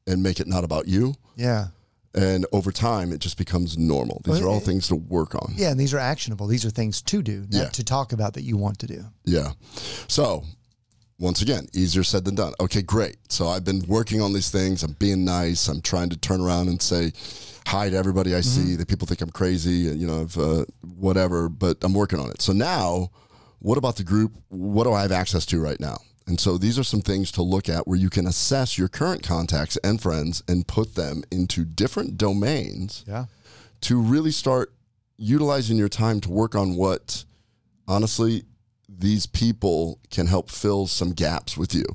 and 0.08 0.24
make 0.24 0.40
it 0.40 0.48
not 0.48 0.64
about 0.64 0.88
you. 0.88 1.16
Yeah. 1.36 1.68
And 2.16 2.46
over 2.52 2.72
time, 2.72 3.12
it 3.12 3.20
just 3.20 3.38
becomes 3.38 3.76
normal. 3.78 4.22
These 4.24 4.36
Well, 4.36 4.44
are 4.44 4.48
all 4.50 4.58
it- 4.58 4.64
things 4.66 4.88
to 4.90 4.96
work 4.96 5.34
on. 5.34 5.54
Yeah, 5.58 5.72
and 5.72 5.80
these 5.80 5.94
are 5.94 6.00
actionable. 6.00 6.46
These 6.48 6.64
are 6.66 6.70
things 6.70 7.02
to 7.04 7.22
do, 7.24 7.42
not 7.50 7.52
Yeah. 7.52 7.70
to 7.70 7.84
talk 7.84 8.14
about 8.14 8.34
that 8.36 8.44
you 8.44 8.56
want 8.56 8.78
to 8.80 8.88
do. 8.88 9.06
Yeah. 9.26 9.54
So, 10.08 10.44
once 11.18 11.42
again, 11.42 11.68
easier 11.74 12.04
said 12.04 12.24
than 12.26 12.36
done. 12.36 12.54
Okay, 12.60 12.84
great. 12.84 13.18
So, 13.30 13.48
I've 13.48 13.64
been 13.64 13.84
working 13.88 14.22
on 14.22 14.32
these 14.34 14.50
things. 14.50 14.84
I'm 14.84 14.96
being 15.00 15.26
nice. 15.26 15.68
I'm 15.68 15.82
trying 15.82 16.10
to 16.10 16.16
turn 16.18 16.40
around 16.42 16.70
and 16.70 16.80
say 16.82 17.14
hi 17.68 17.90
to 17.90 17.96
everybody 17.98 18.36
I 18.36 18.42
see. 18.42 18.76
That 18.76 18.88
people 18.88 19.08
think 19.08 19.22
I'm 19.22 19.30
crazy 19.30 19.88
and, 19.90 20.00
you 20.00 20.08
know, 20.08 20.22
if, 20.24 20.38
uh, 20.38 20.66
whatever, 20.96 21.50
but 21.50 21.78
I'm 21.84 21.94
working 21.94 22.20
on 22.20 22.30
it. 22.30 22.42
So, 22.42 22.54
now 22.54 23.10
what 23.60 23.78
about 23.78 23.96
the 23.96 24.04
group? 24.04 24.34
What 24.50 24.84
do 24.84 24.94
I 24.94 25.02
have 25.04 25.12
access 25.12 25.46
to 25.48 25.60
right 25.62 25.80
now? 25.80 25.98
And 26.28 26.40
so 26.40 26.58
these 26.58 26.80
are 26.80 26.84
some 26.84 27.02
things 27.02 27.32
to 27.34 27.42
look 27.42 27.68
at 27.68 27.86
where 27.88 27.98
you 27.98 28.10
can 28.10 28.28
assess 28.28 28.78
your 28.78 28.88
current 28.88 29.24
contacts 29.24 29.78
and 29.84 30.02
friends 30.02 30.42
and 30.48 30.66
put 30.68 30.96
them 30.96 31.24
into 31.32 31.66
different 31.66 32.18
domains 32.18 33.04
Yeah. 33.08 33.26
to 33.82 34.00
really 34.00 34.32
start 34.32 34.74
utilizing 35.18 35.76
your 35.78 35.90
time 35.90 36.22
to 36.22 36.30
work 36.32 36.56
on 36.56 36.76
what 36.76 37.26
honestly 37.88 38.44
these 38.88 39.26
people 39.26 40.00
can 40.12 40.28
help 40.28 40.50
fill 40.50 40.88
some 40.88 41.12
gaps 41.12 41.58
with 41.58 41.74
you. 41.76 41.86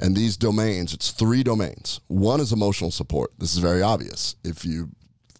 And 0.00 0.14
these 0.16 0.36
domains, 0.36 0.92
it's 0.94 1.10
three 1.10 1.42
domains. 1.42 2.00
One 2.06 2.38
is 2.40 2.52
emotional 2.52 2.90
support. 2.92 3.32
This 3.38 3.52
is 3.54 3.58
very 3.58 3.82
obvious. 3.82 4.36
If 4.44 4.64
you 4.64 4.90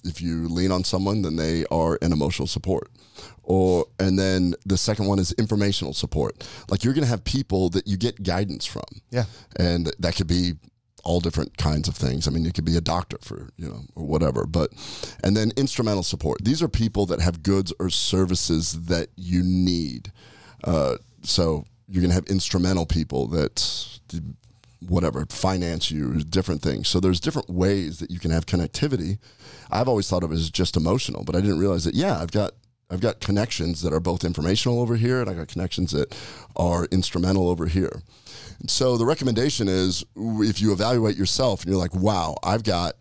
if 0.04 0.20
you 0.22 0.48
lean 0.48 0.70
on 0.70 0.84
someone, 0.84 1.22
then 1.22 1.36
they 1.36 1.64
are 1.70 1.98
an 2.02 2.12
emotional 2.12 2.46
support. 2.48 2.90
Or 3.42 3.86
and 3.98 4.18
then 4.18 4.54
the 4.64 4.76
second 4.76 5.06
one 5.06 5.18
is 5.18 5.32
informational 5.32 5.92
support. 5.92 6.46
Like 6.68 6.82
you're 6.84 6.94
going 6.94 7.04
to 7.04 7.10
have 7.10 7.24
people 7.24 7.68
that 7.70 7.86
you 7.86 7.96
get 7.96 8.22
guidance 8.22 8.64
from 8.66 8.84
Yeah. 9.10 9.24
and 9.56 9.92
that 9.98 10.16
could 10.16 10.26
be 10.26 10.54
all 11.04 11.20
different 11.20 11.58
kinds 11.58 11.86
of 11.86 11.94
things. 11.94 12.26
I 12.26 12.30
mean, 12.30 12.46
it 12.46 12.54
could 12.54 12.64
be 12.64 12.76
a 12.78 12.80
doctor 12.80 13.18
for 13.20 13.50
you 13.56 13.68
know 13.68 13.82
or 13.94 14.06
whatever. 14.06 14.46
But 14.46 14.70
and 15.22 15.36
then 15.36 15.52
instrumental 15.56 16.02
support. 16.02 16.42
These 16.44 16.62
are 16.62 16.68
people 16.68 17.04
that 17.06 17.20
have 17.20 17.42
goods 17.42 17.72
or 17.78 17.90
services 17.90 18.86
that 18.86 19.08
you 19.16 19.42
need. 19.42 20.10
Uh, 20.64 20.96
so 21.22 21.64
you're 21.88 22.00
gonna 22.02 22.14
have 22.14 22.24
instrumental 22.26 22.86
people 22.86 23.26
that 23.28 23.60
whatever 24.88 25.26
finance 25.26 25.90
you 25.90 26.22
different 26.24 26.62
things. 26.62 26.88
So 26.88 27.00
there's 27.00 27.20
different 27.20 27.50
ways 27.50 27.98
that 27.98 28.10
you 28.10 28.18
can 28.18 28.30
have 28.30 28.46
connectivity. 28.46 29.18
I've 29.70 29.88
always 29.88 30.08
thought 30.08 30.22
of 30.22 30.30
it 30.32 30.34
as 30.34 30.50
just 30.50 30.76
emotional 30.76 31.24
but 31.24 31.34
i 31.34 31.40
didn't 31.40 31.58
realize 31.58 31.84
that 31.84 31.94
yeah 31.94 32.20
i've 32.20 32.30
got 32.30 32.52
i've 32.90 33.00
got 33.00 33.20
connections 33.20 33.82
that 33.82 33.92
are 33.92 34.00
both 34.00 34.24
informational 34.24 34.80
over 34.80 34.96
here 34.96 35.20
and 35.20 35.28
i 35.28 35.34
got 35.34 35.48
connections 35.48 35.90
that 35.92 36.14
are 36.56 36.86
instrumental 36.86 37.48
over 37.48 37.66
here. 37.66 38.02
So 38.68 38.96
the 38.96 39.04
recommendation 39.04 39.68
is 39.68 40.04
if 40.16 40.60
you 40.62 40.72
evaluate 40.72 41.16
yourself 41.16 41.62
and 41.62 41.70
you're 41.70 41.80
like 41.80 41.94
wow 41.94 42.36
i've 42.42 42.62
got 42.62 42.94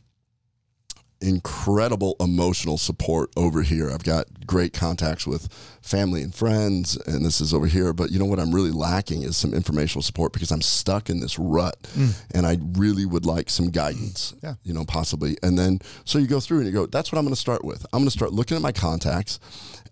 incredible 1.24 2.16
emotional 2.20 2.78
support 2.78 3.32
over 3.36 3.62
here. 3.64 3.90
I've 3.90 4.04
got 4.04 4.28
great 4.46 4.74
contacts 4.74 5.26
with 5.26 5.52
family 5.82 6.22
and 6.22 6.36
friends, 6.36 6.98
and 7.08 7.26
this 7.26 7.42
is 7.42 7.54
over 7.54 7.66
here. 7.66 7.94
But 7.94 8.12
you 8.12 8.20
know 8.20 8.26
what 8.26 8.40
I'm 8.40 8.54
really 8.54 8.72
lacking 8.72 9.24
is 9.24 9.38
some 9.38 9.54
informational 9.54 10.04
support 10.04 10.34
because 10.34 10.52
I'm 10.52 10.62
stuck 10.62 11.10
in 11.10 11.20
this 11.20 11.40
rut, 11.40 11.82
mm. 11.96 12.14
and 12.36 12.46
I 12.46 12.58
really 12.78 13.06
would 13.06 13.26
like 13.26 13.50
some 13.50 13.70
guidance. 13.72 14.34
Yeah. 14.44 14.56
You 14.64 14.74
know, 14.74 14.86
possibly. 14.86 15.38
And 15.42 15.58
then 15.58 15.80
so 16.06 16.20
you 16.20 16.28
go 16.28 16.40
through 16.40 16.60
and 16.60 16.68
you 16.68 16.74
go, 16.74 16.86
that's 16.86 17.12
what 17.12 17.18
I'm 17.18 17.26
going 17.26 17.36
to 17.36 17.42
start 17.42 17.64
with. 17.64 17.86
I'm 17.94 18.02
going 18.02 18.08
to 18.08 18.12
start 18.12 18.34
looking 18.34 18.58
at 18.58 18.62
my 18.62 18.72
contacts 18.72 19.40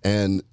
and 0.04 0.44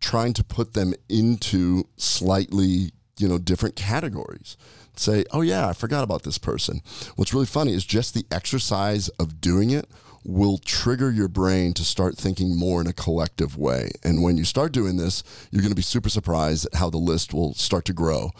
trying 0.00 0.32
to 0.34 0.44
put 0.44 0.74
them 0.74 0.92
into 1.08 1.84
slightly 1.96 2.90
you 3.18 3.28
know 3.28 3.38
different 3.38 3.76
categories 3.76 4.56
say 4.96 5.24
oh 5.30 5.40
yeah 5.40 5.68
i 5.68 5.72
forgot 5.72 6.02
about 6.02 6.24
this 6.24 6.38
person 6.38 6.82
what's 7.16 7.32
really 7.32 7.46
funny 7.46 7.72
is 7.72 7.84
just 7.84 8.14
the 8.14 8.26
exercise 8.30 9.08
of 9.10 9.40
doing 9.40 9.70
it 9.70 9.88
will 10.24 10.58
trigger 10.58 11.10
your 11.10 11.28
brain 11.28 11.74
to 11.74 11.84
start 11.84 12.16
thinking 12.16 12.56
more 12.56 12.80
in 12.80 12.86
a 12.86 12.92
collective 12.92 13.56
way. 13.56 13.90
And 14.04 14.22
when 14.22 14.36
you 14.36 14.44
start 14.44 14.72
doing 14.72 14.96
this, 14.96 15.22
you're 15.50 15.62
going 15.62 15.72
to 15.72 15.76
be 15.76 15.82
super 15.82 16.08
surprised 16.08 16.66
at 16.66 16.78
how 16.78 16.90
the 16.90 16.98
list 16.98 17.34
will 17.34 17.54
start 17.54 17.84
to 17.86 17.92
grow. 17.92 18.30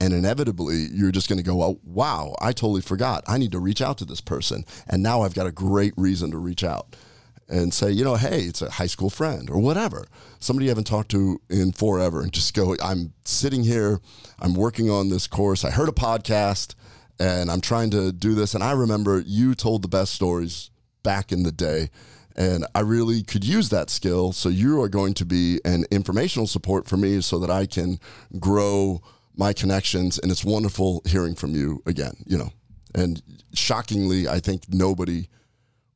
And 0.00 0.12
inevitably, 0.12 0.88
you're 0.92 1.12
just 1.12 1.28
going 1.28 1.38
to 1.38 1.44
go, 1.44 1.62
oh, 1.62 1.80
wow, 1.84 2.34
I 2.40 2.52
totally 2.52 2.80
forgot. 2.80 3.22
I 3.26 3.38
need 3.38 3.52
to 3.52 3.60
reach 3.60 3.80
out 3.80 3.98
to 3.98 4.04
this 4.04 4.20
person. 4.20 4.64
And 4.88 5.02
now 5.02 5.22
I've 5.22 5.34
got 5.34 5.46
a 5.46 5.52
great 5.52 5.94
reason 5.96 6.30
to 6.32 6.38
reach 6.38 6.64
out 6.64 6.96
and 7.48 7.72
say, 7.72 7.90
you 7.90 8.02
know, 8.02 8.16
hey, 8.16 8.40
it's 8.40 8.62
a 8.62 8.70
high 8.70 8.86
school 8.86 9.10
friend 9.10 9.50
or 9.50 9.58
whatever, 9.58 10.06
somebody 10.38 10.64
you 10.64 10.70
haven't 10.70 10.86
talked 10.86 11.10
to 11.10 11.40
in 11.50 11.70
forever, 11.70 12.22
and 12.22 12.32
just 12.32 12.54
go, 12.54 12.74
I'm 12.82 13.12
sitting 13.24 13.62
here, 13.62 14.00
I'm 14.40 14.54
working 14.54 14.90
on 14.90 15.10
this 15.10 15.26
course. 15.26 15.64
I 15.64 15.70
heard 15.70 15.88
a 15.88 15.92
podcast 15.92 16.74
and 17.20 17.50
I'm 17.50 17.60
trying 17.60 17.90
to 17.90 18.10
do 18.10 18.34
this. 18.34 18.54
And 18.54 18.64
I 18.64 18.72
remember 18.72 19.22
you 19.24 19.54
told 19.54 19.82
the 19.82 19.88
best 19.88 20.14
stories 20.14 20.70
back 21.02 21.32
in 21.32 21.42
the 21.42 21.52
day. 21.52 21.90
And 22.34 22.66
I 22.74 22.80
really 22.80 23.22
could 23.22 23.44
use 23.44 23.68
that 23.68 23.90
skill. 23.90 24.32
So 24.32 24.48
you 24.48 24.80
are 24.80 24.88
going 24.88 25.14
to 25.14 25.24
be 25.24 25.60
an 25.64 25.84
informational 25.90 26.46
support 26.46 26.88
for 26.88 26.96
me 26.96 27.20
so 27.20 27.38
that 27.38 27.50
I 27.50 27.66
can 27.66 27.98
grow 28.40 29.02
my 29.36 29.52
connections. 29.52 30.18
And 30.18 30.30
it's 30.30 30.44
wonderful 30.44 31.02
hearing 31.04 31.34
from 31.34 31.54
you 31.54 31.82
again, 31.86 32.14
you 32.26 32.38
know. 32.38 32.50
And 32.94 33.22
shockingly, 33.54 34.28
I 34.28 34.40
think 34.40 34.64
nobody 34.68 35.28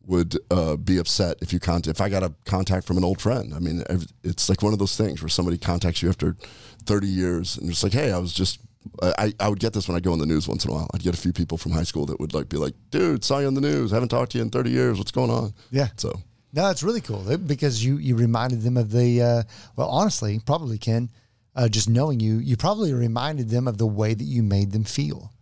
would 0.06 0.38
uh, 0.50 0.76
be 0.76 0.98
upset 0.98 1.36
if 1.42 1.52
you 1.52 1.58
contact 1.58 1.96
if 1.96 2.00
I 2.00 2.08
got 2.08 2.22
a 2.22 2.32
contact 2.44 2.86
from 2.86 2.96
an 2.96 3.04
old 3.04 3.20
friend. 3.20 3.52
I 3.54 3.58
mean, 3.58 3.82
it's 4.22 4.48
like 4.48 4.62
one 4.62 4.72
of 4.72 4.78
those 4.78 4.96
things 4.96 5.20
where 5.20 5.28
somebody 5.28 5.58
contacts 5.58 6.00
you 6.00 6.08
after 6.08 6.36
30 6.84 7.06
years 7.06 7.58
and 7.58 7.68
it's 7.68 7.82
like, 7.82 7.92
hey, 7.92 8.12
I 8.12 8.18
was 8.18 8.32
just 8.32 8.60
I, 9.02 9.32
I 9.40 9.48
would 9.48 9.60
get 9.60 9.72
this 9.72 9.88
when 9.88 9.96
I 9.96 10.00
go 10.00 10.12
on 10.12 10.18
the 10.18 10.26
news 10.26 10.48
once 10.48 10.64
in 10.64 10.70
a 10.70 10.74
while. 10.74 10.88
I'd 10.94 11.02
get 11.02 11.14
a 11.14 11.18
few 11.18 11.32
people 11.32 11.58
from 11.58 11.72
high 11.72 11.82
school 11.82 12.06
that 12.06 12.20
would 12.20 12.34
like 12.34 12.48
be 12.48 12.56
like, 12.56 12.74
dude, 12.90 13.24
saw 13.24 13.38
you 13.38 13.46
on 13.46 13.54
the 13.54 13.60
news. 13.60 13.90
haven't 13.90 14.08
talked 14.08 14.32
to 14.32 14.38
you 14.38 14.44
in 14.44 14.50
30 14.50 14.70
years. 14.70 14.98
What's 14.98 15.10
going 15.10 15.30
on? 15.30 15.54
Yeah. 15.70 15.88
So 15.96 16.20
no, 16.52 16.70
it's 16.70 16.82
really 16.82 17.02
cool 17.02 17.36
because 17.36 17.84
you 17.84 17.98
you 17.98 18.16
reminded 18.16 18.62
them 18.62 18.78
of 18.78 18.90
the 18.90 19.22
uh, 19.22 19.42
well, 19.76 19.88
honestly, 19.88 20.40
probably 20.44 20.78
Ken, 20.78 21.10
uh, 21.54 21.68
just 21.68 21.88
knowing 21.88 22.18
you, 22.18 22.38
you 22.38 22.56
probably 22.56 22.94
reminded 22.94 23.50
them 23.50 23.68
of 23.68 23.76
the 23.76 23.86
way 23.86 24.14
that 24.14 24.24
you 24.24 24.42
made 24.42 24.72
them 24.72 24.84
feel, 24.84 25.32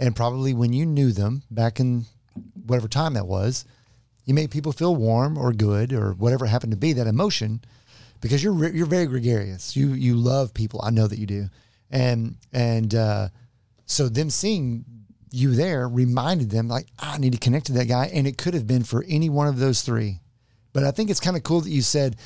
and 0.00 0.16
probably 0.16 0.54
when 0.54 0.72
you 0.72 0.84
knew 0.84 1.12
them 1.12 1.42
back 1.52 1.78
in 1.78 2.06
whatever 2.66 2.88
time 2.88 3.14
that 3.14 3.28
was, 3.28 3.64
you 4.24 4.34
made 4.34 4.50
people 4.50 4.72
feel 4.72 4.96
warm 4.96 5.38
or 5.38 5.52
good 5.52 5.92
or 5.92 6.12
whatever 6.14 6.46
happened 6.46 6.72
to 6.72 6.76
be 6.76 6.92
that 6.94 7.06
emotion 7.06 7.60
because 8.20 8.42
you're 8.42 8.68
you're 8.68 8.86
very 8.86 9.06
gregarious. 9.06 9.76
You 9.76 9.92
you 9.92 10.16
love 10.16 10.52
people. 10.52 10.80
I 10.82 10.90
know 10.90 11.06
that 11.06 11.18
you 11.18 11.26
do. 11.26 11.48
And 11.90 12.36
and 12.52 12.94
uh, 12.94 13.28
so 13.86 14.08
them 14.08 14.30
seeing 14.30 14.84
you 15.30 15.54
there 15.54 15.88
reminded 15.88 16.50
them 16.50 16.68
like 16.68 16.86
I 16.98 17.18
need 17.18 17.32
to 17.32 17.38
connect 17.38 17.66
to 17.66 17.72
that 17.74 17.88
guy 17.88 18.06
and 18.12 18.26
it 18.26 18.38
could 18.38 18.54
have 18.54 18.66
been 18.66 18.84
for 18.84 19.04
any 19.08 19.28
one 19.28 19.48
of 19.48 19.58
those 19.58 19.82
three. 19.82 20.20
But 20.72 20.84
I 20.84 20.90
think 20.90 21.10
it's 21.10 21.20
kind 21.20 21.36
of 21.36 21.42
cool 21.42 21.60
that 21.60 21.70
you 21.70 21.82
said 21.82 22.16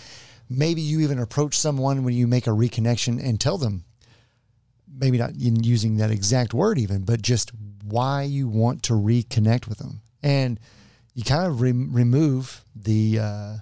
maybe 0.49 0.81
you 0.81 1.01
even 1.01 1.19
approach 1.19 1.57
someone 1.57 2.05
when 2.05 2.15
you 2.15 2.27
make 2.27 2.47
a 2.47 2.51
reconnection 2.51 3.23
and 3.25 3.41
tell 3.41 3.59
them 3.59 3.85
maybe 4.93 5.19
not 5.19 5.37
using 5.37 5.97
that 5.97 6.11
exact 6.11 6.53
word 6.53 6.79
even, 6.79 7.05
but 7.05 7.23
just 7.23 7.53
why 7.85 8.23
you 8.23 8.49
want 8.49 8.83
to 8.85 8.93
reconnect 8.93 9.69
with 9.69 9.79
them. 9.79 10.01
And 10.23 10.59
you 11.15 11.25
kind 11.25 11.47
of 11.47 11.61
re- 11.61 11.73
remove 11.73 12.65
the 12.75 13.19
uh, 13.21 13.57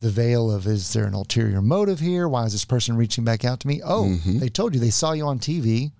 the 0.00 0.10
veil 0.10 0.50
of 0.50 0.66
is 0.66 0.92
there 0.92 1.06
an 1.06 1.14
ulterior 1.14 1.60
motive 1.60 1.98
here? 1.98 2.28
Why 2.28 2.44
is 2.44 2.52
this 2.52 2.64
person 2.64 2.96
reaching 2.96 3.24
back 3.24 3.44
out 3.44 3.60
to 3.60 3.68
me? 3.68 3.80
Oh, 3.84 4.04
mm-hmm. 4.04 4.38
they 4.38 4.48
told 4.48 4.74
you 4.74 4.80
they 4.80 4.90
saw 4.90 5.12
you 5.12 5.26
on 5.26 5.38
TV. 5.38 5.92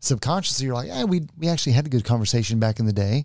Subconsciously, 0.00 0.66
you're 0.66 0.74
like, 0.74 0.88
yeah, 0.88 1.04
we 1.04 1.22
we 1.38 1.48
actually 1.48 1.72
had 1.72 1.86
a 1.86 1.90
good 1.90 2.04
conversation 2.04 2.60
back 2.60 2.78
in 2.78 2.86
the 2.86 2.92
day. 2.92 3.24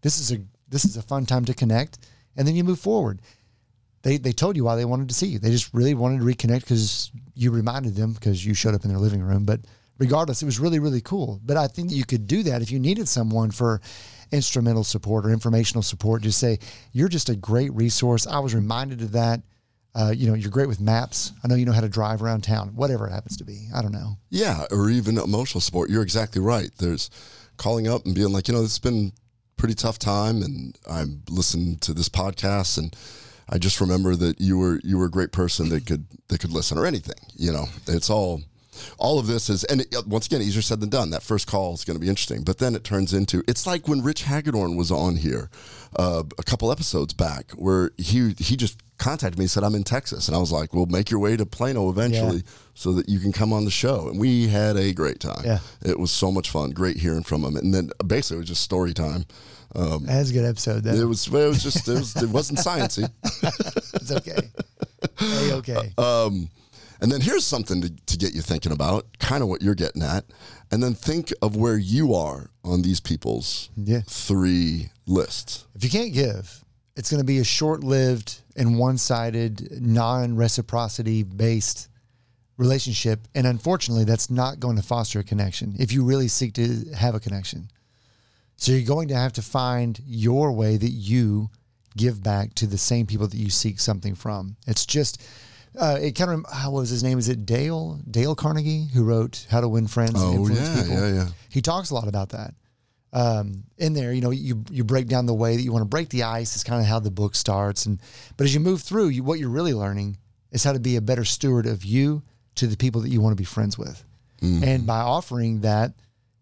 This 0.00 0.18
is 0.18 0.32
a 0.32 0.38
this 0.68 0.84
is 0.84 0.96
a 0.96 1.02
fun 1.02 1.26
time 1.26 1.44
to 1.46 1.54
connect, 1.54 1.98
and 2.36 2.46
then 2.46 2.56
you 2.56 2.64
move 2.64 2.80
forward. 2.80 3.20
They 4.02 4.16
they 4.16 4.32
told 4.32 4.56
you 4.56 4.64
why 4.64 4.76
they 4.76 4.84
wanted 4.84 5.08
to 5.08 5.14
see 5.14 5.26
you. 5.26 5.38
They 5.38 5.50
just 5.50 5.74
really 5.74 5.94
wanted 5.94 6.20
to 6.20 6.24
reconnect 6.24 6.60
because 6.60 7.10
you 7.34 7.50
reminded 7.50 7.94
them 7.94 8.12
because 8.12 8.44
you 8.44 8.54
showed 8.54 8.74
up 8.74 8.84
in 8.84 8.90
their 8.90 8.98
living 8.98 9.22
room. 9.22 9.44
But 9.44 9.60
regardless, 9.98 10.42
it 10.42 10.46
was 10.46 10.58
really 10.58 10.78
really 10.78 11.00
cool. 11.00 11.40
But 11.44 11.56
I 11.56 11.66
think 11.66 11.90
that 11.90 11.96
you 11.96 12.04
could 12.04 12.26
do 12.26 12.42
that 12.44 12.62
if 12.62 12.70
you 12.70 12.78
needed 12.78 13.08
someone 13.08 13.50
for 13.50 13.80
instrumental 14.32 14.84
support 14.84 15.26
or 15.26 15.30
informational 15.30 15.82
support. 15.82 16.22
Just 16.22 16.38
say, 16.38 16.58
you're 16.92 17.08
just 17.08 17.28
a 17.28 17.36
great 17.36 17.72
resource. 17.74 18.26
I 18.26 18.38
was 18.38 18.54
reminded 18.54 19.02
of 19.02 19.12
that. 19.12 19.42
Uh, 19.94 20.12
you 20.16 20.26
know, 20.26 20.34
you're 20.34 20.50
great 20.50 20.68
with 20.68 20.80
maps. 20.80 21.32
I 21.44 21.48
know 21.48 21.54
you 21.54 21.66
know 21.66 21.72
how 21.72 21.82
to 21.82 21.88
drive 21.88 22.22
around 22.22 22.42
town, 22.42 22.68
whatever 22.74 23.06
it 23.06 23.10
happens 23.10 23.36
to 23.36 23.44
be. 23.44 23.68
I 23.74 23.82
don't 23.82 23.92
know. 23.92 24.16
Yeah, 24.30 24.64
or 24.70 24.88
even 24.88 25.18
emotional 25.18 25.60
support. 25.60 25.90
You're 25.90 26.02
exactly 26.02 26.40
right. 26.40 26.70
There's 26.78 27.10
calling 27.58 27.88
up 27.88 28.06
and 28.06 28.14
being 28.14 28.32
like, 28.32 28.48
you 28.48 28.54
know, 28.54 28.62
it's 28.62 28.78
been 28.78 29.12
pretty 29.58 29.74
tough 29.74 29.98
time, 29.98 30.42
and 30.42 30.78
I'm 30.90 31.22
listening 31.28 31.76
to 31.80 31.92
this 31.92 32.08
podcast, 32.08 32.78
and 32.78 32.96
I 33.50 33.58
just 33.58 33.82
remember 33.82 34.16
that 34.16 34.40
you 34.40 34.56
were 34.56 34.80
you 34.82 34.96
were 34.96 35.04
a 35.04 35.10
great 35.10 35.30
person 35.30 35.68
that 35.68 35.84
could 35.84 36.06
that 36.28 36.40
could 36.40 36.52
listen 36.52 36.78
or 36.78 36.86
anything. 36.86 37.18
You 37.36 37.52
know, 37.52 37.66
it's 37.86 38.08
all 38.08 38.40
all 38.98 39.18
of 39.18 39.26
this 39.26 39.50
is, 39.50 39.64
and 39.64 39.82
it, 39.82 40.06
once 40.06 40.26
again, 40.26 40.42
easier 40.42 40.62
said 40.62 40.80
than 40.80 40.88
done. 40.88 41.10
That 41.10 41.22
first 41.22 41.46
call 41.46 41.74
is 41.74 41.84
going 41.84 41.96
to 41.96 42.00
be 42.00 42.08
interesting, 42.08 42.42
but 42.42 42.58
then 42.58 42.74
it 42.74 42.84
turns 42.84 43.12
into 43.12 43.42
it's 43.48 43.66
like 43.66 43.88
when 43.88 44.02
Rich 44.02 44.24
Hagedorn 44.24 44.76
was 44.76 44.90
on 44.90 45.16
here 45.16 45.50
uh, 45.96 46.22
a 46.38 46.42
couple 46.42 46.72
episodes 46.72 47.12
back, 47.12 47.52
where 47.52 47.90
he 47.98 48.34
he 48.38 48.56
just 48.56 48.78
contacted 48.98 49.38
me 49.38 49.44
and 49.44 49.50
said 49.50 49.64
I'm 49.64 49.74
in 49.74 49.84
Texas, 49.84 50.28
and 50.28 50.36
I 50.36 50.40
was 50.40 50.52
like, 50.52 50.72
"Well, 50.72 50.86
make 50.86 51.10
your 51.10 51.20
way 51.20 51.36
to 51.36 51.44
Plano 51.44 51.90
eventually, 51.90 52.36
yeah. 52.36 52.52
so 52.74 52.92
that 52.92 53.08
you 53.08 53.18
can 53.18 53.32
come 53.32 53.52
on 53.52 53.64
the 53.64 53.70
show." 53.70 54.08
And 54.08 54.18
we 54.18 54.48
had 54.48 54.76
a 54.76 54.92
great 54.92 55.20
time. 55.20 55.42
Yeah, 55.44 55.58
it 55.84 55.98
was 55.98 56.10
so 56.10 56.30
much 56.32 56.50
fun. 56.50 56.70
Great 56.70 56.96
hearing 56.96 57.22
from 57.22 57.44
him, 57.44 57.56
and 57.56 57.74
then 57.74 57.90
basically 58.06 58.36
it 58.36 58.40
was 58.40 58.48
just 58.48 58.62
story 58.62 58.94
time. 58.94 59.26
Um, 59.74 60.04
that 60.04 60.18
was 60.18 60.30
a 60.30 60.34
good 60.34 60.44
episode. 60.44 60.84
Though. 60.84 60.94
It 60.94 61.04
was. 61.04 61.26
It 61.26 61.32
was 61.32 61.62
just. 61.62 61.88
It, 61.88 61.94
was, 61.94 62.16
it 62.16 62.28
wasn't 62.28 62.58
sciencey. 62.58 63.10
it's 63.94 64.12
okay. 64.12 64.48
Hey, 65.18 65.52
okay. 65.52 65.92
Um, 65.98 66.48
and 67.02 67.10
then 67.10 67.20
here's 67.20 67.44
something 67.44 67.82
to, 67.82 67.90
to 68.06 68.16
get 68.16 68.32
you 68.32 68.40
thinking 68.40 68.70
about, 68.70 69.18
kind 69.18 69.42
of 69.42 69.48
what 69.48 69.60
you're 69.60 69.74
getting 69.74 70.02
at. 70.02 70.24
And 70.70 70.80
then 70.80 70.94
think 70.94 71.32
of 71.42 71.56
where 71.56 71.76
you 71.76 72.14
are 72.14 72.48
on 72.64 72.82
these 72.82 73.00
people's 73.00 73.70
yeah. 73.76 74.02
three 74.06 74.90
lists. 75.04 75.66
If 75.74 75.82
you 75.82 75.90
can't 75.90 76.14
give, 76.14 76.64
it's 76.94 77.10
going 77.10 77.20
to 77.20 77.26
be 77.26 77.38
a 77.38 77.44
short 77.44 77.82
lived 77.82 78.40
and 78.56 78.78
one 78.78 78.98
sided, 78.98 79.82
non 79.82 80.36
reciprocity 80.36 81.24
based 81.24 81.88
relationship. 82.56 83.26
And 83.34 83.48
unfortunately, 83.48 84.04
that's 84.04 84.30
not 84.30 84.60
going 84.60 84.76
to 84.76 84.82
foster 84.82 85.18
a 85.18 85.24
connection 85.24 85.74
if 85.80 85.92
you 85.92 86.04
really 86.04 86.28
seek 86.28 86.54
to 86.54 86.84
have 86.96 87.16
a 87.16 87.20
connection. 87.20 87.68
So 88.56 88.70
you're 88.70 88.86
going 88.86 89.08
to 89.08 89.16
have 89.16 89.32
to 89.32 89.42
find 89.42 90.00
your 90.06 90.52
way 90.52 90.76
that 90.76 90.90
you 90.90 91.50
give 91.96 92.22
back 92.22 92.54
to 92.54 92.66
the 92.68 92.78
same 92.78 93.06
people 93.06 93.26
that 93.26 93.36
you 93.36 93.50
seek 93.50 93.80
something 93.80 94.14
from. 94.14 94.56
It's 94.68 94.86
just 94.86 95.20
uh, 95.78 95.98
it 96.00 96.12
kind 96.12 96.30
of 96.30 96.52
how 96.52 96.70
was 96.70 96.90
his 96.90 97.02
name? 97.02 97.18
Is 97.18 97.28
it 97.28 97.46
Dale 97.46 98.00
Dale 98.10 98.34
Carnegie 98.34 98.86
who 98.92 99.04
wrote 99.04 99.46
How 99.50 99.60
to 99.60 99.68
Win 99.68 99.86
Friends 99.86 100.14
oh, 100.16 100.30
and 100.30 100.40
Influence 100.40 100.68
yeah, 100.68 100.82
People? 100.82 100.94
Yeah, 100.94 101.14
yeah. 101.14 101.28
He 101.48 101.62
talks 101.62 101.90
a 101.90 101.94
lot 101.94 102.08
about 102.08 102.30
that. 102.30 102.54
Um, 103.14 103.64
in 103.76 103.92
there, 103.92 104.12
you 104.12 104.20
know, 104.20 104.30
you 104.30 104.64
you 104.70 104.84
break 104.84 105.06
down 105.06 105.26
the 105.26 105.34
way 105.34 105.56
that 105.56 105.62
you 105.62 105.72
want 105.72 105.82
to 105.82 105.88
break 105.88 106.08
the 106.08 106.24
ice. 106.24 106.56
Is 106.56 106.64
kind 106.64 106.80
of 106.80 106.86
how 106.86 106.98
the 106.98 107.10
book 107.10 107.34
starts, 107.34 107.86
and 107.86 108.00
but 108.36 108.44
as 108.44 108.54
you 108.54 108.60
move 108.60 108.82
through, 108.82 109.08
you, 109.08 109.22
what 109.22 109.38
you're 109.38 109.50
really 109.50 109.74
learning 109.74 110.18
is 110.50 110.64
how 110.64 110.72
to 110.72 110.80
be 110.80 110.96
a 110.96 111.00
better 111.00 111.24
steward 111.24 111.66
of 111.66 111.84
you 111.84 112.22
to 112.54 112.66
the 112.66 112.76
people 112.76 113.00
that 113.02 113.10
you 113.10 113.20
want 113.20 113.32
to 113.32 113.40
be 113.40 113.44
friends 113.44 113.78
with, 113.78 114.04
mm. 114.40 114.62
and 114.62 114.86
by 114.86 115.00
offering 115.00 115.60
that, 115.60 115.92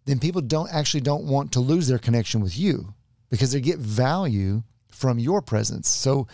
then 0.07 0.19
people 0.19 0.41
don't 0.41 0.73
actually 0.73 1.01
don't 1.01 1.25
want 1.25 1.53
to 1.53 1.61
lose 1.61 1.87
their 1.89 1.99
connection 1.99 2.41
with 2.41 2.59
you 2.59 2.95
because 3.31 3.53
they 3.53 3.61
get 3.61 3.79
value 3.79 4.63
from 4.91 5.19
your 5.19 5.41
presence. 5.41 5.89
So 5.89 6.27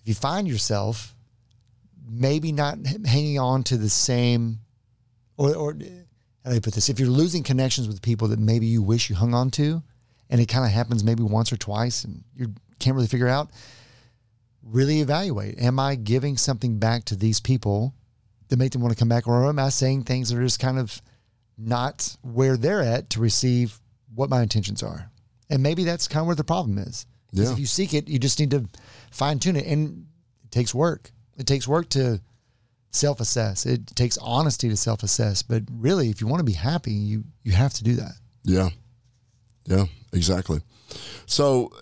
if 0.00 0.08
you 0.08 0.14
find 0.14 0.46
yourself 0.46 1.16
maybe 2.08 2.52
not 2.52 2.78
hanging 3.06 3.38
on 3.38 3.62
to 3.64 3.76
the 3.76 3.88
same, 3.88 4.60
or, 5.36 5.54
or 5.54 5.72
how 6.44 6.50
do 6.50 6.56
I 6.56 6.60
put 6.60 6.74
this? 6.74 6.88
If 6.88 6.98
you're 6.98 7.08
losing 7.08 7.42
connections 7.42 7.88
with 7.88 8.02
people 8.02 8.28
that 8.28 8.38
maybe 8.38 8.66
you 8.66 8.82
wish 8.82 9.10
you 9.10 9.16
hung 9.16 9.34
on 9.34 9.50
to, 9.52 9.82
and 10.30 10.40
it 10.40 10.46
kind 10.46 10.64
of 10.64 10.70
happens 10.70 11.04
maybe 11.04 11.22
once 11.22 11.52
or 11.52 11.56
twice, 11.56 12.04
and 12.04 12.24
you 12.34 12.54
can't 12.78 12.94
really 12.96 13.08
figure 13.08 13.28
out, 13.28 13.50
really 14.62 15.00
evaluate: 15.00 15.58
Am 15.58 15.78
I 15.78 15.94
giving 15.94 16.36
something 16.36 16.78
back 16.78 17.04
to 17.06 17.16
these 17.16 17.40
people 17.40 17.94
that 18.48 18.56
make 18.56 18.72
them 18.72 18.82
want 18.82 18.94
to 18.94 18.98
come 18.98 19.08
back, 19.08 19.26
or 19.26 19.46
am 19.46 19.58
I 19.58 19.68
saying 19.68 20.04
things 20.04 20.30
that 20.30 20.38
are 20.38 20.44
just 20.44 20.60
kind 20.60 20.78
of 20.78 21.00
not 21.56 22.16
where 22.22 22.56
they're 22.56 22.82
at 22.82 23.10
to 23.10 23.20
receive 23.20 23.78
what 24.14 24.30
my 24.30 24.42
intentions 24.42 24.82
are? 24.82 25.10
And 25.50 25.62
maybe 25.62 25.84
that's 25.84 26.08
kind 26.08 26.22
of 26.22 26.26
where 26.26 26.36
the 26.36 26.44
problem 26.44 26.78
is. 26.78 27.06
Yeah. 27.32 27.52
If 27.52 27.58
you 27.58 27.66
seek 27.66 27.94
it, 27.94 28.08
you 28.08 28.18
just 28.18 28.38
need 28.40 28.50
to 28.52 28.66
fine 29.10 29.38
tune 29.38 29.56
it, 29.56 29.66
and 29.66 30.06
it 30.44 30.50
takes 30.50 30.74
work. 30.74 31.10
It 31.38 31.46
takes 31.46 31.66
work 31.66 31.88
to 31.90 32.20
self 32.90 33.20
assess. 33.20 33.66
It 33.66 33.86
takes 33.94 34.18
honesty 34.18 34.68
to 34.68 34.76
self 34.76 35.02
assess. 35.02 35.42
But 35.42 35.62
really, 35.70 36.10
if 36.10 36.20
you 36.20 36.26
want 36.26 36.40
to 36.40 36.44
be 36.44 36.52
happy, 36.52 36.92
you 36.92 37.24
you 37.44 37.52
have 37.52 37.72
to 37.74 37.84
do 37.84 37.94
that. 37.96 38.12
Yeah, 38.44 38.70
yeah, 39.66 39.86
exactly. 40.12 40.60
So 41.26 41.72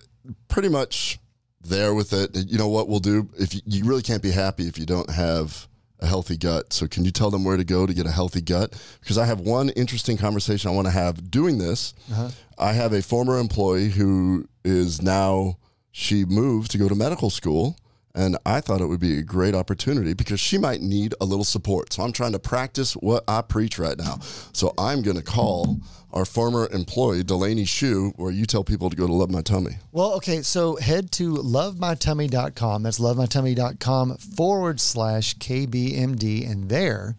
pretty 0.49 0.69
much 0.69 1.19
there 1.63 1.95
with 1.95 2.13
it. 2.13 2.37
You 2.37 2.59
know 2.59 2.69
what 2.69 2.89
we'll 2.89 3.01
do 3.01 3.29
if 3.39 3.55
you, 3.55 3.61
you 3.67 3.85
really 3.85 4.03
can't 4.03 4.23
be 4.23 4.31
happy 4.31 4.69
if 4.69 4.79
you 4.79 4.87
don't 4.87 5.11
have 5.11 5.67
a 6.01 6.07
healthy 6.07 6.37
gut. 6.37 6.73
So 6.73 6.87
can 6.87 7.05
you 7.05 7.11
tell 7.11 7.31
them 7.31 7.45
where 7.45 7.57
to 7.57 7.65
go 7.65 7.87
to 7.87 7.95
get 7.95 8.07
a 8.07 8.11
healthy 8.11 8.41
gut? 8.41 8.75
Because 9.01 9.19
I 9.19 9.25
have 9.25 9.41
one 9.41 9.71
interesting 9.71 10.17
conversation 10.17 10.71
I 10.71 10.75
want 10.75 10.87
to 10.87 10.93
have 10.93 11.31
doing 11.31 11.59
this. 11.59 11.95
Uh-huh. 12.11 12.31
I 12.59 12.73
have 12.73 12.93
a 12.93 13.03
former 13.03 13.39
employee 13.39 13.89
who 13.89 14.49
is 14.65 15.01
now 15.01 15.59
she 15.93 16.25
moved 16.25 16.71
to 16.73 16.79
go 16.79 16.89
to 16.89 16.95
medical 16.95 17.31
school. 17.31 17.79
And 18.17 18.39
I 18.47 18.61
thought 18.63 18.81
it 18.81 18.87
would 18.87 18.99
be 18.99 19.19
a 19.19 19.23
great 19.23 19.55
opportunity 19.55 20.15
because 20.15 20.41
she 20.41 20.57
might 20.57 20.81
need 20.81 21.15
a 21.21 21.25
little 21.25 21.45
support. 21.45 21.93
So 21.93 22.03
I'm 22.03 22.13
trying 22.13 22.33
to 22.33 22.39
practice 22.39 22.95
what 22.95 23.23
I 23.29 23.43
preach 23.43 23.79
right 23.79 23.97
now. 23.99 24.21
So 24.53 24.73
I'm 24.79 25.03
going 25.03 25.19
to 25.19 25.23
call 25.23 25.79
our 26.15 26.25
former 26.25 26.67
employee, 26.73 27.23
Delaney 27.23 27.67
Shu, 27.67 28.15
where 28.17 28.33
you 28.33 28.47
tell 28.47 28.65
people 28.65 28.89
to 28.89 28.97
go 28.97 29.07
to 29.07 29.13
Love 29.13 29.31
My 29.31 29.43
Tummy. 29.43 29.73
Well, 29.93 30.15
okay, 30.15 30.41
so 30.41 30.77
head 30.77 31.13
to 31.13 31.35
lovemytummy.com. 31.35 32.83
That's 32.83 32.99
lovemytummy.com 32.99 34.17
forward 34.17 34.81
slash 34.81 35.37
KBMD. 35.37 36.51
And 36.51 36.71
there 36.71 37.17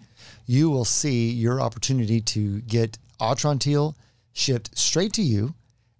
you 0.48 0.72
will 0.72 0.86
see 0.86 1.30
your 1.30 1.62
opportunity 1.62 2.22
to 2.22 2.62
get 2.62 2.98
Atrantil 3.20 3.94
shipped 4.34 4.78
straight 4.78 5.14
to 5.14 5.22
you. 5.22 5.54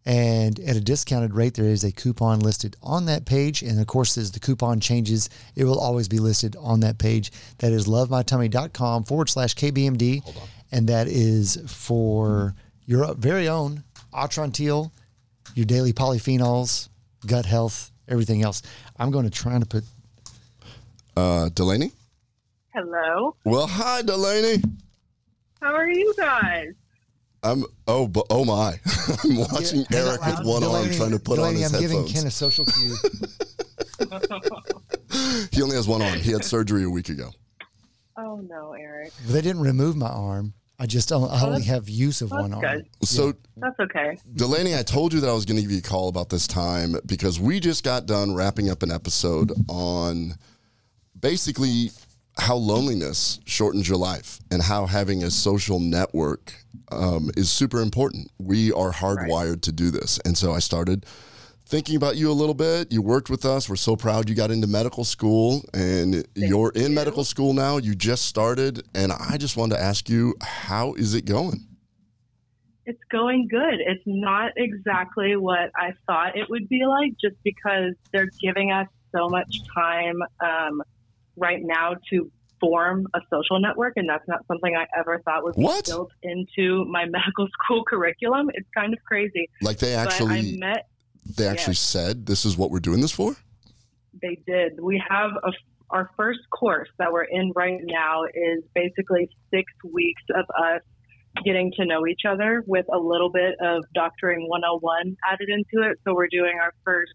And 0.08 0.58
at 0.62 0.78
a 0.78 0.80
discounted 0.80 1.34
rate, 1.34 1.56
there 1.56 1.66
is 1.66 1.84
a 1.84 1.92
coupon 1.92 2.40
listed 2.40 2.78
on 2.82 3.08
that 3.08 3.26
page. 3.26 3.62
And 3.62 3.78
of 3.78 3.88
course, 3.88 4.18
as 4.18 4.32
the 4.32 4.40
coupon 4.40 4.80
changes, 4.80 5.30
it 5.54 5.66
will 5.66 5.78
always 5.78 6.08
be 6.08 6.20
listed 6.20 6.56
on 6.58 6.80
that 6.80 6.98
page. 6.98 7.30
That 7.58 7.74
is 7.74 7.88
lovemytummy.com 7.88 9.04
forward 9.04 9.28
slash 9.28 9.54
KBMD. 9.56 10.24
And 10.72 10.88
that 10.88 11.10
is 11.10 11.58
for 11.68 12.56
your 12.86 13.14
very 13.16 13.50
own 13.50 13.84
Atrantil, 14.14 14.92
your 15.56 15.66
daily 15.66 15.92
polyphenols, 15.92 16.88
gut 17.26 17.46
health, 17.46 17.92
everything 18.08 18.44
else. 18.44 18.62
I'm 18.98 19.12
going 19.12 19.26
to 19.26 19.30
try 19.30 19.60
to 19.60 19.66
put. 19.66 19.84
Uh, 21.18 21.50
Delaney? 21.50 21.92
Hello. 22.74 23.36
Well, 23.44 23.68
hi, 23.68 24.04
Delaney. 24.04 24.64
How 25.62 25.74
are 25.74 25.90
you 25.90 26.14
guys? 26.16 26.76
I'm 27.48 27.64
oh 27.88 28.08
but 28.08 28.26
oh 28.30 28.44
my! 28.46 28.74
I'm 29.24 29.38
watching 29.38 29.86
Yeah, 29.90 30.00
Eric 30.10 30.26
with 30.26 30.46
one 30.46 30.64
arm 30.64 30.90
trying 30.92 31.12
to 31.12 31.20
put 31.20 31.36
Delaney, 31.38 31.64
on 31.64 31.72
his 31.72 31.74
arm. 31.74 31.82
Delaney, 31.82 31.96
I'm 31.96 32.04
giving. 32.04 32.08
Ken 32.14 32.28
a 32.28 32.32
social 32.32 32.66
cue. 32.66 32.96
he 35.52 35.62
only 35.62 35.76
has 35.76 35.88
one 35.88 36.02
arm. 36.02 36.20
He 36.20 36.32
had 36.32 36.44
surgery 36.44 36.84
a 36.84 36.90
week 36.90 37.10
ago. 37.10 37.32
Oh 38.18 38.38
no, 38.48 38.74
Eric. 38.74 39.14
they 39.28 39.42
didn't 39.42 39.62
remove 39.62 39.96
my 39.96 40.10
arm. 40.10 40.54
I 40.80 40.86
just 40.86 41.10
don't, 41.10 41.28
I 41.32 41.44
only 41.44 41.64
have 41.64 41.90
use 41.90 42.22
of 42.22 42.30
That's 42.30 42.42
one 42.42 42.54
arm. 42.54 42.62
good. 42.62 42.86
So 43.02 43.34
That's 43.56 43.80
okay. 43.80 44.18
Delaney, 44.36 44.76
I 44.78 44.84
told 44.84 45.12
you 45.12 45.20
that 45.22 45.30
I 45.30 45.34
was 45.34 45.44
going 45.46 45.56
to 45.56 45.62
give 45.64 45.72
you 45.72 45.80
a 45.80 45.82
call 45.82 46.08
about 46.08 46.30
this 46.30 46.46
time 46.46 46.96
because 47.08 47.40
we 47.40 47.60
just 47.60 47.84
got 47.84 48.06
done 48.06 48.36
wrapping 48.36 48.70
up 48.70 48.84
an 48.84 48.92
episode 48.92 49.52
on 49.70 50.36
basically 51.20 51.90
how 52.38 52.56
loneliness 52.56 53.40
shortens 53.46 53.88
your 53.88 53.98
life 53.98 54.40
and 54.52 54.62
how 54.62 54.86
having 54.86 55.24
a 55.24 55.32
social 55.32 55.80
network 55.80 56.54
um, 56.92 57.32
is 57.36 57.52
super 57.52 57.82
important. 57.82 58.32
We 58.38 58.72
are 58.72 58.92
hardwired 58.92 59.62
to 59.62 59.72
do 59.72 59.90
this. 59.92 60.20
And 60.24 60.38
so 60.38 60.54
I 60.54 60.60
started 60.60 61.06
thinking 61.66 61.96
about 61.96 62.16
you 62.16 62.32
a 62.32 62.34
little 62.34 62.54
bit. 62.54 62.92
You 62.92 63.02
worked 63.02 63.30
with 63.30 63.44
us. 63.44 63.68
We're 63.68 63.76
so 63.76 63.96
proud 63.96 64.30
you 64.30 64.36
got 64.36 64.52
into 64.52 64.68
medical 64.68 65.04
school 65.04 65.66
and 65.74 66.26
you're 66.36 66.72
in 66.76 66.94
medical 66.94 67.24
school 67.24 67.54
now. 67.54 67.78
You 67.78 67.96
just 67.96 68.26
started. 68.26 68.84
And 68.94 69.12
I 69.12 69.38
just 69.38 69.58
wanted 69.58 69.76
to 69.76 69.82
ask 69.82 70.08
you, 70.08 70.36
how 70.42 70.94
is 70.94 71.16
it 71.16 71.26
going? 71.26 71.68
It's 72.86 73.04
going 73.12 73.50
good. 73.50 73.82
It's 73.86 74.04
not 74.06 74.54
exactly 74.56 75.36
what 75.36 75.72
I 75.76 75.92
thought 76.06 76.38
it 76.38 76.50
would 76.50 76.70
be 76.70 76.86
like 76.86 77.12
just 77.20 77.36
because 77.44 77.96
they're 78.14 78.30
giving 78.42 78.72
us 78.72 78.88
so 79.14 79.28
much 79.28 79.62
time 79.76 80.16
um, 80.40 80.82
right 81.38 81.62
now 81.62 81.94
to 82.12 82.32
form 82.60 83.06
a 83.14 83.20
social 83.30 83.60
network, 83.60 83.94
and 83.98 84.10
that's 84.10 84.28
not 84.28 84.40
something 84.48 84.76
I 84.76 84.86
ever 85.00 85.22
thought 85.24 85.44
would 85.44 85.56
be 85.56 85.62
What? 85.64 85.86
built 85.86 86.12
into 86.24 86.86
my 86.86 87.06
medical 87.10 87.48
school 87.64 87.84
curriculum. 87.88 88.50
It's 88.54 88.68
kind 88.76 88.94
of 88.94 89.00
crazy. 89.06 89.48
Like 89.62 89.78
they 89.78 89.94
actually 89.94 90.58
met 90.58 90.88
they 91.36 91.46
actually 91.48 91.72
Yes. 91.74 91.80
said 91.80 92.26
this 92.26 92.46
is 92.46 92.58
what 92.58 92.72
we're 92.72 92.80
doing 92.80 93.02
this 93.02 93.12
for? 93.12 93.36
They 94.22 94.40
did. 94.48 94.80
We 94.82 95.02
have 95.10 95.32
a, 95.44 95.52
our 95.90 96.10
first 96.18 96.40
course 96.58 96.88
that 97.00 97.12
we're 97.12 97.26
in 97.26 97.52
right 97.56 97.80
now 97.84 98.24
is 98.24 98.64
basically 98.74 99.30
six 99.54 99.66
weeks 99.84 100.22
of 100.34 100.46
us 100.58 100.82
getting 101.46 101.72
to 101.78 101.86
know 101.86 102.08
each 102.08 102.22
other 102.28 102.64
with 102.66 102.86
a 102.92 102.98
little 102.98 103.30
bit 103.30 103.56
of 103.62 103.84
doctoring 103.94 104.48
101 104.48 105.18
added 105.30 105.50
into 105.50 105.88
it. 105.88 105.98
So 106.04 106.16
we're 106.16 106.30
doing 106.30 106.58
our 106.62 106.74
first 106.84 107.12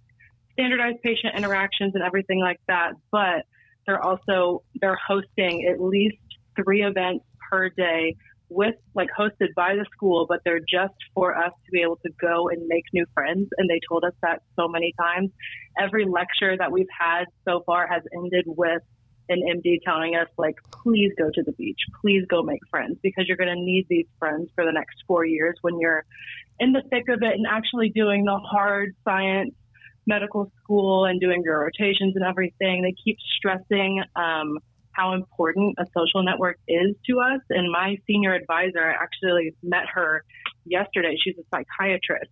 standardized 0.52 0.98
patient 1.02 1.34
interactions 1.36 1.94
and 1.94 2.04
everything 2.04 2.38
like 2.40 2.60
that. 2.68 2.92
But 3.10 3.46
they're 3.86 4.02
also 4.02 4.62
they're 4.80 4.98
hosting 5.06 5.66
at 5.66 5.80
least 5.80 6.16
three 6.56 6.82
events 6.82 7.24
per 7.50 7.68
day 7.70 8.16
with 8.48 8.74
like 8.94 9.08
hosted 9.18 9.54
by 9.56 9.74
the 9.74 9.86
school, 9.92 10.26
but 10.28 10.40
they're 10.44 10.60
just 10.60 10.94
for 11.14 11.36
us 11.36 11.52
to 11.64 11.70
be 11.72 11.80
able 11.80 11.96
to 11.96 12.10
go 12.20 12.48
and 12.48 12.66
make 12.66 12.84
new 12.92 13.06
friends. 13.14 13.48
And 13.56 13.68
they 13.68 13.80
told 13.88 14.04
us 14.04 14.12
that 14.22 14.42
so 14.56 14.68
many 14.68 14.94
times. 14.98 15.30
Every 15.78 16.04
lecture 16.04 16.56
that 16.58 16.70
we've 16.70 16.86
had 16.98 17.24
so 17.46 17.62
far 17.64 17.86
has 17.86 18.02
ended 18.14 18.44
with 18.46 18.82
an 19.28 19.40
MD 19.40 19.78
telling 19.84 20.14
us 20.16 20.28
like, 20.36 20.56
please 20.70 21.12
go 21.16 21.30
to 21.32 21.42
the 21.42 21.52
beach, 21.52 21.80
please 22.00 22.24
go 22.28 22.42
make 22.42 22.60
friends 22.70 22.98
because 23.02 23.24
you're 23.26 23.36
going 23.36 23.54
to 23.54 23.62
need 23.62 23.86
these 23.88 24.06
friends 24.18 24.50
for 24.54 24.64
the 24.64 24.72
next 24.72 25.02
four 25.06 25.24
years 25.24 25.56
when 25.62 25.78
you're 25.78 26.04
in 26.60 26.72
the 26.72 26.82
thick 26.90 27.08
of 27.08 27.22
it 27.22 27.32
and 27.32 27.46
actually 27.48 27.88
doing 27.88 28.24
the 28.24 28.36
hard 28.36 28.94
science 29.04 29.54
medical 30.06 30.50
school 30.62 31.04
and 31.04 31.20
doing 31.20 31.42
your 31.44 31.60
rotations 31.60 32.14
and 32.16 32.24
everything. 32.24 32.82
They 32.82 32.94
keep 33.04 33.16
stressing 33.36 34.02
um, 34.16 34.58
how 34.92 35.14
important 35.14 35.76
a 35.78 35.84
social 35.96 36.22
network 36.22 36.58
is 36.68 36.94
to 37.08 37.20
us. 37.20 37.40
And 37.50 37.70
my 37.70 37.96
senior 38.06 38.34
advisor, 38.34 38.80
I 38.80 38.92
actually 38.92 39.54
met 39.62 39.84
her 39.94 40.24
yesterday. 40.64 41.16
She's 41.22 41.36
a 41.38 41.44
psychiatrist. 41.54 42.30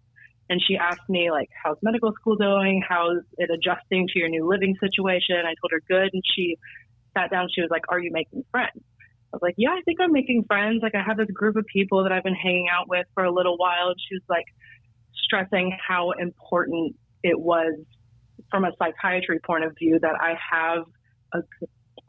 And 0.49 0.61
she 0.67 0.77
asked 0.77 1.09
me, 1.09 1.31
like, 1.31 1.49
how's 1.63 1.77
medical 1.81 2.13
school 2.21 2.37
going? 2.37 2.83
How's 2.87 3.23
it 3.39 3.51
adjusting 3.51 4.09
to 4.09 4.19
your 4.19 4.29
new 4.29 4.49
living 4.49 4.75
situation? 4.81 5.37
I 5.39 5.55
told 5.61 5.71
her 5.71 5.81
good. 5.89 6.11
And 6.13 6.23
she 6.35 6.57
sat 7.17 7.31
down. 7.31 7.49
She 7.55 7.61
was 7.61 7.71
like, 7.71 7.85
Are 7.89 8.01
you 8.01 8.11
making 8.13 8.43
friends? 8.51 8.83
I 9.33 9.37
was 9.37 9.43
like, 9.43 9.55
Yeah, 9.57 9.71
I 9.71 9.81
think 9.85 10.01
I'm 10.01 10.11
making 10.11 10.45
friends. 10.49 10.81
Like, 10.83 10.97
I 10.97 11.05
have 11.07 11.19
this 11.19 11.31
group 11.33 11.55
of 11.55 11.67
people 11.73 12.03
that 12.03 12.11
I've 12.11 12.25
been 12.25 12.35
hanging 12.35 12.67
out 12.69 12.89
with 12.89 13.07
for 13.15 13.23
a 13.23 13.33
little 13.33 13.57
while. 13.59 13.91
And 13.91 13.97
she 14.09 14.17
was 14.17 14.25
like, 14.29 14.47
stressing 15.31 15.77
how 15.87 16.11
important 16.13 16.97
it 17.23 17.39
was 17.39 17.75
from 18.51 18.65
a 18.65 18.73
psychiatry 18.79 19.39
point 19.45 19.65
of 19.65 19.77
view 19.79 19.99
that 20.01 20.15
I 20.21 20.35
have 20.51 20.85
a 21.33 21.43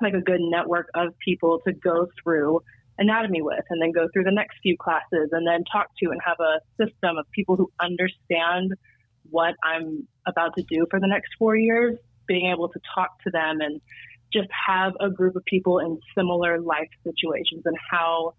like 0.02 0.14
a 0.14 0.22
good 0.22 0.42
network 0.42 0.88
of 0.96 1.14
people 1.20 1.60
to 1.68 1.74
go 1.74 2.08
through 2.24 2.62
anatomy 2.98 3.42
with 3.42 3.64
and 3.70 3.82
then 3.82 3.92
go 3.92 4.08
through 4.12 4.24
the 4.24 4.32
next 4.32 4.58
few 4.62 4.76
classes 4.78 5.30
and 5.32 5.46
then 5.48 5.64
talk 5.72 5.88
to 6.00 6.10
and 6.10 6.20
have 6.26 6.38
a 6.40 6.60
system 6.84 7.18
of 7.18 7.26
people 7.32 7.56
who 7.56 7.72
understand 7.80 8.74
what 9.30 9.56
I'm 9.64 10.08
about 10.28 10.56
to 10.58 10.64
do 10.64 10.86
for 10.90 11.00
the 11.00 11.08
next 11.08 11.30
four 11.38 11.56
years, 11.56 11.98
being 12.28 12.52
able 12.52 12.70
to 12.70 12.80
talk 12.96 13.22
to 13.24 13.32
them 13.32 13.62
and 13.62 13.80
just 14.34 14.50
have 14.68 14.94
a 15.00 15.10
group 15.10 15.36
of 15.36 15.44
people 15.46 15.80
in 15.80 16.00
similar 16.18 16.60
life 16.60 16.90
situations 17.04 17.64
and 17.66 17.78
how 17.90 18.34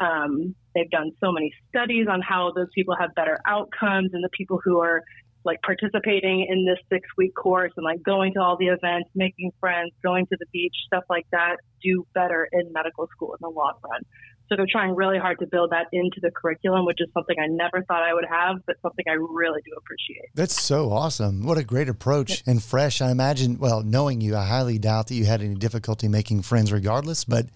um, 0.00 0.54
they've 0.74 0.90
done 0.90 1.12
so 1.22 1.32
many 1.32 1.52
studies 1.68 2.06
on 2.10 2.20
how 2.22 2.52
those 2.54 2.68
people 2.74 2.96
have 2.98 3.14
better 3.14 3.38
outcomes 3.46 4.10
and 4.12 4.24
the 4.24 4.30
people 4.36 4.60
who 4.64 4.80
are 4.80 5.02
like 5.44 5.60
participating 5.62 6.46
in 6.48 6.64
this 6.64 6.78
six 6.90 7.08
week 7.16 7.34
course 7.34 7.72
and 7.76 7.84
like 7.84 8.02
going 8.02 8.34
to 8.34 8.40
all 8.40 8.56
the 8.56 8.66
events, 8.66 9.10
making 9.14 9.52
friends, 9.60 9.92
going 10.02 10.26
to 10.26 10.36
the 10.38 10.46
beach, 10.52 10.74
stuff 10.86 11.04
like 11.10 11.26
that, 11.32 11.56
do 11.82 12.06
better 12.14 12.48
in 12.52 12.72
medical 12.72 13.08
school 13.14 13.32
in 13.34 13.38
the 13.40 13.48
long 13.48 13.74
run. 13.82 14.02
So 14.48 14.56
they're 14.56 14.66
trying 14.70 14.94
really 14.94 15.18
hard 15.18 15.38
to 15.38 15.46
build 15.46 15.70
that 15.70 15.86
into 15.92 16.20
the 16.20 16.30
curriculum, 16.30 16.84
which 16.84 16.98
is 17.00 17.08
something 17.14 17.36
I 17.40 17.46
never 17.46 17.82
thought 17.84 18.02
I 18.02 18.12
would 18.12 18.26
have, 18.28 18.56
but 18.66 18.76
something 18.82 19.04
I 19.08 19.12
really 19.12 19.60
do 19.64 19.72
appreciate. 19.78 20.28
That's 20.34 20.60
so 20.60 20.92
awesome. 20.92 21.46
What 21.46 21.56
a 21.56 21.64
great 21.64 21.88
approach 21.88 22.42
and 22.46 22.62
fresh. 22.62 23.00
I 23.00 23.10
imagine, 23.10 23.58
well, 23.58 23.82
knowing 23.82 24.20
you, 24.20 24.36
I 24.36 24.44
highly 24.44 24.78
doubt 24.78 25.06
that 25.06 25.14
you 25.14 25.24
had 25.24 25.40
any 25.40 25.54
difficulty 25.54 26.06
making 26.06 26.42
friends 26.42 26.70
regardless, 26.70 27.24
but 27.24 27.46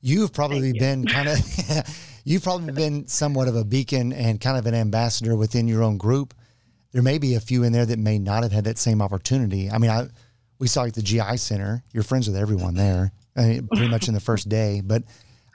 you've 0.00 0.32
probably 0.32 0.68
you. 0.68 0.78
been 0.78 1.04
kind 1.08 1.28
of, 1.28 1.40
you've 2.24 2.44
probably 2.44 2.72
been 2.74 3.08
somewhat 3.08 3.48
of 3.48 3.56
a 3.56 3.64
beacon 3.64 4.12
and 4.12 4.40
kind 4.40 4.56
of 4.56 4.66
an 4.66 4.74
ambassador 4.74 5.34
within 5.34 5.66
your 5.66 5.82
own 5.82 5.96
group. 5.96 6.32
There 6.92 7.02
may 7.02 7.18
be 7.18 7.34
a 7.34 7.40
few 7.40 7.62
in 7.62 7.72
there 7.72 7.86
that 7.86 7.98
may 7.98 8.18
not 8.18 8.42
have 8.42 8.52
had 8.52 8.64
that 8.64 8.78
same 8.78 9.00
opportunity. 9.00 9.70
I 9.70 9.78
mean, 9.78 9.90
I, 9.90 10.08
we 10.58 10.66
saw 10.66 10.82
like 10.82 10.94
the 10.94 11.02
GI 11.02 11.36
Center, 11.36 11.82
you're 11.92 12.02
friends 12.02 12.28
with 12.28 12.36
everyone 12.36 12.74
there, 12.74 13.12
I 13.36 13.46
mean, 13.46 13.68
pretty 13.68 13.88
much 13.88 14.08
in 14.08 14.14
the 14.14 14.20
first 14.20 14.48
day, 14.48 14.82
but 14.84 15.04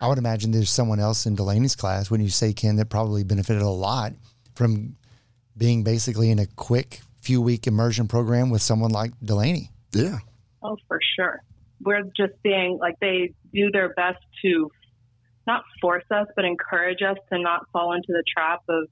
I 0.01 0.07
would 0.07 0.17
imagine 0.17 0.51
there's 0.51 0.69
someone 0.69 0.99
else 0.99 1.25
in 1.25 1.35
Delaney's 1.35 1.75
class, 1.75 2.09
when 2.09 2.21
you 2.21 2.29
say 2.29 2.53
Ken, 2.53 2.77
that 2.77 2.89
probably 2.89 3.23
benefited 3.23 3.61
a 3.61 3.69
lot 3.69 4.13
from 4.55 4.95
being 5.57 5.83
basically 5.83 6.31
in 6.31 6.39
a 6.39 6.45
quick 6.45 7.01
few 7.19 7.41
week 7.41 7.67
immersion 7.67 8.07
program 8.07 8.49
with 8.49 8.61
someone 8.61 8.91
like 8.91 9.11
Delaney. 9.23 9.71
Yeah. 9.93 10.19
Oh, 10.61 10.77
for 10.87 10.99
sure. 11.15 11.41
We're 11.81 12.03
just 12.15 12.33
being 12.43 12.77
like 12.79 12.95
they 12.99 13.33
do 13.53 13.71
their 13.71 13.93
best 13.93 14.23
to 14.43 14.71
not 15.47 15.63
force 15.81 16.03
us, 16.11 16.27
but 16.35 16.45
encourage 16.45 17.01
us 17.01 17.17
to 17.31 17.39
not 17.39 17.69
fall 17.71 17.93
into 17.93 18.07
the 18.09 18.23
trap 18.35 18.61
of 18.69 18.87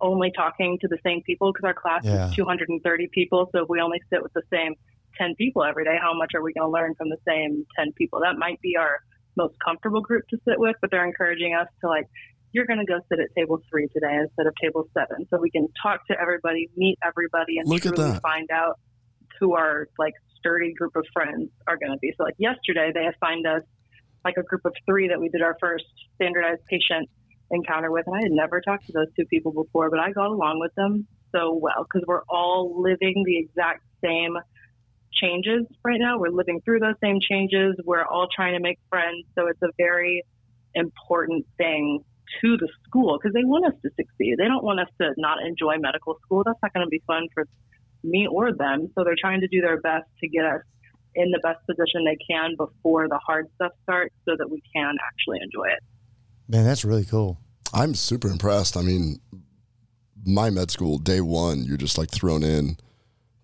only 0.00 0.30
talking 0.34 0.78
to 0.80 0.88
the 0.88 0.98
same 1.04 1.22
people 1.22 1.52
because 1.52 1.66
our 1.66 1.74
class 1.74 2.04
Yeah. 2.04 2.28
is 2.28 2.34
230 2.34 3.08
people. 3.12 3.48
So 3.52 3.62
if 3.62 3.68
we 3.68 3.80
only 3.80 4.00
sit 4.10 4.22
with 4.22 4.32
the 4.32 4.42
same 4.52 4.74
10 5.18 5.34
people 5.36 5.64
every 5.64 5.84
day, 5.84 5.96
how 6.00 6.12
much 6.14 6.32
are 6.34 6.42
we 6.42 6.52
going 6.52 6.66
to 6.66 6.72
learn 6.72 6.94
from 6.96 7.08
the 7.08 7.18
same 7.26 7.66
10 7.76 7.92
people? 7.92 8.20
That 8.20 8.36
might 8.36 8.60
be 8.60 8.76
our 8.76 8.98
most 9.36 9.54
comfortable 9.64 10.00
group 10.00 10.24
to 10.30 10.38
sit 10.46 10.58
with, 10.58 10.76
but 10.80 10.90
they're 10.90 11.06
encouraging 11.06 11.54
us 11.54 11.68
to 11.80 11.88
like, 11.88 12.06
you're 12.52 12.66
going 12.66 12.78
to 12.78 12.86
go 12.86 13.00
sit 13.08 13.18
at 13.18 13.26
table 13.36 13.60
three 13.68 13.88
today 13.92 14.14
instead 14.14 14.46
of 14.46 14.54
table 14.62 14.88
seven. 14.94 15.26
So 15.28 15.38
we 15.40 15.50
can 15.50 15.66
talk 15.82 16.06
to 16.06 16.20
everybody, 16.20 16.70
meet 16.76 16.98
everybody, 17.04 17.58
and 17.58 17.68
Look 17.68 17.82
truly 17.82 18.14
find 18.22 18.48
out 18.52 18.78
who 19.40 19.54
our 19.54 19.88
like 19.98 20.14
sturdy 20.38 20.72
group 20.72 20.94
of 20.94 21.04
friends 21.12 21.50
are 21.66 21.76
going 21.76 21.90
to 21.90 21.98
be. 21.98 22.12
So 22.16 22.22
like 22.24 22.34
yesterday, 22.38 22.92
they 22.94 23.06
assigned 23.06 23.46
us 23.46 23.62
like 24.24 24.36
a 24.38 24.42
group 24.42 24.62
of 24.64 24.72
three 24.86 25.08
that 25.08 25.20
we 25.20 25.28
did 25.28 25.42
our 25.42 25.56
first 25.60 25.84
standardized 26.14 26.62
patient 26.70 27.08
encounter 27.54 27.90
with, 27.90 28.06
and 28.06 28.16
I 28.16 28.22
had 28.22 28.32
never 28.32 28.60
talked 28.60 28.86
to 28.86 28.92
those 28.92 29.08
two 29.16 29.24
people 29.26 29.52
before, 29.52 29.90
but 29.90 30.00
I 30.00 30.10
got 30.10 30.26
along 30.26 30.60
with 30.60 30.74
them 30.74 31.06
so 31.32 31.54
well 31.54 31.84
because 31.84 32.06
we're 32.06 32.22
all 32.28 32.82
living 32.82 33.22
the 33.26 33.38
exact 33.38 33.82
same 34.02 34.36
changes 35.12 35.66
right 35.84 35.98
now. 35.98 36.18
We're 36.18 36.30
living 36.30 36.60
through 36.64 36.80
those 36.80 36.96
same 37.02 37.18
changes. 37.20 37.76
We're 37.84 38.04
all 38.04 38.28
trying 38.34 38.54
to 38.54 38.60
make 38.60 38.78
friends. 38.90 39.24
So 39.36 39.46
it's 39.46 39.62
a 39.62 39.70
very 39.78 40.24
important 40.74 41.46
thing 41.56 42.04
to 42.40 42.56
the 42.56 42.68
school 42.84 43.18
because 43.18 43.32
they 43.32 43.44
want 43.44 43.66
us 43.66 43.80
to 43.82 43.90
succeed. 43.96 44.36
They 44.38 44.48
don't 44.48 44.64
want 44.64 44.80
us 44.80 44.88
to 45.00 45.12
not 45.16 45.38
enjoy 45.46 45.76
medical 45.78 46.18
school. 46.24 46.42
That's 46.44 46.58
not 46.62 46.72
going 46.72 46.86
to 46.86 46.90
be 46.90 47.02
fun 47.06 47.28
for 47.32 47.44
me 48.02 48.26
or 48.26 48.52
them. 48.52 48.90
So 48.94 49.04
they're 49.04 49.16
trying 49.18 49.40
to 49.40 49.48
do 49.48 49.60
their 49.60 49.80
best 49.80 50.06
to 50.20 50.28
get 50.28 50.44
us 50.44 50.62
in 51.14 51.30
the 51.30 51.38
best 51.42 51.64
position 51.66 52.04
they 52.04 52.18
can 52.28 52.56
before 52.56 53.08
the 53.08 53.18
hard 53.24 53.46
stuff 53.54 53.72
starts 53.84 54.14
so 54.24 54.34
that 54.36 54.50
we 54.50 54.62
can 54.74 54.94
actually 55.06 55.38
enjoy 55.42 55.66
it. 55.66 55.82
Man, 56.48 56.64
that's 56.64 56.84
really 56.84 57.04
cool. 57.04 57.38
I'm 57.74 57.94
super 57.94 58.28
impressed. 58.28 58.76
I 58.76 58.82
mean, 58.82 59.20
my 60.24 60.50
med 60.50 60.70
school, 60.70 60.98
day 60.98 61.20
one, 61.20 61.64
you're 61.64 61.76
just 61.76 61.98
like 61.98 62.10
thrown 62.10 62.42
in 62.42 62.76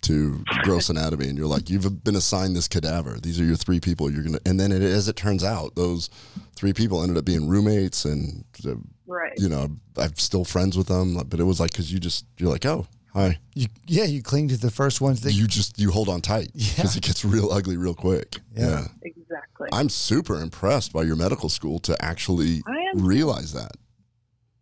to 0.02 0.42
gross 0.62 0.88
anatomy 0.88 1.28
and 1.28 1.36
you're 1.36 1.46
like 1.46 1.68
you've 1.68 2.02
been 2.02 2.16
assigned 2.16 2.56
this 2.56 2.66
cadaver 2.66 3.18
these 3.22 3.38
are 3.38 3.44
your 3.44 3.54
three 3.54 3.78
people 3.78 4.10
you're 4.10 4.22
gonna 4.22 4.38
and 4.46 4.58
then 4.58 4.72
it, 4.72 4.80
as 4.80 5.08
it 5.08 5.14
turns 5.14 5.44
out 5.44 5.74
those 5.74 6.08
three 6.56 6.72
people 6.72 7.02
ended 7.02 7.18
up 7.18 7.24
being 7.26 7.46
roommates 7.46 8.06
and 8.06 8.42
uh, 8.66 8.76
Right. 9.06 9.34
you 9.36 9.50
know 9.50 9.68
i'm 9.98 10.16
still 10.16 10.46
friends 10.46 10.74
with 10.78 10.86
them 10.86 11.18
but 11.28 11.38
it 11.38 11.44
was 11.44 11.60
like 11.60 11.72
because 11.72 11.92
you 11.92 11.98
just 12.00 12.24
you're 12.38 12.48
like 12.50 12.64
oh 12.64 12.86
hi 13.12 13.38
You, 13.54 13.66
yeah, 13.86 14.04
you 14.04 14.22
cling 14.22 14.48
to 14.48 14.56
the 14.56 14.70
first 14.70 15.02
ones 15.02 15.20
that 15.20 15.32
you 15.32 15.46
just 15.46 15.78
you 15.78 15.90
hold 15.90 16.08
on 16.08 16.22
tight 16.22 16.48
Yeah. 16.54 16.72
because 16.76 16.96
it 16.96 17.02
gets 17.02 17.22
real 17.22 17.52
ugly 17.52 17.76
real 17.76 17.94
quick 17.94 18.38
Yeah. 18.56 18.68
yeah. 18.70 18.86
Exactly. 19.02 19.68
i'm 19.70 19.90
super 19.90 20.40
impressed 20.40 20.94
by 20.94 21.02
your 21.02 21.16
medical 21.16 21.50
school 21.50 21.78
to 21.80 22.02
actually 22.02 22.62
I 22.66 22.78
am 22.96 23.04
realize 23.04 23.52
that 23.52 23.72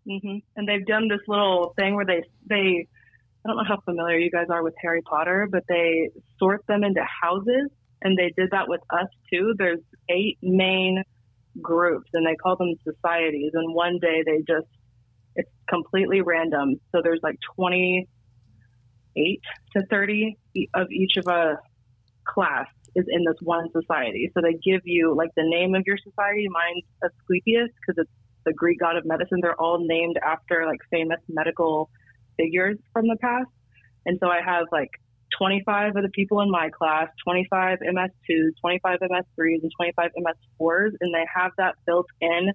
hmm 0.08 0.38
And 0.56 0.68
they've 0.68 0.86
done 0.86 1.08
this 1.08 1.20
little 1.28 1.74
thing 1.78 1.94
where 1.94 2.06
they 2.06 2.22
they 2.48 2.86
I 3.44 3.48
don't 3.48 3.56
know 3.56 3.64
how 3.68 3.80
familiar 3.84 4.18
you 4.18 4.30
guys 4.30 4.46
are 4.50 4.62
with 4.62 4.74
Harry 4.82 5.02
Potter, 5.02 5.48
but 5.50 5.64
they 5.68 6.10
sort 6.38 6.62
them 6.66 6.84
into 6.84 7.02
houses, 7.22 7.70
and 8.02 8.16
they 8.18 8.32
did 8.36 8.50
that 8.50 8.68
with 8.68 8.80
us 8.90 9.08
too. 9.32 9.54
There's 9.56 9.80
eight 10.10 10.38
main 10.42 11.02
groups, 11.62 12.10
and 12.14 12.26
they 12.26 12.36
call 12.36 12.56
them 12.56 12.74
societies. 12.84 13.52
And 13.54 13.74
one 13.74 13.98
day 14.00 14.22
they 14.26 14.38
just 14.38 14.68
it's 15.36 15.50
completely 15.68 16.20
random. 16.20 16.80
So 16.92 17.00
there's 17.02 17.20
like 17.22 17.36
28 17.56 19.40
to 19.76 19.86
30 19.90 20.36
e- 20.54 20.68
of 20.74 20.88
each 20.90 21.16
of 21.16 21.26
a 21.28 21.58
class 22.26 22.66
is 22.94 23.06
in 23.08 23.24
this 23.24 23.36
one 23.42 23.68
society. 23.72 24.30
So 24.34 24.40
they 24.42 24.54
give 24.54 24.82
you 24.84 25.14
like 25.16 25.30
the 25.36 25.44
name 25.44 25.74
of 25.74 25.82
your 25.86 25.98
society. 25.98 26.48
Mine's 26.50 26.84
Asclepius 27.04 27.70
because 27.80 28.02
it's 28.02 28.10
the 28.44 28.52
Greek 28.52 28.80
god 28.80 28.96
of 28.96 29.04
medicine. 29.04 29.38
They're 29.42 29.60
all 29.60 29.78
named 29.80 30.16
after 30.24 30.64
like 30.66 30.80
famous 30.90 31.20
medical 31.28 31.90
figures 32.36 32.76
from 32.92 33.06
the 33.08 33.16
past. 33.20 33.50
And 34.06 34.18
so 34.22 34.28
I 34.28 34.40
have 34.44 34.66
like 34.72 34.90
25 35.38 35.96
of 35.96 36.02
the 36.02 36.08
people 36.10 36.40
in 36.40 36.50
my 36.50 36.70
class, 36.70 37.08
25 37.24 37.78
MS2s, 37.80 38.50
25 38.60 38.98
MS3s, 39.00 39.62
and 39.62 39.72
25 39.76 40.10
MS4s, 40.16 40.90
and 41.00 41.14
they 41.14 41.24
have 41.34 41.52
that 41.58 41.74
built 41.86 42.06
in. 42.20 42.52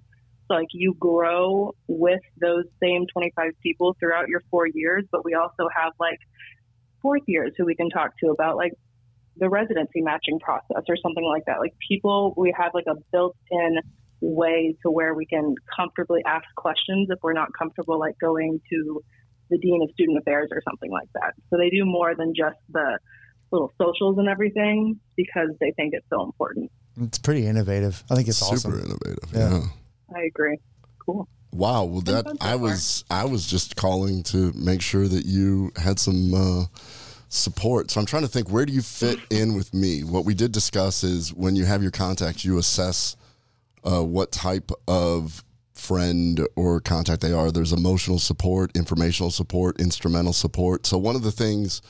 So 0.48 0.54
like 0.54 0.68
you 0.72 0.94
grow 0.98 1.74
with 1.88 2.20
those 2.40 2.64
same 2.82 3.06
25 3.12 3.52
people 3.62 3.96
throughout 3.98 4.28
your 4.28 4.42
four 4.50 4.66
years, 4.66 5.04
but 5.10 5.24
we 5.24 5.34
also 5.34 5.68
have 5.74 5.92
like 5.98 6.18
fourth 7.00 7.22
years 7.26 7.52
who 7.56 7.64
we 7.64 7.74
can 7.74 7.88
talk 7.88 8.18
to 8.18 8.30
about 8.30 8.56
like 8.56 8.72
the 9.36 9.48
residency 9.48 10.00
matching 10.00 10.38
process 10.40 10.82
or 10.88 10.96
something 10.96 11.24
like 11.24 11.44
that. 11.46 11.60
Like 11.60 11.74
people, 11.88 12.34
we 12.36 12.54
have 12.56 12.72
like 12.74 12.86
a 12.88 12.96
built 13.12 13.36
in 13.50 13.78
way 14.24 14.74
to 14.82 14.90
where 14.90 15.14
we 15.14 15.26
can 15.26 15.54
comfortably 15.76 16.22
ask 16.26 16.44
questions 16.56 17.08
if 17.10 17.18
we're 17.22 17.34
not 17.34 17.48
comfortable 17.56 17.98
like 17.98 18.18
going 18.20 18.60
to 18.70 19.02
the 19.50 19.58
dean 19.58 19.82
of 19.82 19.90
student 19.92 20.18
affairs 20.18 20.48
or 20.50 20.62
something 20.68 20.90
like 20.90 21.08
that. 21.14 21.34
So 21.50 21.58
they 21.58 21.68
do 21.68 21.84
more 21.84 22.14
than 22.14 22.32
just 22.34 22.56
the 22.70 22.98
little 23.52 23.72
socials 23.80 24.18
and 24.18 24.28
everything 24.28 24.98
because 25.16 25.50
they 25.60 25.72
think 25.76 25.92
it's 25.94 26.06
so 26.10 26.22
important. 26.22 26.70
it's 27.00 27.18
pretty 27.18 27.46
innovative. 27.46 28.02
I 28.10 28.14
think 28.14 28.28
it's 28.28 28.38
super 28.38 28.54
awesome. 28.54 28.72
innovative 28.72 29.30
Yeah. 29.32 29.50
yeah. 29.50 30.16
I 30.16 30.22
agree. 30.22 30.58
Cool. 31.04 31.28
Wow. 31.52 31.84
Well, 31.84 32.00
that 32.02 32.26
I 32.40 32.52
far. 32.52 32.58
was 32.58 33.04
I 33.10 33.24
was 33.26 33.46
just 33.46 33.76
calling 33.76 34.22
to 34.24 34.52
make 34.54 34.80
sure 34.80 35.06
that 35.06 35.26
you 35.26 35.70
had 35.76 35.98
some 35.98 36.34
uh, 36.34 36.64
support. 37.28 37.90
So 37.90 38.00
I'm 38.00 38.06
trying 38.06 38.22
to 38.22 38.28
think 38.28 38.50
where 38.50 38.64
do 38.64 38.72
you 38.72 38.82
fit 38.82 39.18
in 39.30 39.54
with 39.54 39.74
me? 39.74 40.02
What 40.02 40.24
we 40.24 40.34
did 40.34 40.52
discuss 40.52 41.04
is 41.04 41.32
when 41.32 41.54
you 41.56 41.64
have 41.64 41.82
your 41.82 41.92
contact, 41.92 42.44
you 42.44 42.58
assess 42.58 43.16
uh, 43.84 44.02
what 44.02 44.32
type 44.32 44.70
of 44.88 45.44
friend 45.74 46.46
or 46.56 46.80
contact 46.80 47.20
they 47.20 47.32
are. 47.32 47.50
There's 47.50 47.72
emotional 47.72 48.18
support, 48.18 48.76
informational 48.76 49.30
support, 49.30 49.80
instrumental 49.80 50.32
support. 50.32 50.86
So 50.86 50.98
one 50.98 51.16
of 51.16 51.22
the 51.22 51.32
things 51.32 51.82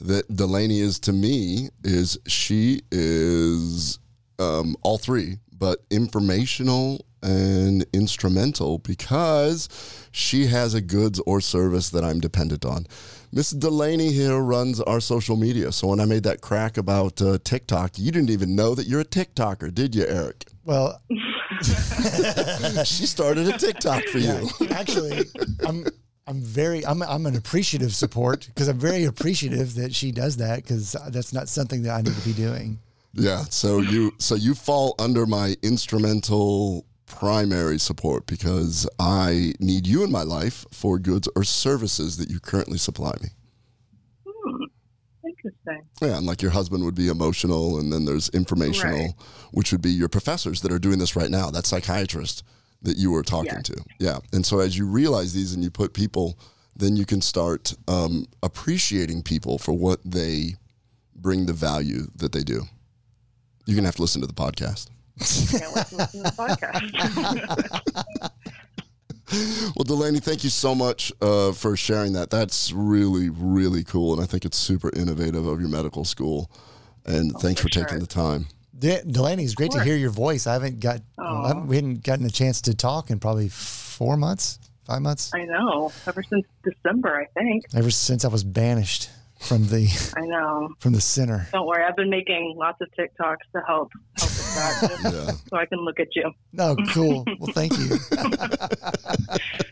that 0.00 0.34
Delaney 0.34 0.80
is 0.80 0.98
to 1.00 1.12
me 1.12 1.70
is 1.84 2.18
she 2.26 2.80
is 2.90 3.98
um, 4.38 4.76
all 4.82 4.98
three, 4.98 5.38
but 5.52 5.80
informational 5.90 7.04
and 7.22 7.84
instrumental 7.92 8.78
because 8.78 9.68
she 10.10 10.46
has 10.46 10.72
a 10.74 10.80
goods 10.80 11.20
or 11.26 11.40
service 11.40 11.90
that 11.90 12.04
I'm 12.04 12.20
dependent 12.20 12.64
on. 12.64 12.86
Miss 13.32 13.50
Delaney 13.50 14.10
here 14.10 14.38
runs 14.38 14.80
our 14.80 15.00
social 15.00 15.36
media. 15.36 15.70
So 15.70 15.88
when 15.88 16.00
I 16.00 16.04
made 16.04 16.22
that 16.24 16.40
crack 16.40 16.78
about 16.78 17.20
uh, 17.20 17.38
TikTok, 17.44 17.98
you 17.98 18.10
didn't 18.10 18.30
even 18.30 18.56
know 18.56 18.74
that 18.74 18.86
you're 18.86 19.00
a 19.00 19.04
TikToker, 19.04 19.72
did 19.72 19.94
you, 19.94 20.06
Eric? 20.06 20.46
Well, 20.64 21.00
she 22.84 23.06
started 23.06 23.48
a 23.48 23.58
TikTok 23.58 24.04
for 24.04 24.18
you. 24.18 24.48
actually, 24.70 25.24
I'm 25.66 25.86
I'm 26.26 26.40
very 26.40 26.84
I'm 26.86 27.02
I'm 27.02 27.26
an 27.26 27.36
appreciative 27.36 27.94
support 27.94 28.46
because 28.46 28.68
I'm 28.68 28.78
very 28.78 29.04
appreciative 29.04 29.74
that 29.74 29.94
she 29.94 30.12
does 30.12 30.36
that 30.38 30.62
because 30.62 30.96
that's 31.08 31.32
not 31.32 31.48
something 31.48 31.82
that 31.82 31.90
I 31.90 32.02
need 32.02 32.14
to 32.14 32.24
be 32.24 32.32
doing. 32.32 32.78
Yeah. 33.12 33.44
So 33.50 33.80
you 33.80 34.12
so 34.18 34.34
you 34.34 34.54
fall 34.54 34.94
under 34.98 35.26
my 35.26 35.56
instrumental 35.62 36.86
primary 37.06 37.78
support 37.78 38.26
because 38.26 38.88
I 39.00 39.54
need 39.58 39.86
you 39.86 40.04
in 40.04 40.12
my 40.12 40.22
life 40.22 40.64
for 40.70 40.98
goods 40.98 41.28
or 41.34 41.42
services 41.42 42.16
that 42.18 42.30
you 42.30 42.38
currently 42.38 42.78
supply 42.78 43.12
me. 43.20 43.30
Yeah, 46.00 46.16
and 46.16 46.26
like 46.26 46.40
your 46.42 46.50
husband 46.52 46.84
would 46.84 46.94
be 46.94 47.08
emotional, 47.08 47.78
and 47.78 47.92
then 47.92 48.04
there's 48.06 48.28
informational, 48.30 48.98
Right. 48.98 49.14
which 49.52 49.70
would 49.72 49.82
be 49.82 49.90
your 49.90 50.08
professors 50.08 50.60
that 50.62 50.72
are 50.72 50.78
doing 50.78 50.98
this 50.98 51.14
right 51.16 51.30
now. 51.30 51.50
That 51.50 51.66
psychiatrist 51.66 52.42
that 52.82 52.96
you 52.96 53.10
were 53.10 53.22
talking 53.22 53.52
Yes. 53.52 53.64
to. 53.64 53.76
Yeah. 53.98 54.18
And 54.32 54.44
so 54.46 54.60
as 54.60 54.78
you 54.78 54.86
realize 54.86 55.34
these 55.34 55.52
and 55.52 55.62
you 55.62 55.70
put 55.70 55.92
people, 55.92 56.38
then 56.74 56.96
you 56.96 57.04
can 57.04 57.20
start 57.20 57.74
um, 57.88 58.26
appreciating 58.42 59.22
people 59.22 59.58
for 59.58 59.72
what 59.74 60.00
they 60.04 60.54
bring 61.14 61.44
the 61.44 61.52
value 61.52 62.06
that 62.16 62.32
they 62.32 62.42
do. 62.42 62.62
You're 63.66 63.74
going 63.74 63.82
to 63.84 63.88
have 63.88 63.96
to 63.96 64.02
listen 64.02 64.22
to 64.22 64.26
the 64.26 64.32
podcast. 64.32 64.86
To 65.18 65.70
listen 65.74 65.98
to 65.98 66.22
the 66.22 66.32
podcast. 66.38 68.30
Well, 69.76 69.84
Delaney, 69.84 70.18
thank 70.20 70.42
you 70.44 70.50
so 70.50 70.74
much 70.74 71.12
uh, 71.22 71.52
for 71.52 71.76
sharing 71.76 72.12
that. 72.14 72.28
That's 72.30 72.72
really, 72.72 73.30
really 73.30 73.84
cool. 73.84 74.12
And 74.14 74.22
I 74.22 74.26
think 74.26 74.44
it's 74.44 74.56
super 74.58 74.90
innovative 74.94 75.46
of 75.46 75.60
your 75.60 75.68
medical 75.68 76.04
school. 76.04 76.50
And 77.06 77.32
thanks 77.38 77.60
for, 77.60 77.66
Oh, 77.66 77.68
for 77.68 77.74
taking 77.74 77.88
sure. 77.90 77.98
the 78.00 78.06
time. 78.06 78.46
De- 78.78 79.02
Delaney, 79.04 79.44
it's 79.44 79.54
great 79.54 79.70
to 79.72 79.82
hear 79.82 79.96
your 79.96 80.10
voice. 80.10 80.46
I 80.46 80.54
haven't 80.54 80.80
got 80.80 81.00
I 81.18 81.48
haven't, 81.48 81.66
we 81.68 81.76
hadn't 81.76 82.02
gotten 82.02 82.26
a 82.26 82.30
chance 82.30 82.60
to 82.62 82.74
talk 82.74 83.10
in 83.10 83.18
probably 83.20 83.48
four 83.48 84.16
months, 84.16 84.58
five 84.86 85.02
months, 85.02 85.30
I 85.34 85.44
know. 85.44 85.92
Ever 86.06 86.22
since 86.22 86.46
December, 86.64 87.20
I 87.20 87.26
think. 87.40 87.64
ever 87.74 87.90
since 87.90 88.24
I 88.24 88.28
was 88.28 88.42
banished 88.42 89.08
from 89.38 89.66
the 89.68 89.86
I 90.16 90.22
know. 90.26 90.70
from 90.78 90.92
the 90.92 91.00
center. 91.00 91.46
Don't 91.52 91.66
worry. 91.66 91.84
I've 91.84 91.96
been 91.96 92.10
making 92.10 92.54
lots 92.56 92.80
of 92.80 92.88
TikToks 92.98 93.36
to 93.54 93.60
help 93.66 93.90
help 93.90 93.90
with 93.90 94.02
that, 94.12 94.20
just 94.20 94.29
Yeah. 94.54 95.30
so 95.48 95.56
I 95.56 95.66
can 95.66 95.78
look 95.80 95.98
at 96.00 96.14
you. 96.14 96.30
No, 96.52 96.76
cool. 96.92 97.24
Well, 97.38 97.52
thank 97.52 97.76
you. 97.78 97.96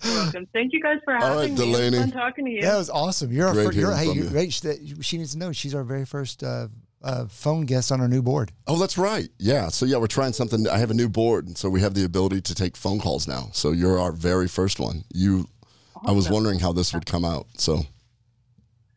You're 0.05 0.15
welcome. 0.15 0.47
Thank 0.53 0.73
you 0.73 0.81
guys 0.83 0.99
for 1.05 1.15
having 1.15 1.37
right, 1.39 1.51
me. 1.51 1.57
Delaney. 1.57 1.97
It's 1.99 1.99
fun 1.99 2.11
talking 2.11 2.45
to 2.47 2.51
you. 2.51 2.63
That 2.63 2.77
was 2.77 2.91
awesome. 2.91 3.33
You're 3.33 3.49
our 3.49 3.55
first. 3.55 3.77
You're, 3.77 3.95
hey, 3.95 4.07
from 4.09 4.17
you, 4.17 4.25
you. 4.25 4.29
right, 4.31 4.53
she, 4.53 4.61
that- 4.69 4.99
she 5.05 5.19
needs 5.19 5.33
to 5.33 5.39
know 5.39 5.53
she's 5.53 5.75
our 5.75 5.85
very 5.85 6.05
first 6.05 6.43
uh, 6.43 6.69
uh, 7.03 7.27
phone 7.27 7.67
guest 7.67 7.93
on 7.93 8.01
our 8.01 8.09
new 8.09 8.23
board. 8.23 8.53
Oh, 8.67 8.79
that's 8.79 8.99
right. 8.99 9.29
Yeah. 9.39 9.69
So, 9.69 9.87
yeah, 9.87 9.99
we're 9.99 10.07
trying 10.07 10.33
something. 10.33 10.69
I 10.69 10.79
have 10.79 10.91
a 10.91 10.95
new 10.95 11.09
board. 11.09 11.47
And 11.47 11.57
so 11.57 11.69
we 11.69 11.81
have 11.81 11.95
the 11.95 12.05
ability 12.05 12.41
to 12.43 12.55
take 12.55 12.77
phone 12.77 12.99
calls 13.01 13.29
now. 13.29 13.51
So 13.53 13.73
you're 13.73 13.99
our 13.99 14.13
very 14.13 14.49
first 14.49 14.81
one. 14.81 15.05
You, 15.13 15.47
I 16.05 16.13
was 16.13 16.29
wondering 16.31 16.59
how 16.61 16.73
this 16.73 16.93
would 16.95 17.07
come 17.07 17.25
out. 17.25 17.47
So, 17.57 17.83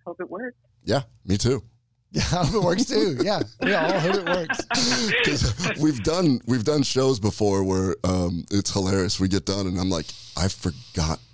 Hope 0.05 0.19
it 0.19 0.29
works. 0.29 0.57
yeah, 0.83 1.01
me 1.25 1.37
too. 1.37 1.63
Yeah, 2.11 2.21
I 2.31 2.45
hope 2.45 2.55
it 2.55 2.65
works 2.65 2.85
too. 2.85 3.17
Yeah, 3.23 3.41
we 3.61 3.73
all 3.73 3.99
hope 3.99 4.15
it 4.15 4.25
works. 4.25 4.61
because 5.23 5.77
we've 5.79 6.03
done 6.03 6.41
we've 6.45 6.63
done 6.63 6.83
shows 6.83 7.19
before 7.19 7.63
where 7.63 7.95
um, 8.03 8.45
it's 8.51 8.71
hilarious. 8.71 9.19
We 9.19 9.27
get 9.27 9.45
done 9.45 9.67
and 9.67 9.79
I'm 9.79 9.89
like, 9.89 10.07
I 10.35 10.47
forgot 10.47 11.19
to 11.19 11.30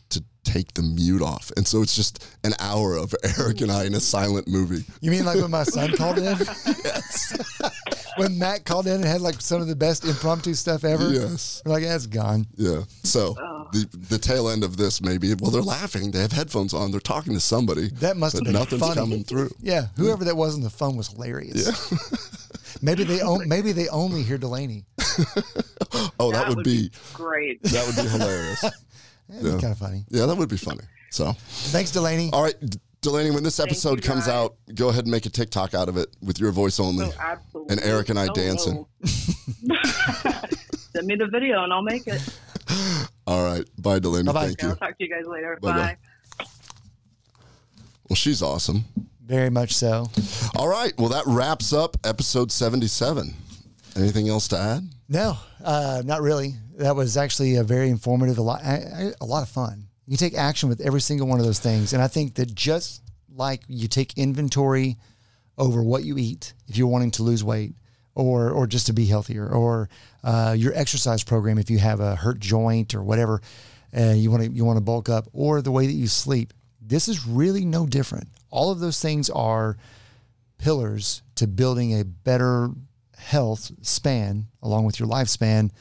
take 0.48 0.74
the 0.74 0.82
mute 0.82 1.22
off. 1.22 1.52
And 1.58 1.68
so 1.68 1.82
it's 1.82 1.96
just 1.96 2.26
an 2.44 2.54
hour 2.60 2.96
of 2.96 3.14
Eric 3.40 3.62
and 3.62 3.72
I 3.72 3.86
in 3.86 3.94
a 3.94 4.00
silent 4.00 4.48
movie. 4.48 4.84
You 5.02 5.12
mean 5.12 5.26
like 5.26 5.40
when 5.40 5.52
my 5.52 5.64
son 5.64 5.92
called 5.96 6.18
in? 6.18 6.38
Yes. 6.84 7.38
when 8.18 8.38
Matt 8.38 8.66
called 8.66 8.88
in 8.88 8.96
and 8.96 9.06
had 9.06 9.22
like 9.22 9.42
some 9.42 9.62
of 9.62 9.68
the 9.68 9.76
best 9.76 10.06
impromptu 10.06 10.54
stuff 10.54 10.84
ever? 10.84 11.10
Yes. 11.10 11.62
We're 11.66 11.74
like, 11.74 11.84
that's 11.84 12.08
gone. 12.08 12.48
Yeah. 12.56 12.84
So 13.04 13.36
oh. 13.40 13.68
the 13.72 13.88
the 14.10 14.18
tail 14.18 14.50
end 14.50 14.64
of 14.64 14.78
this 14.78 15.02
maybe 15.02 15.34
well 15.36 15.52
they're 15.52 15.62
laughing. 15.62 16.12
They 16.12 16.20
have 16.20 16.32
headphones 16.32 16.74
on. 16.74 16.92
They're 16.92 17.00
talking 17.00 17.34
to 17.34 17.40
somebody. 17.40 17.90
That 17.90 18.18
must 18.18 18.36
but 18.36 18.40
have 18.40 18.54
been 18.54 18.60
nothing's 18.60 18.82
funny. 18.82 18.96
coming 18.96 19.24
through. 19.24 19.52
Yeah, 19.62 19.88
whoever 19.98 20.24
that 20.26 20.38
was 20.38 20.56
on 20.56 20.62
the 20.62 20.70
phone 20.70 20.96
was 20.96 21.10
hilarious. 21.10 22.82
maybe 22.82 23.04
they 23.04 23.22
on, 23.22 23.48
maybe 23.48 23.72
they 23.72 23.88
only 23.90 24.24
hear 24.24 24.38
Delaney. 24.38 24.86
Oh, 26.20 26.32
that, 26.32 26.50
would, 26.50 26.64
be, 26.64 26.92
great. 27.14 27.62
that 27.64 27.86
would 27.86 27.96
be 27.96 28.10
hilarious. 28.10 28.64
That'd 29.30 29.44
be 29.44 29.62
kind 29.62 29.72
of 29.74 29.78
funny. 29.78 30.06
Yeah, 30.10 30.26
that 30.26 30.36
would 30.36 30.50
be 30.50 30.58
funny. 30.58 30.84
So 31.12 31.32
Thanks, 31.34 31.92
Delaney. 31.92 32.30
all 32.34 32.44
right, 32.44 32.56
D- 32.60 32.80
Delaney, 33.02 33.32
when 33.32 33.44
this 33.44 33.60
episode 33.60 34.02
comes 34.02 34.26
guys. 34.26 34.34
out, 34.34 34.56
go 34.76 34.90
ahead 34.90 35.04
and 35.06 35.12
make 35.12 35.26
a 35.26 35.30
TikTok 35.30 35.74
out 35.74 35.88
of 35.90 35.98
it 35.98 36.08
with 36.22 36.40
your 36.40 36.52
voice 36.52 36.80
only. 36.80 37.06
Oh, 37.06 37.14
absolutely. 37.20 37.74
And 37.78 37.84
Eric 37.86 38.10
and 38.10 38.20
I 38.20 38.28
Oh, 38.28 38.34
dancing. 38.34 38.86
Send 40.94 41.06
me 41.08 41.16
the 41.16 41.28
video 41.32 41.64
and 41.64 41.72
I'll 41.72 41.82
make 41.84 42.08
it. 42.08 42.22
All 43.28 43.44
right. 43.44 43.64
Bye, 43.78 44.00
Delaney. 44.00 44.26
Bye-bye. 44.26 44.46
Thank 44.48 44.64
I'll 44.64 44.70
you. 44.72 44.76
talk 44.76 44.98
to 44.98 45.04
you 45.04 45.10
guys 45.10 45.26
later. 45.28 45.58
Bye-bye. 45.62 45.98
Bye. 46.40 46.46
Well, 48.10 48.16
she's 48.16 48.42
awesome. 48.42 48.86
Very 49.26 49.50
much 49.50 49.74
so. 49.74 50.10
All 50.56 50.68
right. 50.68 50.94
Well, 50.98 51.10
that 51.10 51.24
wraps 51.28 51.74
up 51.74 51.98
episode 52.06 52.52
77. 52.52 53.34
Anything 53.96 54.30
else 54.30 54.48
to 54.50 54.58
add? 54.58 54.88
No, 55.10 55.38
uh, 55.64 56.02
not 56.06 56.22
really. 56.22 56.56
That 56.78 56.96
was 56.96 57.18
actually 57.18 57.56
a 57.56 57.64
very 57.64 57.90
informative, 57.90 58.38
a 58.38 58.42
lot, 58.44 58.62
a 58.64 59.26
lot 59.26 59.42
of 59.42 59.50
fun. 59.50 59.88
You 60.06 60.16
take 60.16 60.36
action 60.36 60.70
with 60.70 60.80
every 60.80 61.02
single 61.02 61.28
one 61.28 61.40
of 61.40 61.46
those 61.46 61.60
things, 61.60 61.92
and 61.94 62.02
I 62.02 62.08
think 62.08 62.36
that 62.36 62.54
just 62.54 63.02
like 63.36 63.64
you 63.68 63.88
take 63.88 64.18
inventory 64.18 64.98
over 65.58 65.82
what 65.82 66.04
you 66.04 66.18
eat, 66.18 66.54
if 66.68 66.78
you're 66.78 66.88
wanting 66.88 67.12
to 67.12 67.24
lose 67.24 67.44
weight, 67.44 67.74
or 68.14 68.52
or 68.52 68.68
just 68.68 68.86
to 68.88 68.94
be 68.94 69.06
healthier, 69.06 69.48
or 69.48 69.90
uh, 70.24 70.56
your 70.58 70.74
exercise 70.76 71.24
program 71.24 71.58
if 71.58 71.72
you 71.72 71.80
have 71.80 72.00
a 72.00 72.16
hurt 72.16 72.40
joint 72.40 72.94
or 72.94 73.04
whatever, 73.04 73.42
uh, 73.98 74.14
you 74.14 74.30
want 74.30 74.44
to 74.44 74.52
you 74.52 74.64
want 74.64 74.78
to 74.78 74.84
bulk 74.84 75.10
up, 75.10 75.28
or 75.34 75.62
the 75.64 75.72
way 75.72 75.88
that 75.88 75.94
you 75.94 76.08
sleep. 76.08 76.54
This 76.80 77.08
is 77.08 77.28
really 77.28 77.66
no 77.66 77.88
different. 77.88 78.30
All 78.52 78.72
of 78.72 78.80
those 78.80 79.02
things 79.02 79.32
are 79.32 79.78
pillars 80.60 81.24
to 81.36 81.48
building 81.48 82.00
a 82.00 82.06
better 82.06 82.70
health 83.18 83.72
span 83.82 84.46
along 84.62 84.86
with 84.86 85.00
your 85.00 85.10
lifespan. 85.10 85.72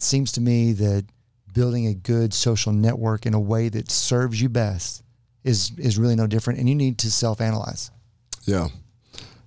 It 0.00 0.04
seems 0.04 0.32
to 0.32 0.40
me 0.40 0.72
that 0.72 1.04
building 1.52 1.86
a 1.86 1.92
good 1.92 2.32
social 2.32 2.72
network 2.72 3.26
in 3.26 3.34
a 3.34 3.38
way 3.40 3.68
that 3.68 3.90
serves 3.90 4.40
you 4.40 4.48
best 4.48 5.02
is 5.44 5.72
is 5.76 5.98
really 5.98 6.16
no 6.16 6.26
different 6.26 6.58
and 6.58 6.66
you 6.70 6.74
need 6.74 6.96
to 7.00 7.10
self-analyze. 7.10 7.90
Yeah. 8.46 8.68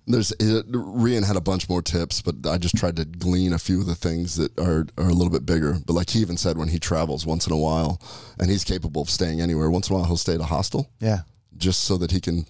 There's 0.06 0.32
it, 0.34 0.72
Rian 0.72 1.26
had 1.26 1.38
a 1.38 1.42
bunch 1.42 1.68
more 1.68 1.82
tips, 1.82 2.22
but 2.22 2.36
I 2.48 2.60
just 2.60 2.78
tried 2.78 2.98
to 2.98 3.06
glean 3.06 3.52
a 3.52 3.58
few 3.58 3.80
of 3.82 3.88
the 3.88 3.96
things 3.96 4.36
that 4.36 4.56
are, 4.60 4.86
are 4.96 5.10
a 5.10 5.14
little 5.14 5.32
bit 5.32 5.44
bigger. 5.44 5.78
But 5.88 5.94
like 5.94 6.12
he 6.12 6.20
even 6.20 6.38
said, 6.38 6.56
when 6.56 6.68
he 6.68 6.78
travels 6.78 7.26
once 7.26 7.48
in 7.48 7.54
a 7.54 7.58
while, 7.58 8.00
and 8.38 8.48
he's 8.52 8.64
capable 8.64 9.02
of 9.02 9.10
staying 9.10 9.42
anywhere, 9.42 9.72
once 9.72 9.90
in 9.90 9.96
a 9.96 9.98
while 9.98 10.06
he'll 10.06 10.18
stay 10.18 10.36
at 10.36 10.40
a 10.40 10.46
hostel 10.46 10.88
Yeah. 11.00 11.22
just 11.58 11.86
so 11.86 11.98
that 11.98 12.12
he 12.12 12.20
can 12.22 12.46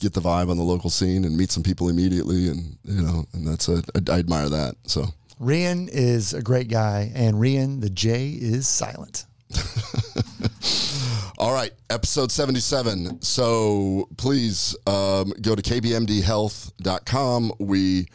get 0.00 0.14
the 0.14 0.20
vibe 0.20 0.50
on 0.50 0.56
the 0.56 0.64
local 0.64 0.90
scene 0.90 1.24
and 1.24 1.36
meet 1.36 1.52
some 1.52 1.62
people 1.62 1.88
immediately, 1.88 2.48
and 2.48 2.76
you 2.82 3.02
know, 3.02 3.24
and 3.34 3.46
that's 3.46 3.68
a 3.68 3.84
I, 3.94 4.14
I 4.14 4.18
admire 4.18 4.48
that. 4.48 4.74
So 4.86 5.04
Rian 5.40 5.88
is 5.90 6.32
a 6.32 6.42
great 6.42 6.68
guy 6.68 7.12
and 7.14 7.36
Rian 7.36 7.80
the 7.80 7.90
J 7.90 8.30
is 8.30 8.66
silent. 8.66 9.26
All 11.38 11.52
right, 11.52 11.72
episode 11.90 12.32
77. 12.32 13.20
So 13.20 14.08
please 14.16 14.74
um, 14.86 15.34
go 15.42 15.54
to 15.54 15.62
kbmdhealth.com. 15.62 17.52
We 17.58 18.06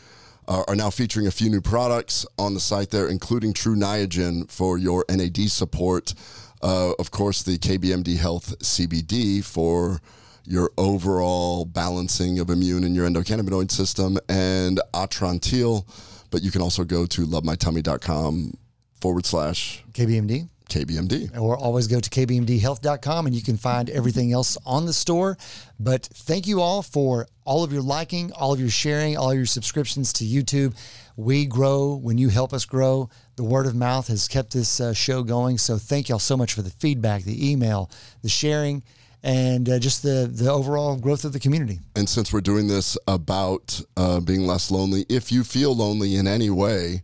are, 0.48 0.66
are 0.68 0.76
now 0.76 0.90
featuring 0.90 1.28
a 1.28 1.32
few 1.32 1.52
new 1.52 1.62
products 1.62 2.26
on 2.40 2.56
the 2.56 2.60
site 2.60 2.90
there, 2.90 3.08
including 3.08 3.54
True 3.54 3.76
Niagen 3.76 4.52
for 4.52 4.80
your 4.80 5.06
NAD 5.08 5.52
support. 5.52 6.16
Uh, 6.64 6.94
of 6.98 7.12
course, 7.12 7.44
the 7.44 7.60
KBMD 7.60 8.18
Health 8.18 8.58
CBD 8.60 9.44
for 9.44 10.02
your 10.44 10.72
overall 10.78 11.66
balancing 11.66 12.40
of 12.40 12.50
immune 12.50 12.84
and 12.84 12.96
your 12.96 13.08
endocannabinoid 13.08 13.70
system, 13.72 14.18
and 14.28 14.80
Atrantil. 14.94 15.86
But 16.32 16.42
you 16.42 16.50
can 16.50 16.62
also 16.62 16.84
go 16.84 17.06
to 17.06 17.22
lovemytummy.com 17.28 18.58
forward 19.00 19.26
slash 19.26 19.84
KBMD. 19.94 20.48
KBMD. 20.70 21.38
or 21.38 21.58
always 21.58 21.88
go 21.88 22.00
to 22.00 22.10
kbmdhealth.com 22.10 23.26
and 23.26 23.36
you 23.36 23.42
can 23.42 23.58
find 23.58 23.90
everything 23.90 24.32
else 24.32 24.58
on 24.66 24.86
the 24.86 24.94
store. 24.94 25.38
But 25.80 26.08
thank 26.14 26.48
you 26.48 26.62
all 26.62 26.82
for 26.82 27.28
all 27.44 27.66
of 27.66 27.74
your 27.74 27.82
liking, 27.82 28.32
all 28.32 28.54
of 28.54 28.60
your 28.62 28.70
sharing, 28.70 29.18
all 29.18 29.32
of 29.32 29.36
your 29.36 29.46
subscriptions 29.46 30.14
to 30.14 30.24
YouTube. 30.24 30.74
We 31.18 31.46
grow 31.46 31.96
when 31.96 32.18
you 32.18 32.30
help 32.30 32.54
us 32.54 32.64
grow. 32.64 33.10
The 33.36 33.44
word 33.44 33.66
of 33.66 33.76
mouth 33.76 34.08
has 34.08 34.30
kept 34.30 34.54
this 34.54 34.80
uh, 34.80 34.94
show 34.94 35.24
going. 35.24 35.58
So 35.58 35.78
thank 35.78 36.08
y'all 36.08 36.20
so 36.20 36.38
much 36.38 36.54
for 36.54 36.62
the 36.62 36.70
feedback, 36.70 37.24
the 37.24 37.52
email, 37.52 37.92
the 38.22 38.30
sharing, 38.30 38.84
and 39.24 39.70
uh, 39.70 39.80
just 39.80 40.04
the, 40.04 40.30
the 40.32 40.52
overall 40.52 40.98
growth 40.98 41.26
of 41.26 41.34
the 41.34 41.40
community. 41.40 41.80
And 41.96 42.10
since 42.10 42.34
we're 42.34 42.42
doing 42.42 42.68
this 42.68 42.98
about 43.08 43.82
uh, 43.98 44.20
being 44.20 44.48
less 44.48 44.72
lonely, 44.72 45.06
if 45.10 45.32
you 45.32 45.44
feel 45.44 45.76
lonely 45.76 46.16
in 46.16 46.28
any 46.28 46.50
way 46.50 47.04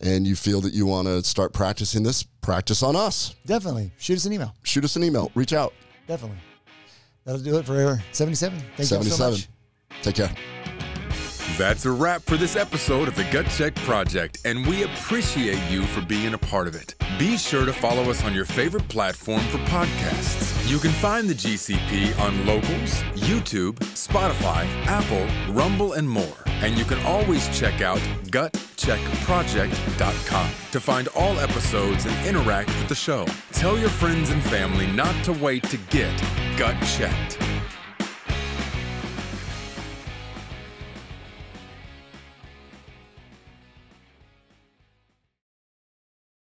and 0.00 0.26
you 0.26 0.34
feel 0.34 0.60
that 0.62 0.74
you 0.74 0.86
want 0.86 1.06
to 1.06 1.22
start 1.22 1.52
practicing 1.52 2.02
this, 2.02 2.22
practice 2.22 2.82
on 2.82 2.96
us. 2.96 3.36
Definitely. 3.46 3.92
Shoot 3.98 4.16
us 4.16 4.24
an 4.24 4.32
email. 4.32 4.54
Shoot 4.64 4.84
us 4.84 4.96
an 4.96 5.04
email, 5.04 5.30
reach 5.34 5.52
out. 5.52 5.72
Definitely. 6.06 6.38
That'll 7.24 7.40
do 7.40 7.56
it 7.58 7.66
for 7.66 8.02
77. 8.10 8.58
Thank 8.76 8.90
you 9.04 9.10
so 9.10 9.30
much. 9.30 9.48
Take 10.02 10.16
care. 10.16 10.61
That's 11.58 11.84
a 11.84 11.90
wrap 11.90 12.22
for 12.22 12.38
this 12.38 12.56
episode 12.56 13.08
of 13.08 13.14
the 13.14 13.24
Gut 13.24 13.44
Check 13.46 13.74
Project, 13.76 14.38
and 14.44 14.66
we 14.66 14.82
appreciate 14.84 15.60
you 15.70 15.82
for 15.82 16.00
being 16.00 16.32
a 16.34 16.38
part 16.38 16.66
of 16.66 16.74
it. 16.74 16.94
Be 17.18 17.36
sure 17.36 17.66
to 17.66 17.72
follow 17.72 18.10
us 18.10 18.24
on 18.24 18.32
your 18.32 18.46
favorite 18.46 18.88
platform 18.88 19.40
for 19.42 19.58
podcasts. 19.58 20.68
You 20.70 20.78
can 20.78 20.92
find 20.92 21.28
the 21.28 21.34
GCP 21.34 22.18
on 22.20 22.46
Locals, 22.46 23.02
YouTube, 23.14 23.74
Spotify, 23.94 24.64
Apple, 24.86 25.26
Rumble, 25.52 25.92
and 25.92 26.08
more. 26.08 26.36
And 26.46 26.78
you 26.78 26.84
can 26.84 27.04
always 27.04 27.46
check 27.58 27.82
out 27.82 27.98
gutcheckproject.com 28.28 30.50
to 30.70 30.80
find 30.80 31.08
all 31.08 31.38
episodes 31.40 32.06
and 32.06 32.26
interact 32.26 32.68
with 32.68 32.88
the 32.88 32.94
show. 32.94 33.26
Tell 33.52 33.76
your 33.76 33.90
friends 33.90 34.30
and 34.30 34.42
family 34.44 34.86
not 34.86 35.22
to 35.24 35.32
wait 35.34 35.64
to 35.64 35.76
get 35.90 36.18
gut 36.56 36.80
checked. 36.96 37.36